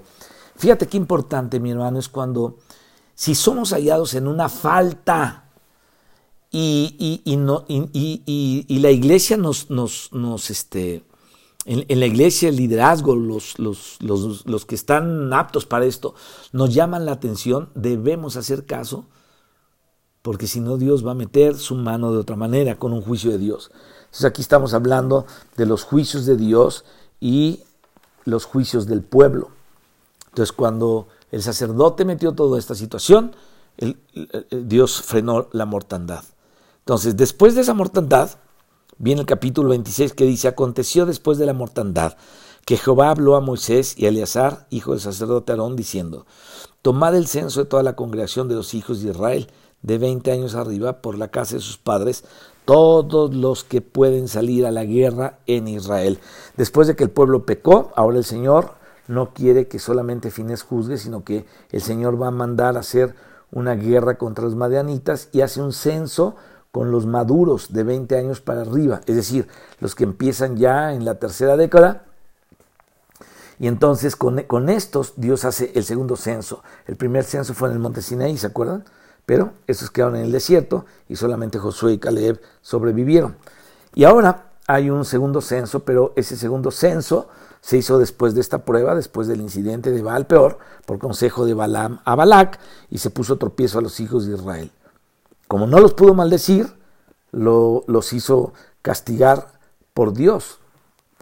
Fíjate 0.55 0.87
qué 0.87 0.95
importante, 0.95 1.59
mi 1.59 1.71
hermano, 1.71 1.99
es 1.99 2.07
cuando 2.07 2.59
si 3.13 3.35
somos 3.35 3.73
hallados 3.73 4.13
en 4.13 4.25
una 4.25 4.47
falta 4.47 5.49
y, 6.49 7.21
y 7.25 8.79
la 8.79 8.91
iglesia 8.91 9.35
nos, 9.35 9.69
nos, 9.69 10.49
este, 10.49 11.03
en, 11.65 11.99
la 11.99 12.05
iglesia 12.05 12.47
el 12.47 12.55
liderazgo, 12.55 13.17
los, 13.17 13.59
los, 13.59 13.97
los, 13.99 14.45
los 14.45 14.65
que 14.65 14.75
están 14.75 15.33
aptos 15.33 15.65
para 15.65 15.83
esto, 15.83 16.15
nos 16.53 16.73
llaman 16.73 17.05
la 17.05 17.11
atención, 17.11 17.69
debemos 17.75 18.37
hacer 18.37 18.65
caso, 18.65 19.07
porque 20.21 20.47
si 20.47 20.61
no 20.61 20.77
Dios 20.77 21.05
va 21.05 21.11
a 21.11 21.15
meter 21.15 21.57
su 21.57 21.75
mano 21.75 22.13
de 22.13 22.19
otra 22.19 22.37
manera 22.37 22.79
con 22.79 22.93
un 22.93 23.01
juicio 23.01 23.29
de 23.29 23.39
Dios. 23.39 23.71
Entonces 24.11 24.25
aquí 24.25 24.41
estamos 24.41 24.73
hablando 24.73 25.25
de 25.55 25.65
los 25.65 25.83
juicios 25.83 26.25
de 26.25 26.35
Dios 26.35 26.83
y 27.21 27.61
los 28.25 28.43
juicios 28.43 28.85
del 28.85 29.03
pueblo. 29.03 29.51
Entonces 30.27 30.51
cuando 30.51 31.07
el 31.31 31.41
sacerdote 31.41 32.03
metió 32.03 32.33
toda 32.33 32.59
esta 32.59 32.75
situación, 32.75 33.33
Dios 34.51 35.01
frenó 35.01 35.47
la 35.53 35.65
mortandad. 35.65 36.25
Entonces 36.79 37.15
después 37.15 37.55
de 37.55 37.61
esa 37.61 37.73
mortandad, 37.73 38.31
viene 38.97 39.21
el 39.21 39.27
capítulo 39.27 39.69
26 39.69 40.11
que 40.11 40.25
dice, 40.25 40.49
aconteció 40.49 41.05
después 41.05 41.37
de 41.37 41.45
la 41.45 41.53
mortandad 41.53 42.17
que 42.65 42.75
Jehová 42.75 43.11
habló 43.11 43.37
a 43.37 43.41
Moisés 43.41 43.97
y 43.97 44.05
a 44.05 44.09
Eleazar, 44.09 44.67
hijo 44.69 44.91
del 44.91 44.99
sacerdote 44.99 45.53
Aarón, 45.53 45.77
diciendo, 45.77 46.25
tomad 46.81 47.15
el 47.15 47.27
censo 47.27 47.61
de 47.61 47.65
toda 47.65 47.81
la 47.81 47.95
congregación 47.95 48.49
de 48.49 48.55
los 48.55 48.73
hijos 48.73 49.01
de 49.01 49.11
Israel, 49.11 49.47
de 49.81 49.97
20 49.97 50.31
años 50.31 50.53
arriba, 50.53 51.01
por 51.01 51.17
la 51.17 51.29
casa 51.29 51.55
de 51.55 51.61
sus 51.61 51.77
padres, 51.77 52.23
todos 52.71 53.35
los 53.35 53.65
que 53.65 53.81
pueden 53.81 54.29
salir 54.29 54.65
a 54.65 54.71
la 54.71 54.85
guerra 54.85 55.39
en 55.45 55.67
Israel. 55.67 56.21
Después 56.55 56.87
de 56.87 56.95
que 56.95 57.03
el 57.03 57.09
pueblo 57.09 57.45
pecó, 57.45 57.91
ahora 57.97 58.17
el 58.17 58.23
Señor 58.23 58.75
no 59.09 59.33
quiere 59.33 59.67
que 59.67 59.77
solamente 59.77 60.31
Fines 60.31 60.63
juzgue, 60.63 60.95
sino 60.97 61.25
que 61.25 61.45
el 61.73 61.81
Señor 61.81 62.21
va 62.21 62.27
a 62.27 62.31
mandar 62.31 62.77
a 62.77 62.79
hacer 62.79 63.13
una 63.51 63.75
guerra 63.75 64.17
contra 64.17 64.45
los 64.45 64.55
madianitas 64.55 65.27
y 65.33 65.41
hace 65.41 65.61
un 65.61 65.73
censo 65.73 66.37
con 66.71 66.91
los 66.91 67.05
maduros 67.05 67.73
de 67.73 67.83
20 67.83 68.17
años 68.17 68.39
para 68.39 68.61
arriba, 68.61 69.01
es 69.05 69.17
decir, 69.17 69.49
los 69.81 69.93
que 69.93 70.05
empiezan 70.05 70.55
ya 70.55 70.93
en 70.93 71.03
la 71.03 71.15
tercera 71.15 71.57
década. 71.57 72.05
Y 73.59 73.67
entonces 73.67 74.15
con, 74.15 74.43
con 74.43 74.69
estos 74.69 75.15
Dios 75.17 75.43
hace 75.43 75.73
el 75.75 75.83
segundo 75.83 76.15
censo. 76.15 76.63
El 76.87 76.95
primer 76.95 77.25
censo 77.25 77.53
fue 77.53 77.67
en 77.67 77.73
el 77.73 77.79
monte 77.79 78.01
Sinaí, 78.01 78.37
¿se 78.37 78.47
acuerdan? 78.47 78.85
Pero 79.25 79.53
esos 79.67 79.89
quedaron 79.91 80.15
en 80.15 80.23
el 80.23 80.31
desierto 80.31 80.85
y 81.07 81.15
solamente 81.15 81.59
Josué 81.59 81.93
y 81.93 81.97
Caleb 81.97 82.41
sobrevivieron. 82.61 83.35
Y 83.93 84.03
ahora 84.03 84.51
hay 84.67 84.89
un 84.89 85.05
segundo 85.05 85.41
censo, 85.41 85.81
pero 85.81 86.13
ese 86.15 86.37
segundo 86.37 86.71
censo 86.71 87.27
se 87.61 87.77
hizo 87.77 87.99
después 87.99 88.33
de 88.33 88.41
esta 88.41 88.65
prueba, 88.65 88.95
después 88.95 89.27
del 89.27 89.41
incidente 89.41 89.91
de 89.91 90.01
Baal 90.01 90.25
peor, 90.25 90.57
por 90.85 90.97
consejo 90.97 91.45
de 91.45 91.53
Balaam 91.53 91.99
a 92.05 92.15
Balac, 92.15 92.59
y 92.89 92.97
se 92.97 93.09
puso 93.09 93.37
tropiezo 93.37 93.79
a 93.79 93.81
los 93.81 93.99
hijos 93.99 94.25
de 94.25 94.33
Israel. 94.33 94.71
Como 95.47 95.67
no 95.67 95.79
los 95.79 95.93
pudo 95.93 96.13
maldecir, 96.13 96.73
los 97.31 98.13
hizo 98.13 98.53
castigar 98.81 99.51
por 99.93 100.13
Dios. 100.13 100.60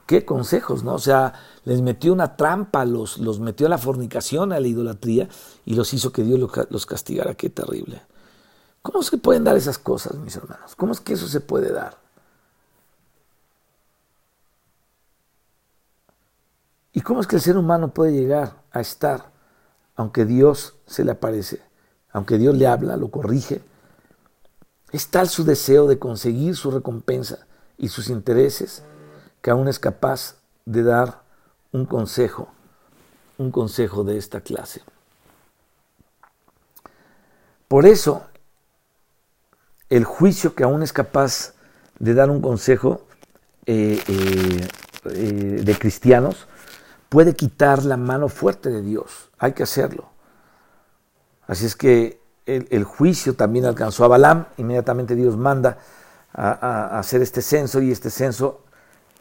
Qué 0.10 0.26
consejos, 0.26 0.84
¿no? 0.84 0.96
O 0.96 1.00
sea, 1.00 1.36
les 1.66 1.84
metió 1.84 2.12
una 2.12 2.36
trampa, 2.36 2.84
los, 2.84 3.20
los 3.20 3.40
metió 3.40 3.68
a 3.68 3.70
la 3.70 3.78
fornicación, 3.78 4.52
a 4.52 4.60
la 4.60 4.68
idolatría, 4.68 5.30
y 5.66 5.76
los 5.76 5.94
hizo 5.94 6.12
que 6.12 6.24
Dios 6.24 6.40
los 6.72 6.86
castigara. 6.88 7.36
Qué 7.36 7.52
terrible. 7.52 8.02
¿Cómo 8.82 9.02
que 9.08 9.20
pueden 9.20 9.44
dar 9.44 9.56
esas 9.56 9.78
cosas, 9.78 10.16
mis 10.16 10.36
hermanos? 10.36 10.76
¿Cómo 10.76 10.94
es 10.94 11.00
que 11.00 11.14
eso 11.14 11.28
se 11.28 11.42
puede 11.42 11.72
dar? 11.72 11.96
¿Y 16.92 17.02
cómo 17.02 17.22
es 17.22 17.28
que 17.28 17.36
el 17.36 17.44
ser 17.44 17.56
humano 17.56 17.94
puede 17.94 18.12
llegar 18.12 18.64
a 18.72 18.82
estar, 18.82 19.30
aunque 19.96 20.26
Dios 20.26 20.74
se 20.88 21.06
le 21.06 21.12
aparece, 21.12 21.62
aunque 22.12 22.40
Dios 22.40 22.58
le 22.58 22.66
habla, 22.66 22.98
lo 22.98 23.12
corrige? 23.12 23.62
Es 24.92 25.10
tal 25.10 25.30
su 25.30 25.44
deseo 25.44 25.86
de 25.86 26.00
conseguir 26.00 26.56
su 26.56 26.72
recompensa 26.72 27.46
y 27.78 27.90
sus 27.90 28.10
intereses 28.10 28.82
que 29.42 29.52
aún 29.52 29.68
es 29.68 29.80
capaz 29.80 30.36
de 30.66 30.84
dar 30.84 31.22
un 31.72 31.86
consejo, 31.86 32.50
un 33.38 33.52
consejo 33.52 34.04
de 34.04 34.18
esta 34.18 34.42
clase. 34.42 34.82
Por 37.68 37.86
eso, 37.86 38.24
el 39.90 40.04
juicio 40.04 40.56
que 40.56 40.64
aún 40.64 40.84
es 40.84 40.94
capaz 40.94 41.54
de 42.00 42.14
dar 42.14 42.30
un 42.30 42.42
consejo 42.42 43.06
eh, 43.66 44.02
eh, 44.08 44.68
eh, 45.06 45.62
de 45.64 45.78
cristianos 45.78 46.48
puede 47.10 47.36
quitar 47.36 47.84
la 47.84 47.98
mano 47.98 48.30
fuerte 48.30 48.70
de 48.70 48.82
Dios. 48.82 49.30
Hay 49.38 49.54
que 49.54 49.64
hacerlo. 49.64 50.10
Así 51.48 51.66
es 51.66 51.76
que 51.76 52.20
el, 52.46 52.84
juicio 52.84 53.36
también 53.36 53.66
alcanzó 53.66 54.06
a 54.06 54.08
Balaam. 54.08 54.46
Inmediatamente 54.58 55.16
Dios 55.16 55.38
manda 55.38 55.78
a, 56.34 56.98
hacer 56.98 57.22
este 57.22 57.42
censo 57.42 57.82
y 57.82 57.92
este 57.92 58.10
censo 58.10 58.64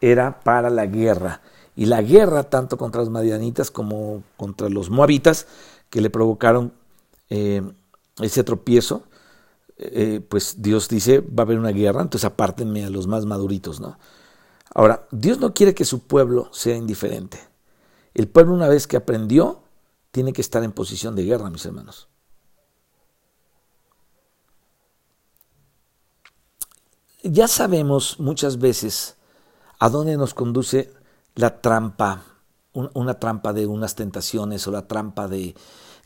era 0.01 0.39
para 0.41 0.69
la 0.69 0.85
guerra. 0.85 1.41
Y 1.75 1.85
la 1.85 2.01
guerra, 2.01 2.43
tanto 2.43 2.77
contra 2.77 3.01
los 3.01 3.09
madianitas 3.09 3.71
como 3.71 4.23
contra 4.37 4.69
los 4.69 4.89
moabitas, 4.89 5.47
que 5.89 6.01
le 6.01 6.09
provocaron 6.09 6.73
eh, 7.29 7.61
ese 8.19 8.43
tropiezo, 8.43 9.03
eh, 9.77 10.19
pues 10.27 10.61
Dios 10.61 10.89
dice, 10.89 11.21
va 11.21 11.43
a 11.43 11.45
haber 11.45 11.57
una 11.57 11.71
guerra, 11.71 12.01
entonces 12.01 12.25
apártenme 12.25 12.83
a 12.83 12.89
los 12.89 13.07
más 13.07 13.25
maduritos, 13.25 13.79
¿no? 13.79 13.97
Ahora, 14.73 15.07
Dios 15.11 15.39
no 15.39 15.53
quiere 15.53 15.73
que 15.73 15.85
su 15.85 15.99
pueblo 15.99 16.49
sea 16.53 16.75
indiferente. 16.75 17.39
El 18.13 18.27
pueblo 18.27 18.53
una 18.53 18.67
vez 18.67 18.87
que 18.87 18.97
aprendió, 18.97 19.63
tiene 20.11 20.33
que 20.33 20.41
estar 20.41 20.63
en 20.63 20.73
posición 20.73 21.15
de 21.15 21.23
guerra, 21.23 21.49
mis 21.49 21.65
hermanos. 21.65 22.09
Ya 27.23 27.47
sabemos 27.47 28.19
muchas 28.19 28.59
veces 28.59 29.15
a 29.79 29.89
dónde 29.89 30.17
nos 30.17 30.33
conduce 30.33 30.91
la 31.35 31.61
trampa, 31.61 32.23
una 32.73 33.15
trampa 33.15 33.53
de 33.53 33.65
unas 33.65 33.95
tentaciones 33.95 34.67
o 34.67 34.71
la 34.71 34.87
trampa 34.87 35.27
de 35.27 35.55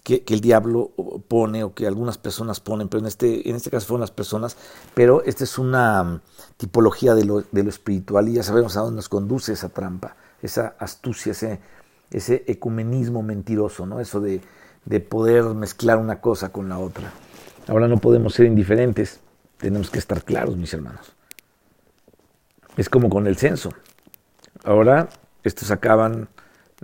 que, 0.03 0.23
el 0.27 0.41
diablo 0.41 0.91
pone 1.27 1.63
o 1.63 1.73
que 1.73 1.87
algunas 1.87 2.17
personas 2.17 2.59
ponen, 2.59 2.87
pero 2.87 3.01
en 3.01 3.07
este, 3.07 3.49
en 3.49 3.55
este 3.55 3.69
caso 3.69 3.87
fueron 3.87 4.01
las 4.01 4.11
personas, 4.11 4.57
pero 4.93 5.23
esta 5.23 5.43
es 5.43 5.57
una 5.57 6.21
tipología 6.57 7.15
de 7.15 7.25
lo, 7.25 7.41
de 7.41 7.63
lo 7.63 7.69
espiritual 7.69 8.29
y 8.29 8.33
ya 8.33 8.43
sabemos 8.43 8.77
a 8.77 8.81
dónde 8.81 8.97
nos 8.97 9.09
conduce 9.09 9.53
esa 9.53 9.69
trampa, 9.69 10.15
esa 10.41 10.75
astucia, 10.79 11.31
ese 11.31 11.59
ese 12.13 12.43
ecumenismo 12.47 13.23
mentiroso, 13.23 13.85
¿no? 13.85 13.99
Eso 13.99 14.21
de, 14.21 14.41
de 14.85 14.99
poder 14.99 15.43
mezclar 15.43 15.97
una 15.97 16.21
cosa 16.21 16.49
con 16.49 16.69
la 16.69 16.77
otra. 16.77 17.11
Ahora 17.67 17.87
no 17.87 17.97
podemos 17.97 18.35
ser 18.35 18.45
indiferentes, 18.45 19.19
tenemos 19.57 19.89
que 19.89 19.99
estar 19.99 20.23
claros, 20.23 20.55
mis 20.55 20.73
hermanos. 20.73 21.13
Es 22.77 22.89
como 22.89 23.09
con 23.09 23.27
el 23.27 23.37
censo. 23.37 23.71
Ahora 24.63 25.09
estos 25.43 25.71
acaban 25.71 26.29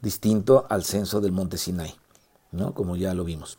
distinto 0.00 0.66
al 0.68 0.84
censo 0.84 1.20
del 1.20 1.32
monte 1.32 1.58
Sinai, 1.58 1.94
¿no? 2.52 2.72
como 2.74 2.96
ya 2.96 3.12
lo 3.14 3.24
vimos. 3.24 3.58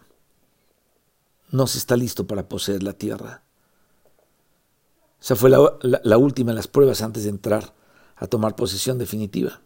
no 1.51 1.67
se 1.67 1.79
está 1.79 1.97
listo 1.97 2.27
para 2.27 2.49
poseer 2.49 2.83
la 2.83 2.95
tierra. 2.95 3.43
Esa 5.21 5.37
fue 5.37 5.51
la 5.51 6.19
última 6.19 6.51
de 6.51 6.57
las 6.57 6.67
pruebas 6.67 7.01
antes 7.01 7.25
de 7.25 7.31
entrar 7.31 7.75
a 8.17 8.27
tomar 8.27 8.57
posesión 8.57 8.99
definitiva. 8.99 9.61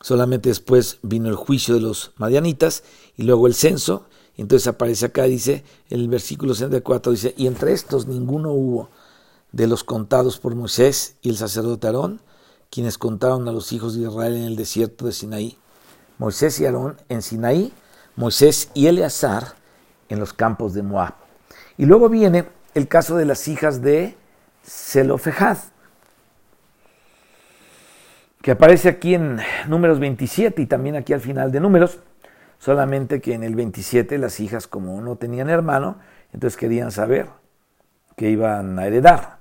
Solamente 0.00 0.48
después 0.48 0.98
vino 1.02 1.28
el 1.28 1.36
juicio 1.36 1.74
de 1.74 1.80
los 1.80 2.12
madianitas 2.16 2.84
y 3.16 3.22
luego 3.22 3.46
el 3.46 3.54
censo. 3.54 4.06
Entonces 4.36 4.66
aparece 4.66 5.06
acá, 5.06 5.24
dice, 5.24 5.64
en 5.88 6.00
el 6.00 6.08
versículo 6.08 6.54
64, 6.54 7.12
dice, 7.12 7.34
y 7.36 7.46
entre 7.46 7.72
estos 7.72 8.06
ninguno 8.06 8.52
hubo 8.52 8.90
de 9.52 9.66
los 9.66 9.84
contados 9.84 10.38
por 10.38 10.54
Moisés 10.54 11.16
y 11.22 11.30
el 11.30 11.36
sacerdote 11.36 11.86
Aarón, 11.86 12.20
quienes 12.70 12.98
contaron 12.98 13.48
a 13.48 13.52
los 13.52 13.72
hijos 13.72 13.94
de 13.94 14.02
Israel 14.02 14.36
en 14.36 14.44
el 14.44 14.56
desierto 14.56 15.06
de 15.06 15.12
Sinaí. 15.12 15.58
Moisés 16.18 16.60
y 16.60 16.66
Aarón 16.66 16.96
en 17.08 17.22
Sinaí, 17.22 17.72
Moisés 18.16 18.70
y 18.74 18.86
Eleazar 18.86 19.54
en 20.08 20.18
los 20.18 20.32
campos 20.32 20.74
de 20.74 20.82
Moab. 20.82 21.14
Y 21.76 21.86
luego 21.86 22.08
viene 22.08 22.46
el 22.74 22.88
caso 22.88 23.16
de 23.16 23.26
las 23.26 23.48
hijas 23.48 23.82
de 23.82 24.16
Zelofejad 24.64 25.58
que 28.46 28.52
aparece 28.52 28.88
aquí 28.88 29.12
en 29.16 29.40
números 29.66 29.98
27 29.98 30.62
y 30.62 30.66
también 30.66 30.94
aquí 30.94 31.12
al 31.12 31.20
final 31.20 31.50
de 31.50 31.58
números, 31.58 31.98
solamente 32.60 33.20
que 33.20 33.34
en 33.34 33.42
el 33.42 33.56
27 33.56 34.18
las 34.18 34.38
hijas 34.38 34.68
como 34.68 35.00
no 35.00 35.16
tenían 35.16 35.50
hermano, 35.50 35.98
entonces 36.32 36.56
querían 36.56 36.92
saber 36.92 37.26
que 38.16 38.30
iban 38.30 38.78
a 38.78 38.86
heredar. 38.86 39.38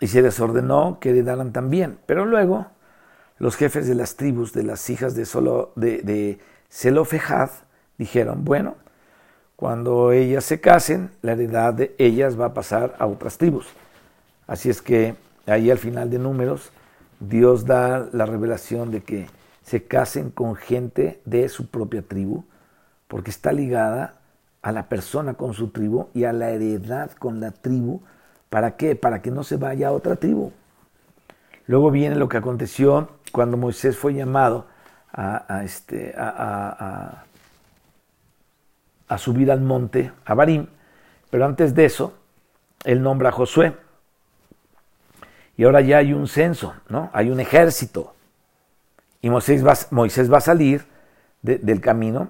Y 0.00 0.08
se 0.08 0.20
les 0.20 0.38
ordenó 0.38 0.98
que 1.00 1.08
heredaran 1.08 1.50
también. 1.50 1.98
Pero 2.04 2.26
luego 2.26 2.66
los 3.38 3.56
jefes 3.56 3.86
de 3.86 3.94
las 3.94 4.16
tribus 4.16 4.52
de 4.52 4.64
las 4.64 4.88
hijas 4.90 5.14
de, 5.14 5.24
Solo, 5.24 5.72
de, 5.76 6.02
de 6.02 6.38
Zelofejad 6.70 7.50
dijeron, 7.96 8.44
bueno, 8.44 8.76
cuando 9.56 10.12
ellas 10.12 10.44
se 10.44 10.60
casen, 10.60 11.10
la 11.22 11.32
heredad 11.32 11.74
de 11.74 11.94
ellas 11.98 12.38
va 12.38 12.46
a 12.46 12.54
pasar 12.54 12.94
a 12.98 13.06
otras 13.06 13.38
tribus. 13.38 13.66
Así 14.46 14.70
es 14.70 14.80
que 14.80 15.16
ahí 15.46 15.70
al 15.70 15.78
final 15.78 16.10
de 16.10 16.18
números 16.18 16.70
Dios 17.20 17.66
da 17.66 18.08
la 18.12 18.26
revelación 18.26 18.90
de 18.90 19.02
que 19.02 19.26
se 19.64 19.84
casen 19.84 20.30
con 20.30 20.54
gente 20.54 21.20
de 21.24 21.48
su 21.48 21.66
propia 21.66 22.02
tribu, 22.02 22.44
porque 23.08 23.30
está 23.30 23.52
ligada 23.52 24.14
a 24.62 24.72
la 24.72 24.88
persona 24.88 25.34
con 25.34 25.54
su 25.54 25.68
tribu 25.68 26.08
y 26.14 26.24
a 26.24 26.32
la 26.32 26.50
heredad 26.50 27.10
con 27.12 27.40
la 27.40 27.50
tribu. 27.50 28.00
¿Para 28.48 28.76
qué? 28.76 28.96
Para 28.96 29.20
que 29.20 29.30
no 29.30 29.42
se 29.42 29.56
vaya 29.56 29.88
a 29.88 29.92
otra 29.92 30.16
tribu. 30.16 30.52
Luego 31.66 31.90
viene 31.90 32.16
lo 32.16 32.28
que 32.28 32.38
aconteció 32.38 33.10
cuando 33.30 33.56
Moisés 33.56 33.96
fue 33.96 34.14
llamado 34.14 34.66
a, 35.12 35.62
este, 35.64 36.14
a, 36.16 37.24
subir 39.16 39.50
al 39.50 39.60
monte, 39.60 40.12
a 40.24 40.34
Barim, 40.34 40.66
pero 41.30 41.44
antes 41.44 41.74
de 41.74 41.84
eso, 41.84 42.14
él 42.84 43.02
nombra 43.02 43.30
a 43.30 43.32
Josué. 43.32 43.74
Y 45.56 45.64
ahora 45.64 45.80
ya 45.80 45.98
hay 45.98 46.12
un 46.12 46.28
censo, 46.28 46.74
¿no? 46.88 47.10
Hay 47.12 47.30
un 47.30 47.40
ejército. 47.40 48.14
Y 49.20 49.30
Moisés 49.30 49.64
va, 49.66 50.36
a 50.36 50.40
salir 50.40 50.86
del 51.42 51.80
camino 51.80 52.28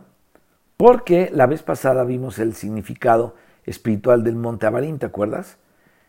porque 0.79 1.29
la 1.35 1.47
vez 1.47 1.63
pasada 1.65 2.05
vimos 2.05 2.39
el 2.39 2.55
significado 2.55 3.35
espiritual 3.67 4.23
del 4.23 4.37
monte 4.37 4.67
Abarín, 4.67 5.01
¿te 5.01 5.07
acuerdas? 5.07 5.59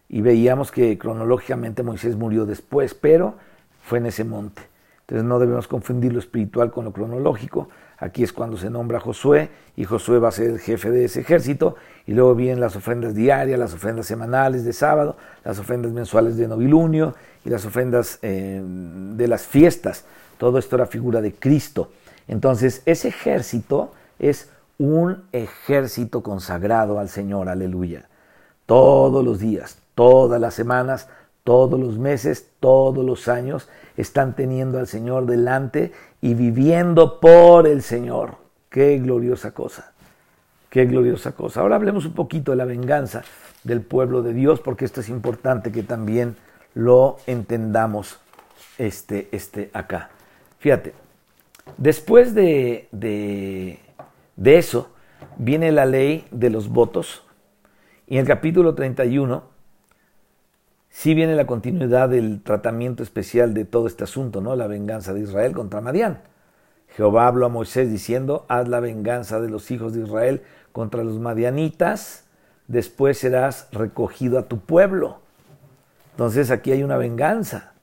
Y 0.08 0.22
veíamos 0.22 0.72
que 0.72 0.98
cronológicamente 1.00 1.82
Moisés 1.82 2.16
murió 2.16 2.46
después, 2.46 2.94
pero 2.94 3.36
fue 3.82 3.98
en 3.98 4.06
ese 4.06 4.24
monte. 4.24 4.69
Entonces 5.10 5.26
no 5.28 5.40
debemos 5.40 5.68
confundir 5.68 6.14
lo 6.14 6.20
espiritual 6.20 6.70
con 6.70 6.86
lo 6.86 6.94
cronológico. 6.94 7.68
Aquí 7.98 8.22
es 8.22 8.32
cuando 8.32 8.58
se 8.58 8.70
nombra 8.70 9.00
Josué 9.00 9.50
y 9.76 9.84
Josué 9.84 10.20
va 10.20 10.28
a 10.28 10.32
ser 10.32 10.52
el 10.52 10.60
jefe 10.60 10.92
de 10.92 11.06
ese 11.06 11.22
ejército 11.22 11.78
y 12.06 12.14
luego 12.14 12.36
vienen 12.36 12.60
las 12.60 12.76
ofrendas 12.76 13.16
diarias, 13.16 13.58
las 13.58 13.74
ofrendas 13.74 14.06
semanales 14.06 14.64
de 14.64 14.72
sábado, 14.72 15.18
las 15.44 15.58
ofrendas 15.58 15.92
mensuales 15.94 16.38
de 16.38 16.48
novilunio 16.48 17.16
y 17.44 17.50
las 17.50 17.66
ofrendas 17.66 18.20
eh, 18.22 18.62
de 18.64 19.28
las 19.28 19.48
fiestas. 19.48 20.06
Todo 20.38 20.60
esto 20.60 20.76
era 20.76 20.86
figura 20.86 21.22
de 21.22 21.34
Cristo. 21.34 21.90
Entonces 22.28 22.84
ese 22.86 23.08
ejército 23.08 23.92
es 24.20 24.52
un 24.78 25.24
ejército 25.32 26.22
consagrado 26.22 27.00
al 27.00 27.10
Señor, 27.10 27.50
aleluya. 27.50 28.08
Todos 28.68 29.26
los 29.26 29.40
días, 29.40 29.80
todas 29.96 30.40
las 30.40 30.54
semanas, 30.54 31.08
todos 31.44 31.80
los 31.80 31.98
meses, 31.98 32.52
todos 32.60 33.04
los 33.06 33.28
años 33.28 33.70
están 33.98 34.36
teniendo 34.36 34.80
al 34.80 34.88
Señor 34.88 35.26
delante 35.26 35.92
y 36.22 36.34
viviendo 36.34 37.20
por 37.20 37.68
el 37.68 37.82
Señor. 37.82 38.36
Qué 38.70 38.98
gloriosa 39.00 39.54
cosa, 39.54 39.94
qué 40.70 40.86
gloriosa 40.86 41.32
cosa. 41.32 41.62
Ahora 41.62 41.76
hablemos 41.76 42.06
un 42.06 42.14
poquito 42.14 42.52
de 42.52 42.58
la 42.58 42.66
venganza 42.66 43.24
del 43.64 43.82
pueblo 43.82 44.22
de 44.22 44.34
Dios, 44.34 44.60
porque 44.62 44.86
esto 44.86 45.02
es 45.02 45.10
importante 45.10 45.72
que 45.72 45.84
también 45.84 46.36
lo 46.74 47.18
entendamos 47.26 48.20
este, 48.78 49.28
este 49.32 49.70
acá. 49.74 50.10
Fíjate, 50.60 50.94
después 51.78 52.34
de, 52.36 52.88
de, 52.92 53.80
de 54.36 54.58
eso 54.58 54.92
viene 55.38 55.72
la 55.72 55.86
ley 55.86 56.28
de 56.32 56.50
los 56.50 56.70
votos 56.70 57.24
y 58.08 58.16
en 58.16 58.22
el 58.22 58.28
capítulo 58.28 58.76
31 58.76 59.59
sí 60.90 61.14
viene 61.14 61.36
la 61.36 61.48
continuidad 61.48 62.10
del 62.10 62.42
tratamiento 62.42 63.04
especial 63.04 63.54
de 63.54 63.66
todo 63.66 63.88
este 63.88 64.04
asunto, 64.04 64.42
¿no? 64.42 64.56
La 64.56 64.68
venganza 64.68 65.14
de 65.14 65.22
Israel 65.22 65.54
contra 65.54 65.82
Madián. 65.82 66.22
Jehová 66.96 67.28
habló 67.28 67.46
a 67.46 67.50
Moisés 67.50 67.92
diciendo, 67.92 68.46
haz 68.50 68.68
la 68.68 68.80
venganza 68.80 69.40
de 69.40 69.50
los 69.50 69.72
hijos 69.72 69.94
de 69.94 70.02
Israel 70.02 70.42
contra 70.72 71.04
los 71.04 71.20
madianitas, 71.20 72.26
después 72.68 73.18
serás 73.18 73.68
recogido 73.72 74.40
a 74.40 74.48
tu 74.48 74.60
pueblo. 74.60 75.20
Entonces 76.12 76.52
aquí 76.52 76.72
hay 76.72 76.84
una 76.84 76.98
venganza. 76.98 77.74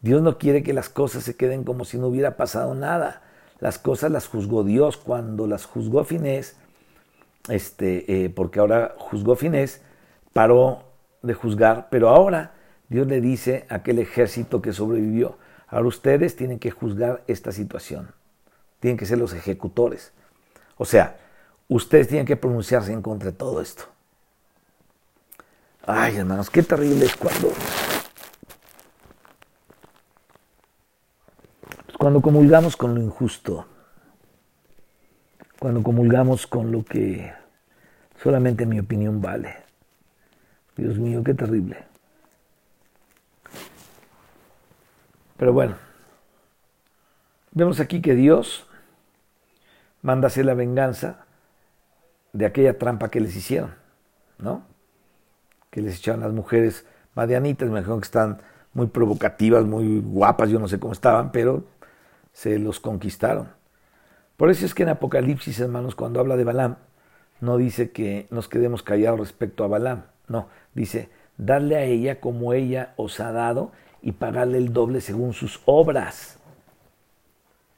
Dios 0.00 0.20
no 0.22 0.38
quiere 0.38 0.62
que 0.62 0.72
las 0.72 0.88
cosas 0.88 1.22
se 1.22 1.36
queden 1.36 1.62
como 1.62 1.84
si 1.84 1.98
no 1.98 2.08
hubiera 2.08 2.36
pasado 2.36 2.74
nada. 2.74 3.22
Las 3.60 3.78
cosas 3.78 4.10
las 4.10 4.26
juzgó 4.26 4.64
Dios 4.64 4.96
cuando 4.96 5.46
las 5.46 5.64
juzgó 5.64 6.02
Finés, 6.04 6.56
este, 7.48 8.24
eh, 8.24 8.30
porque 8.30 8.58
ahora 8.58 8.94
juzgó 8.98 9.36
Finés, 9.36 9.82
paró 10.32 10.91
de 11.22 11.34
juzgar, 11.34 11.88
pero 11.90 12.08
ahora 12.08 12.52
Dios 12.88 13.06
le 13.06 13.20
dice 13.20 13.66
a 13.68 13.76
aquel 13.76 13.98
ejército 13.98 14.60
que 14.60 14.72
sobrevivió, 14.72 15.38
ahora 15.68 15.88
ustedes 15.88 16.36
tienen 16.36 16.58
que 16.58 16.70
juzgar 16.70 17.22
esta 17.26 17.52
situación, 17.52 18.12
tienen 18.80 18.98
que 18.98 19.06
ser 19.06 19.18
los 19.18 19.32
ejecutores. 19.32 20.12
O 20.76 20.84
sea, 20.84 21.16
ustedes 21.68 22.08
tienen 22.08 22.26
que 22.26 22.36
pronunciarse 22.36 22.92
en 22.92 23.02
contra 23.02 23.30
de 23.30 23.36
todo 23.36 23.60
esto. 23.60 23.84
Ay, 25.86 26.16
hermanos, 26.16 26.50
qué 26.50 26.62
terrible 26.62 27.06
es 27.06 27.16
cuando 27.16 27.52
cuando 31.98 32.20
comulgamos 32.20 32.76
con 32.76 32.96
lo 32.96 33.00
injusto, 33.00 33.64
cuando 35.60 35.84
comulgamos 35.84 36.48
con 36.48 36.72
lo 36.72 36.84
que 36.84 37.32
solamente 38.20 38.66
mi 38.66 38.80
opinión 38.80 39.20
vale. 39.20 39.54
Dios 40.76 40.98
mío, 40.98 41.22
qué 41.22 41.34
terrible. 41.34 41.84
Pero 45.36 45.52
bueno, 45.52 45.74
vemos 47.50 47.80
aquí 47.80 48.00
que 48.00 48.14
Dios 48.14 48.66
manda 50.00 50.28
hacer 50.28 50.44
la 50.44 50.54
venganza 50.54 51.24
de 52.32 52.46
aquella 52.46 52.78
trampa 52.78 53.10
que 53.10 53.20
les 53.20 53.34
hicieron, 53.36 53.74
¿no? 54.38 54.64
Que 55.70 55.80
les 55.82 55.98
echaron 55.98 56.20
las 56.20 56.32
mujeres 56.32 56.86
madianitas, 57.14 57.68
me 57.68 57.78
imagino 57.78 57.98
que 57.98 58.04
están 58.04 58.40
muy 58.72 58.86
provocativas, 58.86 59.64
muy 59.64 60.00
guapas, 60.00 60.48
yo 60.48 60.58
no 60.58 60.68
sé 60.68 60.78
cómo 60.78 60.92
estaban, 60.92 61.32
pero 61.32 61.64
se 62.32 62.58
los 62.58 62.80
conquistaron. 62.80 63.48
Por 64.36 64.50
eso 64.50 64.64
es 64.64 64.74
que 64.74 64.82
en 64.82 64.88
Apocalipsis, 64.90 65.60
hermanos, 65.60 65.94
cuando 65.94 66.20
habla 66.20 66.36
de 66.36 66.44
Balaam, 66.44 66.76
no 67.40 67.56
dice 67.56 67.90
que 67.90 68.26
nos 68.30 68.48
quedemos 68.48 68.82
callados 68.82 69.20
respecto 69.20 69.64
a 69.64 69.68
Balaam, 69.68 70.04
no, 70.28 70.48
dice, 70.74 71.10
darle 71.36 71.76
a 71.76 71.82
ella 71.82 72.20
como 72.20 72.52
ella 72.52 72.94
os 72.96 73.20
ha 73.20 73.32
dado 73.32 73.72
y 74.00 74.12
pagarle 74.12 74.58
el 74.58 74.72
doble 74.72 75.00
según 75.00 75.32
sus 75.32 75.60
obras. 75.64 76.38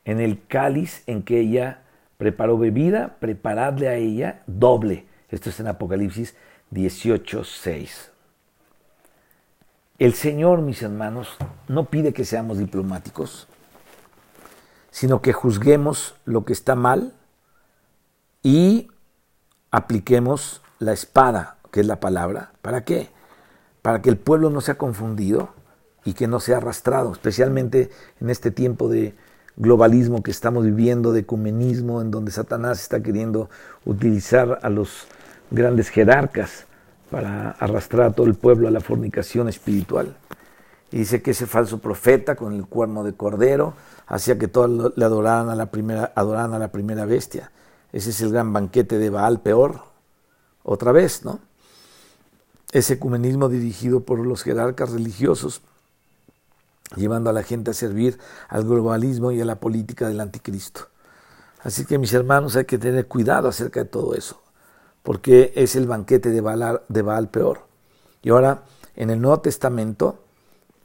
En 0.04 0.20
el 0.20 0.46
cáliz 0.46 1.02
en 1.06 1.22
que 1.22 1.40
ella 1.40 1.82
preparó 2.18 2.58
bebida, 2.58 3.16
preparadle 3.20 3.88
a 3.88 3.94
ella 3.94 4.42
doble. 4.46 5.06
Esto 5.30 5.50
es 5.50 5.60
en 5.60 5.68
Apocalipsis 5.68 6.36
18, 6.70 7.44
6. 7.44 8.10
El 9.98 10.14
Señor, 10.14 10.60
mis 10.60 10.82
hermanos, 10.82 11.36
no 11.68 11.84
pide 11.86 12.12
que 12.12 12.24
seamos 12.24 12.58
diplomáticos, 12.58 13.46
sino 14.90 15.22
que 15.22 15.32
juzguemos 15.32 16.16
lo 16.24 16.44
que 16.44 16.52
está 16.52 16.74
mal 16.74 17.14
y 18.42 18.88
apliquemos 19.70 20.62
la 20.78 20.92
espada 20.92 21.58
que 21.74 21.80
es 21.80 21.86
la 21.86 22.00
palabra. 22.00 22.52
¿Para 22.62 22.84
qué? 22.84 23.10
para 23.84 24.00
que 24.00 24.08
el 24.08 24.16
pueblo 24.16 24.48
no 24.48 24.62
sea 24.62 24.78
confundido 24.78 25.50
y 26.06 26.14
que 26.14 26.26
no 26.26 26.40
sea 26.40 26.56
arrastrado, 26.56 27.12
especialmente 27.12 27.90
en 28.18 28.30
este 28.30 28.50
tiempo 28.50 28.88
de 28.88 29.12
globalismo 29.58 30.22
que 30.22 30.30
estamos 30.30 30.64
viviendo, 30.64 31.12
de 31.12 31.20
ecumenismo, 31.20 32.00
en 32.00 32.10
donde 32.10 32.32
Satanás 32.32 32.80
está 32.80 33.02
queriendo 33.02 33.50
utilizar 33.84 34.58
a 34.62 34.70
los 34.70 35.06
grandes 35.50 35.90
jerarcas 35.90 36.64
para 37.10 37.50
arrastrar 37.50 38.06
a 38.06 38.12
todo 38.12 38.26
el 38.26 38.36
pueblo 38.36 38.68
a 38.68 38.70
la 38.70 38.80
fornicación 38.80 39.50
espiritual. 39.50 40.16
Y 40.90 41.00
dice 41.00 41.20
que 41.20 41.32
ese 41.32 41.44
falso 41.44 41.76
profeta 41.76 42.36
con 42.36 42.54
el 42.54 42.64
cuerno 42.64 43.04
de 43.04 43.12
cordero 43.12 43.74
hacía 44.06 44.38
que 44.38 44.48
todos 44.48 44.94
le 44.96 45.04
adoraran 45.04 45.50
a 45.50 45.54
la 45.54 45.66
primera, 45.66 46.10
adoraran 46.14 46.54
a 46.54 46.58
la 46.58 46.68
primera 46.68 47.04
bestia. 47.04 47.50
Ese 47.92 48.08
es 48.10 48.20
el 48.22 48.32
gran 48.32 48.50
banquete 48.54 48.96
de 48.96 49.10
Baal 49.10 49.42
peor, 49.42 49.82
otra 50.62 50.90
vez, 50.90 51.22
¿no? 51.22 51.40
Ese 52.74 52.94
ecumenismo 52.94 53.48
dirigido 53.48 54.00
por 54.00 54.18
los 54.18 54.42
jerarcas 54.42 54.90
religiosos, 54.90 55.62
llevando 56.96 57.30
a 57.30 57.32
la 57.32 57.44
gente 57.44 57.70
a 57.70 57.74
servir 57.74 58.18
al 58.48 58.64
globalismo 58.64 59.30
y 59.30 59.40
a 59.40 59.44
la 59.44 59.60
política 59.60 60.08
del 60.08 60.18
anticristo. 60.18 60.88
Así 61.62 61.86
que 61.86 61.98
mis 61.98 62.12
hermanos 62.12 62.56
hay 62.56 62.64
que 62.64 62.76
tener 62.76 63.06
cuidado 63.06 63.46
acerca 63.46 63.84
de 63.84 63.88
todo 63.88 64.16
eso, 64.16 64.42
porque 65.04 65.52
es 65.54 65.76
el 65.76 65.86
banquete 65.86 66.30
de 66.30 66.40
Baal, 66.40 66.82
de 66.88 67.02
Baal 67.02 67.28
peor. 67.28 67.60
Y 68.22 68.30
ahora 68.30 68.64
en 68.96 69.10
el 69.10 69.20
Nuevo 69.20 69.38
Testamento 69.38 70.18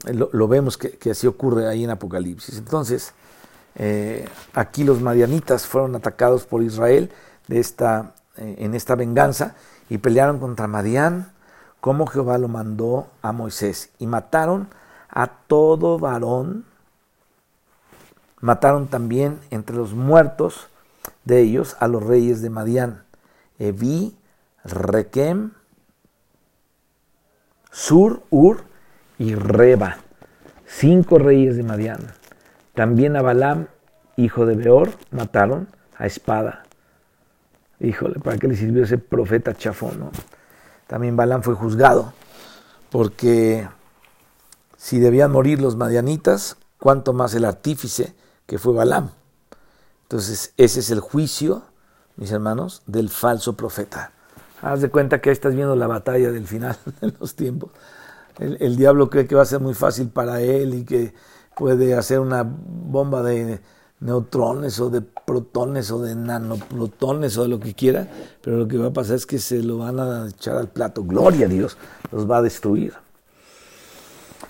lo, 0.04 0.46
vemos 0.46 0.78
que, 0.78 1.10
así 1.10 1.26
ocurre 1.26 1.66
ahí 1.66 1.82
en 1.82 1.90
Apocalipsis. 1.90 2.56
Entonces, 2.56 3.14
eh, 3.74 4.28
aquí 4.54 4.84
los 4.84 5.02
madianitas 5.02 5.66
fueron 5.66 5.96
atacados 5.96 6.44
por 6.46 6.62
Israel 6.62 7.10
eh, 7.48 7.64
en 8.36 8.74
esta 8.76 8.94
venganza 8.94 9.56
y 9.88 9.98
pelearon 9.98 10.38
contra 10.38 10.68
Madián 10.68 11.32
como 11.80 12.06
Jehová 12.06 12.38
lo 12.38 12.48
mandó 12.48 13.08
a 13.22 13.32
Moisés 13.32 13.90
y 13.98 14.06
mataron 14.06 14.68
a 15.08 15.26
todo 15.26 15.98
varón. 15.98 16.64
Mataron 18.40 18.88
también 18.88 19.40
entre 19.50 19.76
los 19.76 19.94
muertos 19.94 20.68
de 21.24 21.40
ellos 21.40 21.76
a 21.80 21.88
los 21.88 22.02
reyes 22.02 22.42
de 22.42 22.50
Madián, 22.50 23.04
Evi, 23.58 24.16
Requem, 24.64 25.52
Sur, 27.70 28.22
Ur 28.30 28.64
y 29.18 29.34
Reba, 29.34 29.98
cinco 30.66 31.18
reyes 31.18 31.56
de 31.56 31.62
Madián. 31.62 32.00
También 32.74 33.16
a 33.16 33.22
Balaam, 33.22 33.66
hijo 34.16 34.46
de 34.46 34.54
Beor, 34.54 34.90
mataron 35.10 35.68
a 35.96 36.06
espada. 36.06 36.64
Híjole, 37.78 38.20
¿para 38.20 38.38
qué 38.38 38.48
le 38.48 38.56
sirvió 38.56 38.84
ese 38.84 38.98
profeta 38.98 39.54
chafón? 39.54 40.10
También 40.90 41.14
Balaam 41.14 41.42
fue 41.44 41.54
juzgado, 41.54 42.12
porque 42.90 43.68
si 44.76 44.98
debían 44.98 45.30
morir 45.30 45.62
los 45.62 45.76
madianitas, 45.76 46.56
cuánto 46.78 47.12
más 47.12 47.32
el 47.34 47.44
artífice 47.44 48.12
que 48.46 48.58
fue 48.58 48.74
Balaam. 48.74 49.10
Entonces, 50.02 50.52
ese 50.56 50.80
es 50.80 50.90
el 50.90 50.98
juicio, 50.98 51.62
mis 52.16 52.32
hermanos, 52.32 52.82
del 52.86 53.08
falso 53.08 53.54
profeta. 53.54 54.10
Haz 54.62 54.80
de 54.80 54.90
cuenta 54.90 55.20
que 55.20 55.30
ahí 55.30 55.32
estás 55.34 55.54
viendo 55.54 55.76
la 55.76 55.86
batalla 55.86 56.32
del 56.32 56.48
final 56.48 56.76
de 57.00 57.14
los 57.20 57.36
tiempos 57.36 57.70
el, 58.40 58.76
diablo 58.76 59.10
cree 59.10 59.26
que 59.26 59.34
va 59.34 59.42
a 59.42 59.46
ser 59.46 59.60
muy 59.60 59.74
fácil 59.74 60.08
para 60.08 60.40
él 60.40 60.74
y 60.74 60.84
que 60.84 61.12
puede 61.56 61.94
hacer 61.94 62.20
una 62.20 62.42
bomba 62.44 63.22
de 63.22 63.60
neutrones 64.00 64.80
o 64.80 64.90
de 64.90 65.02
protones 65.02 65.90
o 65.90 66.00
de 66.00 66.14
nanoprotones 66.14 67.36
o 67.36 67.42
de 67.42 67.48
lo 67.48 67.60
que 67.60 67.74
quiera, 67.74 68.08
pero 68.42 68.56
lo 68.56 68.68
que 68.68 68.78
va 68.78 68.88
a 68.88 68.92
pasar 68.92 69.16
es 69.16 69.26
que 69.26 69.38
se 69.38 69.62
lo 69.62 69.78
van 69.78 70.00
a 70.00 70.28
echar 70.28 70.56
al 70.56 70.68
plato. 70.68 71.04
Gloria 71.04 71.46
a 71.46 71.48
Dios, 71.48 71.76
los 72.10 72.28
va 72.30 72.38
a 72.38 72.42
destruir. 72.42 72.94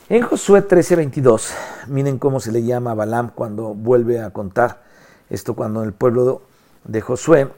En 0.08 0.22
Josué 0.22 0.66
13:22, 0.66 1.52
miren 1.88 2.18
cómo 2.18 2.40
se 2.40 2.52
le 2.52 2.62
llama 2.62 2.92
a 2.92 2.94
Balaam 2.94 3.30
cuando 3.34 3.74
vuelve 3.74 4.20
a 4.20 4.30
contar 4.30 4.82
esto, 5.28 5.54
cuando 5.54 5.82
el 5.82 5.92
pueblo 5.92 6.42
de 6.84 7.00
Josué, 7.00 7.48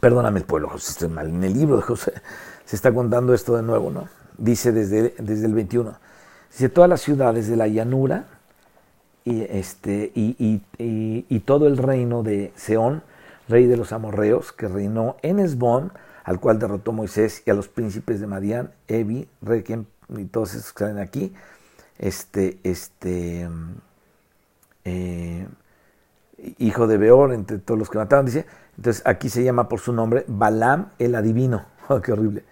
perdóname 0.00 0.40
el 0.40 0.46
pueblo, 0.46 0.70
estoy 0.76 1.08
mal, 1.08 1.28
en 1.28 1.44
el 1.44 1.52
libro 1.52 1.76
de 1.76 1.82
Josué 1.82 2.14
se 2.64 2.76
está 2.76 2.94
contando 2.94 3.34
esto 3.34 3.56
de 3.56 3.62
nuevo, 3.62 3.90
¿no? 3.90 4.08
dice 4.40 4.72
desde, 4.72 5.14
desde 5.18 5.46
el 5.46 5.54
21. 5.54 5.94
Dice, 6.50 6.68
todas 6.68 6.90
las 6.90 7.00
ciudades 7.00 7.48
de 7.48 7.56
la 7.56 7.68
llanura 7.68 8.26
y, 9.30 9.46
este, 9.48 10.10
y, 10.14 10.60
y, 10.78 11.40
todo 11.40 11.68
el 11.68 11.76
reino 11.76 12.22
de 12.22 12.52
Seón, 12.56 13.02
rey 13.48 13.66
de 13.66 13.76
los 13.76 13.92
amorreos, 13.92 14.52
que 14.52 14.66
reinó 14.66 15.16
en 15.22 15.38
Esbón, 15.38 15.92
al 16.24 16.40
cual 16.40 16.58
derrotó 16.58 16.92
Moisés, 16.92 17.42
y 17.46 17.50
a 17.50 17.54
los 17.54 17.68
príncipes 17.68 18.20
de 18.20 18.26
Madián, 18.26 18.72
Evi, 18.88 19.28
Requiem, 19.40 19.84
y 20.16 20.24
todos 20.24 20.54
esos 20.54 20.72
que 20.72 20.84
salen 20.84 20.98
aquí, 20.98 21.32
este, 21.98 22.58
este, 22.64 23.48
eh, 24.84 25.46
hijo 26.58 26.86
de 26.88 26.98
Beor, 26.98 27.32
entre 27.32 27.58
todos 27.58 27.78
los 27.78 27.88
que 27.88 27.98
mataron, 27.98 28.26
dice, 28.26 28.46
entonces 28.76 29.02
aquí 29.06 29.28
se 29.28 29.44
llama 29.44 29.68
por 29.68 29.78
su 29.78 29.92
nombre 29.92 30.24
Balaam 30.26 30.90
el 30.98 31.14
adivino, 31.14 31.66
oh, 31.88 32.00
qué 32.00 32.12
horrible. 32.12 32.42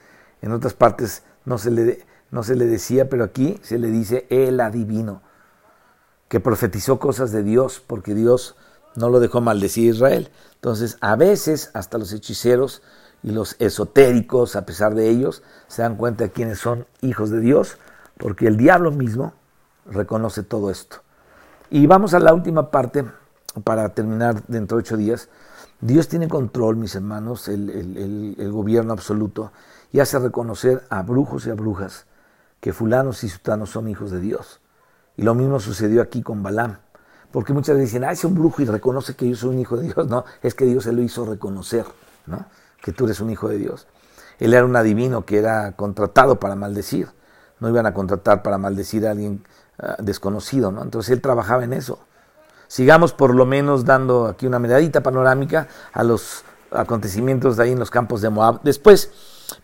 En 0.42 0.52
otras 0.52 0.74
partes 0.74 1.24
no 1.44 1.58
se, 1.58 1.72
le, 1.72 2.04
no 2.30 2.44
se 2.44 2.54
le 2.54 2.66
decía, 2.66 3.08
pero 3.08 3.24
aquí 3.24 3.58
se 3.62 3.78
le 3.78 3.88
dice 3.88 4.26
el 4.30 4.60
adivino, 4.60 5.22
que 6.28 6.40
profetizó 6.40 6.98
cosas 6.98 7.32
de 7.32 7.42
Dios, 7.42 7.82
porque 7.86 8.14
Dios 8.14 8.56
no 8.94 9.08
lo 9.08 9.20
dejó 9.20 9.40
maldecir 9.40 9.90
a 9.90 9.94
Israel. 9.94 10.30
Entonces, 10.54 10.98
a 11.00 11.16
veces 11.16 11.70
hasta 11.74 11.98
los 11.98 12.12
hechiceros 12.12 12.82
y 13.22 13.30
los 13.30 13.56
esotéricos, 13.58 14.56
a 14.56 14.66
pesar 14.66 14.94
de 14.94 15.08
ellos, 15.08 15.42
se 15.68 15.82
dan 15.82 15.96
cuenta 15.96 16.24
de 16.24 16.30
quiénes 16.30 16.58
son 16.58 16.86
hijos 17.00 17.30
de 17.30 17.40
Dios, 17.40 17.78
porque 18.18 18.46
el 18.46 18.56
diablo 18.56 18.90
mismo 18.90 19.32
reconoce 19.86 20.42
todo 20.42 20.70
esto. 20.70 20.98
Y 21.70 21.86
vamos 21.86 22.14
a 22.14 22.20
la 22.20 22.34
última 22.34 22.70
parte, 22.70 23.04
para 23.64 23.88
terminar 23.88 24.42
dentro 24.46 24.76
de 24.76 24.82
ocho 24.82 24.96
días. 24.96 25.28
Dios 25.80 26.08
tiene 26.08 26.28
control, 26.28 26.76
mis 26.76 26.94
hermanos, 26.94 27.48
el, 27.48 28.36
el 28.38 28.52
gobierno 28.52 28.92
absoluto 28.92 29.52
y 29.92 30.00
hace 30.00 30.18
reconocer 30.18 30.84
a 30.90 31.02
brujos 31.02 31.46
y 31.46 31.50
a 31.50 31.54
brujas 31.54 32.06
que 32.60 32.72
fulanos 32.72 33.24
y 33.24 33.28
sutanos 33.28 33.70
son 33.70 33.88
hijos 33.88 34.10
de 34.10 34.20
Dios. 34.20 34.60
Y 35.18 35.22
lo 35.22 35.34
mismo 35.34 35.58
sucedió 35.58 36.00
aquí 36.00 36.22
con 36.22 36.44
Balaam. 36.44 36.78
Porque 37.32 37.52
muchas 37.52 37.74
veces 37.74 37.90
dicen, 37.90 38.04
ah, 38.04 38.12
es 38.12 38.24
un 38.24 38.36
brujo 38.36 38.62
y 38.62 38.64
reconoce 38.64 39.16
que 39.16 39.28
yo 39.28 39.34
soy 39.34 39.50
un 39.50 39.58
hijo 39.58 39.76
de 39.76 39.92
Dios. 39.92 40.06
No, 40.08 40.24
es 40.42 40.54
que 40.54 40.64
Dios 40.64 40.84
se 40.84 40.92
lo 40.92 41.02
hizo 41.02 41.26
reconocer, 41.26 41.84
¿no? 42.26 42.46
Que 42.80 42.92
tú 42.92 43.04
eres 43.04 43.20
un 43.20 43.28
hijo 43.28 43.48
de 43.48 43.58
Dios. 43.58 43.88
Él 44.38 44.54
era 44.54 44.64
un 44.64 44.76
adivino 44.76 45.26
que 45.26 45.38
era 45.38 45.72
contratado 45.72 46.38
para 46.38 46.54
maldecir. 46.54 47.08
No 47.58 47.68
iban 47.68 47.84
a 47.84 47.92
contratar 47.92 48.44
para 48.44 48.58
maldecir 48.58 49.08
a 49.08 49.10
alguien 49.10 49.42
ah, 49.80 49.96
desconocido, 49.98 50.70
¿no? 50.70 50.82
Entonces 50.82 51.10
él 51.10 51.20
trabajaba 51.20 51.64
en 51.64 51.72
eso. 51.72 51.98
Sigamos 52.68 53.12
por 53.12 53.34
lo 53.34 53.44
menos 53.44 53.84
dando 53.84 54.28
aquí 54.28 54.46
una 54.46 54.60
miradita 54.60 55.02
panorámica 55.02 55.66
a 55.92 56.04
los 56.04 56.44
acontecimientos 56.70 57.56
de 57.56 57.64
ahí 57.64 57.72
en 57.72 57.80
los 57.80 57.90
campos 57.90 58.20
de 58.20 58.30
Moab. 58.30 58.60
Después, 58.62 59.10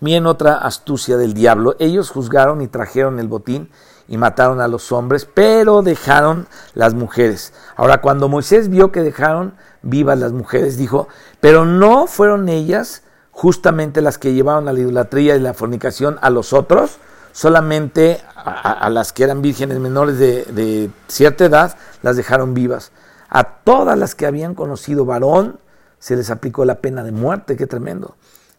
Miren 0.00 0.26
otra 0.26 0.57
astucia 0.57 1.16
del 1.16 1.34
diablo. 1.34 1.76
Ellos 1.78 2.11
juzgaron 2.11 2.62
y 2.62 2.68
trajeron 2.68 3.18
el 3.18 3.28
botín 3.28 3.70
y 4.09 4.16
mataron 4.16 4.61
a 4.61 4.68
los 4.68 4.92
hombres, 4.92 5.26
pero 5.32 5.82
dejaron 5.82 6.46
las 6.74 6.94
mujeres. 6.94 7.52
Ahora, 7.76 8.00
cuando 8.00 8.28
Moisés 8.28 8.68
vio 8.68 8.92
que 8.92 9.02
dejaron 9.02 9.55
vivas 9.82 10.18
las 10.18 10.32
mujeres, 10.32 10.76
dijo, 10.76 11.09
pero 11.40 11.64
no 11.64 12.07
fueron 12.07 12.48
ellas 12.48 13.02
justamente 13.30 14.00
las 14.00 14.18
que 14.18 14.34
llevaron 14.34 14.68
a 14.68 14.72
la 14.72 14.80
idolatría 14.80 15.36
y 15.36 15.40
la 15.40 15.55
fornicación 15.55 16.18
a 16.22 16.30
los 16.30 16.52
otros, 16.52 16.98
solamente 17.32 18.22
a, 18.36 18.88
las 18.90 19.12
que 19.12 19.24
eran 19.24 19.42
vírgenes 19.42 19.80
menores 19.80 20.18
de, 20.18 20.44
de 20.44 20.90
cierta 21.09 21.46
edad, 21.46 21.76
las 22.02 22.16
dejaron 22.16 22.55
vivas. 22.55 22.92
A 23.28 23.44
todas 23.44 23.98
las 23.98 24.14
que 24.14 24.26
habían 24.26 24.55
conocido 24.55 25.05
varón, 25.05 25.59
se 25.98 26.16
les 26.16 26.30
aplicó 26.30 26.64
la 26.64 26.76
pena 26.76 27.02
de 27.02 27.12
muerte, 27.12 27.57
qué 27.57 27.66
tremendo. 27.66 28.14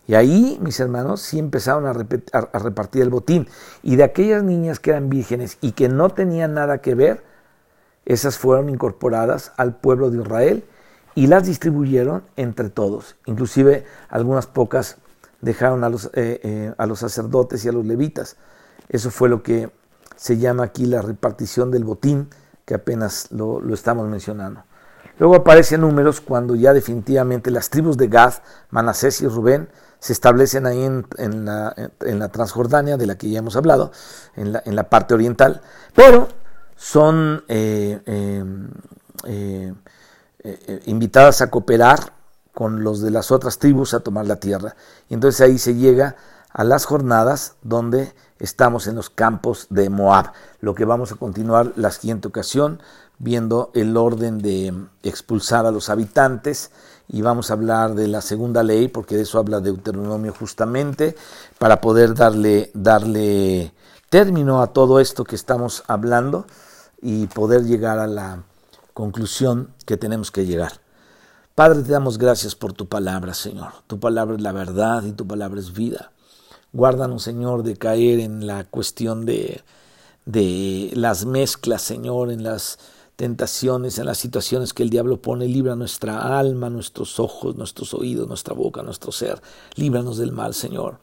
Y 0.08 0.14
ahí, 0.14 0.60
mis 0.62 0.80
hermanos, 0.80 1.22
sí 1.22 1.40
empezaron 1.40 1.86
a, 1.88 1.94
repartir 1.94 3.02
el 3.02 3.10
botín. 3.10 3.48
Y 3.82 3.96
de 3.96 4.04
aquellas 4.04 4.44
niñas 4.44 4.80
que 4.80 4.92
eran 4.92 5.10
vírgenes 5.10 5.58
y 5.62 5.72
que 5.72 5.90
no 5.90 6.10
tenían 6.10 6.54
nada 6.54 6.80
que 6.80 6.96
ver, 6.96 7.24
esas 8.06 8.38
fueron 8.38 8.70
incorporadas 8.70 9.52
al 9.58 9.76
pueblo 9.76 10.12
de 10.12 10.22
Israel 10.22 10.64
y 11.16 11.28
las 11.28 11.46
distribuyeron 11.46 12.24
entre 12.36 12.70
todos. 12.70 13.16
Inclusive 13.26 13.86
algunas 14.10 14.46
pocas 14.46 14.98
dejaron 15.42 15.84
a 15.84 15.90
los, 15.90 16.06
eh, 16.14 16.40
eh, 16.44 16.74
a 16.78 16.86
los 16.86 17.00
sacerdotes 17.00 17.66
y 17.66 17.70
a 17.70 17.72
los 17.72 17.86
levitas. 17.86 18.36
Eso 18.90 19.10
fue 19.10 19.30
lo 19.30 19.42
que 19.42 19.72
se 20.16 20.38
llama 20.38 20.66
aquí 20.66 20.86
la 20.86 21.02
repartición 21.02 21.72
del 21.72 21.84
botín, 21.84 22.30
que 22.66 22.76
apenas 22.76 23.32
lo, 23.32 23.62
estamos 23.74 24.08
mencionando. 24.08 24.64
Luego 25.18 25.36
aparecen 25.36 25.82
números 25.82 26.20
cuando 26.20 26.56
ya 26.56 26.74
definitivamente 26.74 27.52
las 27.52 27.70
tribus 27.70 27.98
de 27.98 28.08
Gad, 28.08 28.34
Manasés 28.70 29.22
y 29.22 29.28
Rubén 29.28 29.70
se 30.06 30.14
establecen 30.14 30.68
ahí 30.68 30.84
en, 30.84 31.46
la, 31.46 31.74
en, 32.02 32.32
Transjordania, 32.32 32.96
de 32.96 33.08
la 33.08 33.18
que 33.18 33.28
ya 33.28 33.40
hemos 33.40 33.56
hablado, 33.56 33.92
en 34.36 34.54
la, 34.54 34.62
en 34.64 34.76
la 34.76 34.88
parte 34.88 35.16
oriental, 35.16 35.62
pero 35.96 36.28
son 36.76 37.44
eh, 37.48 38.00
em, 38.06 38.70
eh, 39.24 39.74
eh, 40.44 40.82
invitadas 40.86 41.42
a 41.42 41.50
cooperar 41.50 42.14
con 42.54 42.84
los 42.84 43.02
de 43.02 43.10
las 43.10 43.32
otras 43.32 43.58
tribus 43.58 43.96
a 43.96 44.02
tomar 44.02 44.28
la 44.28 44.36
tierra. 44.36 44.76
Y 45.10 45.16
entonces 45.16 45.42
ahí 45.42 45.58
se 45.58 45.74
llega 45.74 46.18
a 46.52 46.64
las 46.64 46.86
jornadas 46.86 47.56
donde 47.64 48.14
estamos 48.38 48.86
en 48.86 48.94
los 48.94 49.10
campos 49.10 49.66
de 49.72 49.90
Moab, 49.90 50.34
lo 50.60 50.76
que 50.76 50.86
vamos 50.86 51.14
a 51.14 51.16
continuar 51.16 51.74
la 51.78 51.90
siguiente 51.90 52.28
ocasión 52.28 52.80
viendo 53.18 53.72
el 53.74 53.98
orden 53.98 54.38
de 54.38 54.72
expulsar 55.02 55.66
a 55.66 55.72
los 55.72 55.90
habitantes 55.90 56.70
y 57.08 57.22
vamos 57.22 57.50
a 57.50 57.54
hablar 57.54 57.96
de 57.96 58.08
la 58.08 58.22
segunda 58.22 58.64
ley 58.64 58.88
porque 58.88 59.16
de 59.16 59.24
eso 59.24 59.40
habla 59.40 59.60
Deuteronomio 59.60 60.34
justamente 60.34 61.16
para 61.60 61.82
poder 61.82 62.16
darle 62.16 62.72
darle 62.74 63.74
término 64.10 64.62
a 64.62 64.68
todo 64.68 65.00
esto 65.00 65.24
que 65.24 65.36
estamos 65.36 65.84
hablando 65.88 66.46
y 67.02 67.28
poder 67.28 67.66
llegar 67.66 68.00
a 68.00 68.08
la 68.08 68.44
conclusión 68.94 69.74
que 69.86 69.98
tenemos 69.98 70.32
que 70.32 70.46
llegar. 70.46 70.80
Padre, 71.54 71.84
te 71.84 71.92
damos 71.92 72.18
gracias 72.18 72.56
por 72.56 72.74
tu 72.74 72.88
palabra, 72.88 73.34
Señor. 73.34 73.72
Tu 73.88 74.00
palabra 74.00 74.36
es 74.36 74.42
la 74.42 74.52
verdad 74.52 75.04
y 75.04 75.12
tu 75.12 75.28
palabra 75.28 75.60
es 75.60 75.74
vida. 75.74 76.12
Guárdanos, 76.74 77.24
Señor, 77.24 77.64
de 77.64 77.78
caer 77.78 78.20
en 78.20 78.48
la 78.48 78.66
cuestión 78.66 79.26
de, 79.26 79.64
de 80.26 80.92
las 80.94 81.26
mezclas, 81.26 81.82
Señor, 81.82 82.32
en 82.32 82.44
las 82.44 82.78
tentaciones, 83.16 83.98
en 83.98 84.06
las 84.06 84.18
situaciones 84.18 84.74
que 84.74 84.84
el 84.84 84.90
diablo 84.90 85.22
pone. 85.22 85.48
Libra 85.48 85.76
nuestra 85.76 86.38
alma, 86.38 86.70
nuestros 86.70 87.20
ojos, 87.20 87.56
nuestros 87.56 87.94
oídos, 87.94 88.28
nuestra 88.28 88.54
boca, 88.54 88.84
nuestro 88.84 89.12
ser. 89.12 89.42
Líbranos 89.76 90.18
del 90.18 90.32
mal, 90.32 90.54
Señor. 90.54 91.00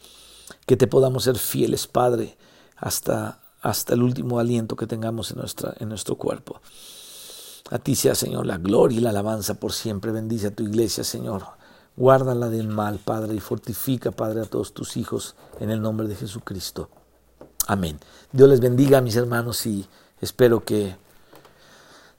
Que 0.67 0.77
te 0.77 0.87
podamos 0.87 1.25
ser 1.25 1.39
fieles, 1.39 1.87
Padre, 1.87 2.37
hasta, 2.77 3.41
hasta 3.61 3.95
el 3.95 4.03
último 4.03 4.39
aliento 4.39 4.77
que 4.77 4.87
tengamos 4.87 5.31
en, 5.31 5.39
nuestra, 5.39 5.75
en 5.79 5.89
nuestro 5.89 6.17
cuerpo. 6.17 6.61
A 7.71 7.79
ti 7.79 7.95
sea, 7.95 8.15
Señor, 8.15 8.47
la 8.47 8.59
gloria 8.59 8.99
y 8.99 9.01
la 9.01 9.11
alabanza 9.11 9.55
por 9.55 9.73
siempre. 9.73 10.13
Bendice 10.13 10.49
a 10.49 10.55
tu 10.55 10.63
iglesia, 10.63 11.05
Señor. 11.05 11.45
Guárdala 11.97 12.49
del 12.49 12.69
mal, 12.69 12.99
Padre, 12.99 13.35
y 13.35 13.41
fortifica, 13.41 14.11
Padre, 14.11 14.43
a 14.43 14.45
todos 14.45 14.73
tus 14.73 14.97
hijos 14.97 15.37
en 15.61 15.71
el 15.71 15.81
nombre 15.81 16.07
de 16.09 16.17
Jesucristo. 16.17 16.91
Amén. 17.67 17.99
Dios 18.33 18.49
les 18.49 18.61
bendiga, 18.61 19.01
mis 19.01 19.17
hermanos, 19.17 19.65
y 19.67 19.87
espero 20.21 20.65
que 20.65 20.97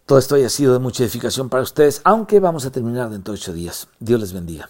todo 0.05 0.19
esto 0.19 0.35
haya 0.35 0.49
sido 0.49 0.73
de 0.73 0.79
mucha 0.79 1.03
edificación 1.03 1.49
para 1.49 1.63
ustedes, 1.63 2.01
aunque 2.03 2.39
vamos 2.39 2.65
a 2.65 2.71
terminar 2.71 3.09
dentro 3.09 3.33
de 3.33 3.39
ocho 3.39 3.53
días. 3.53 3.87
Dios 3.99 4.19
les 4.19 4.33
bendiga. 4.33 4.69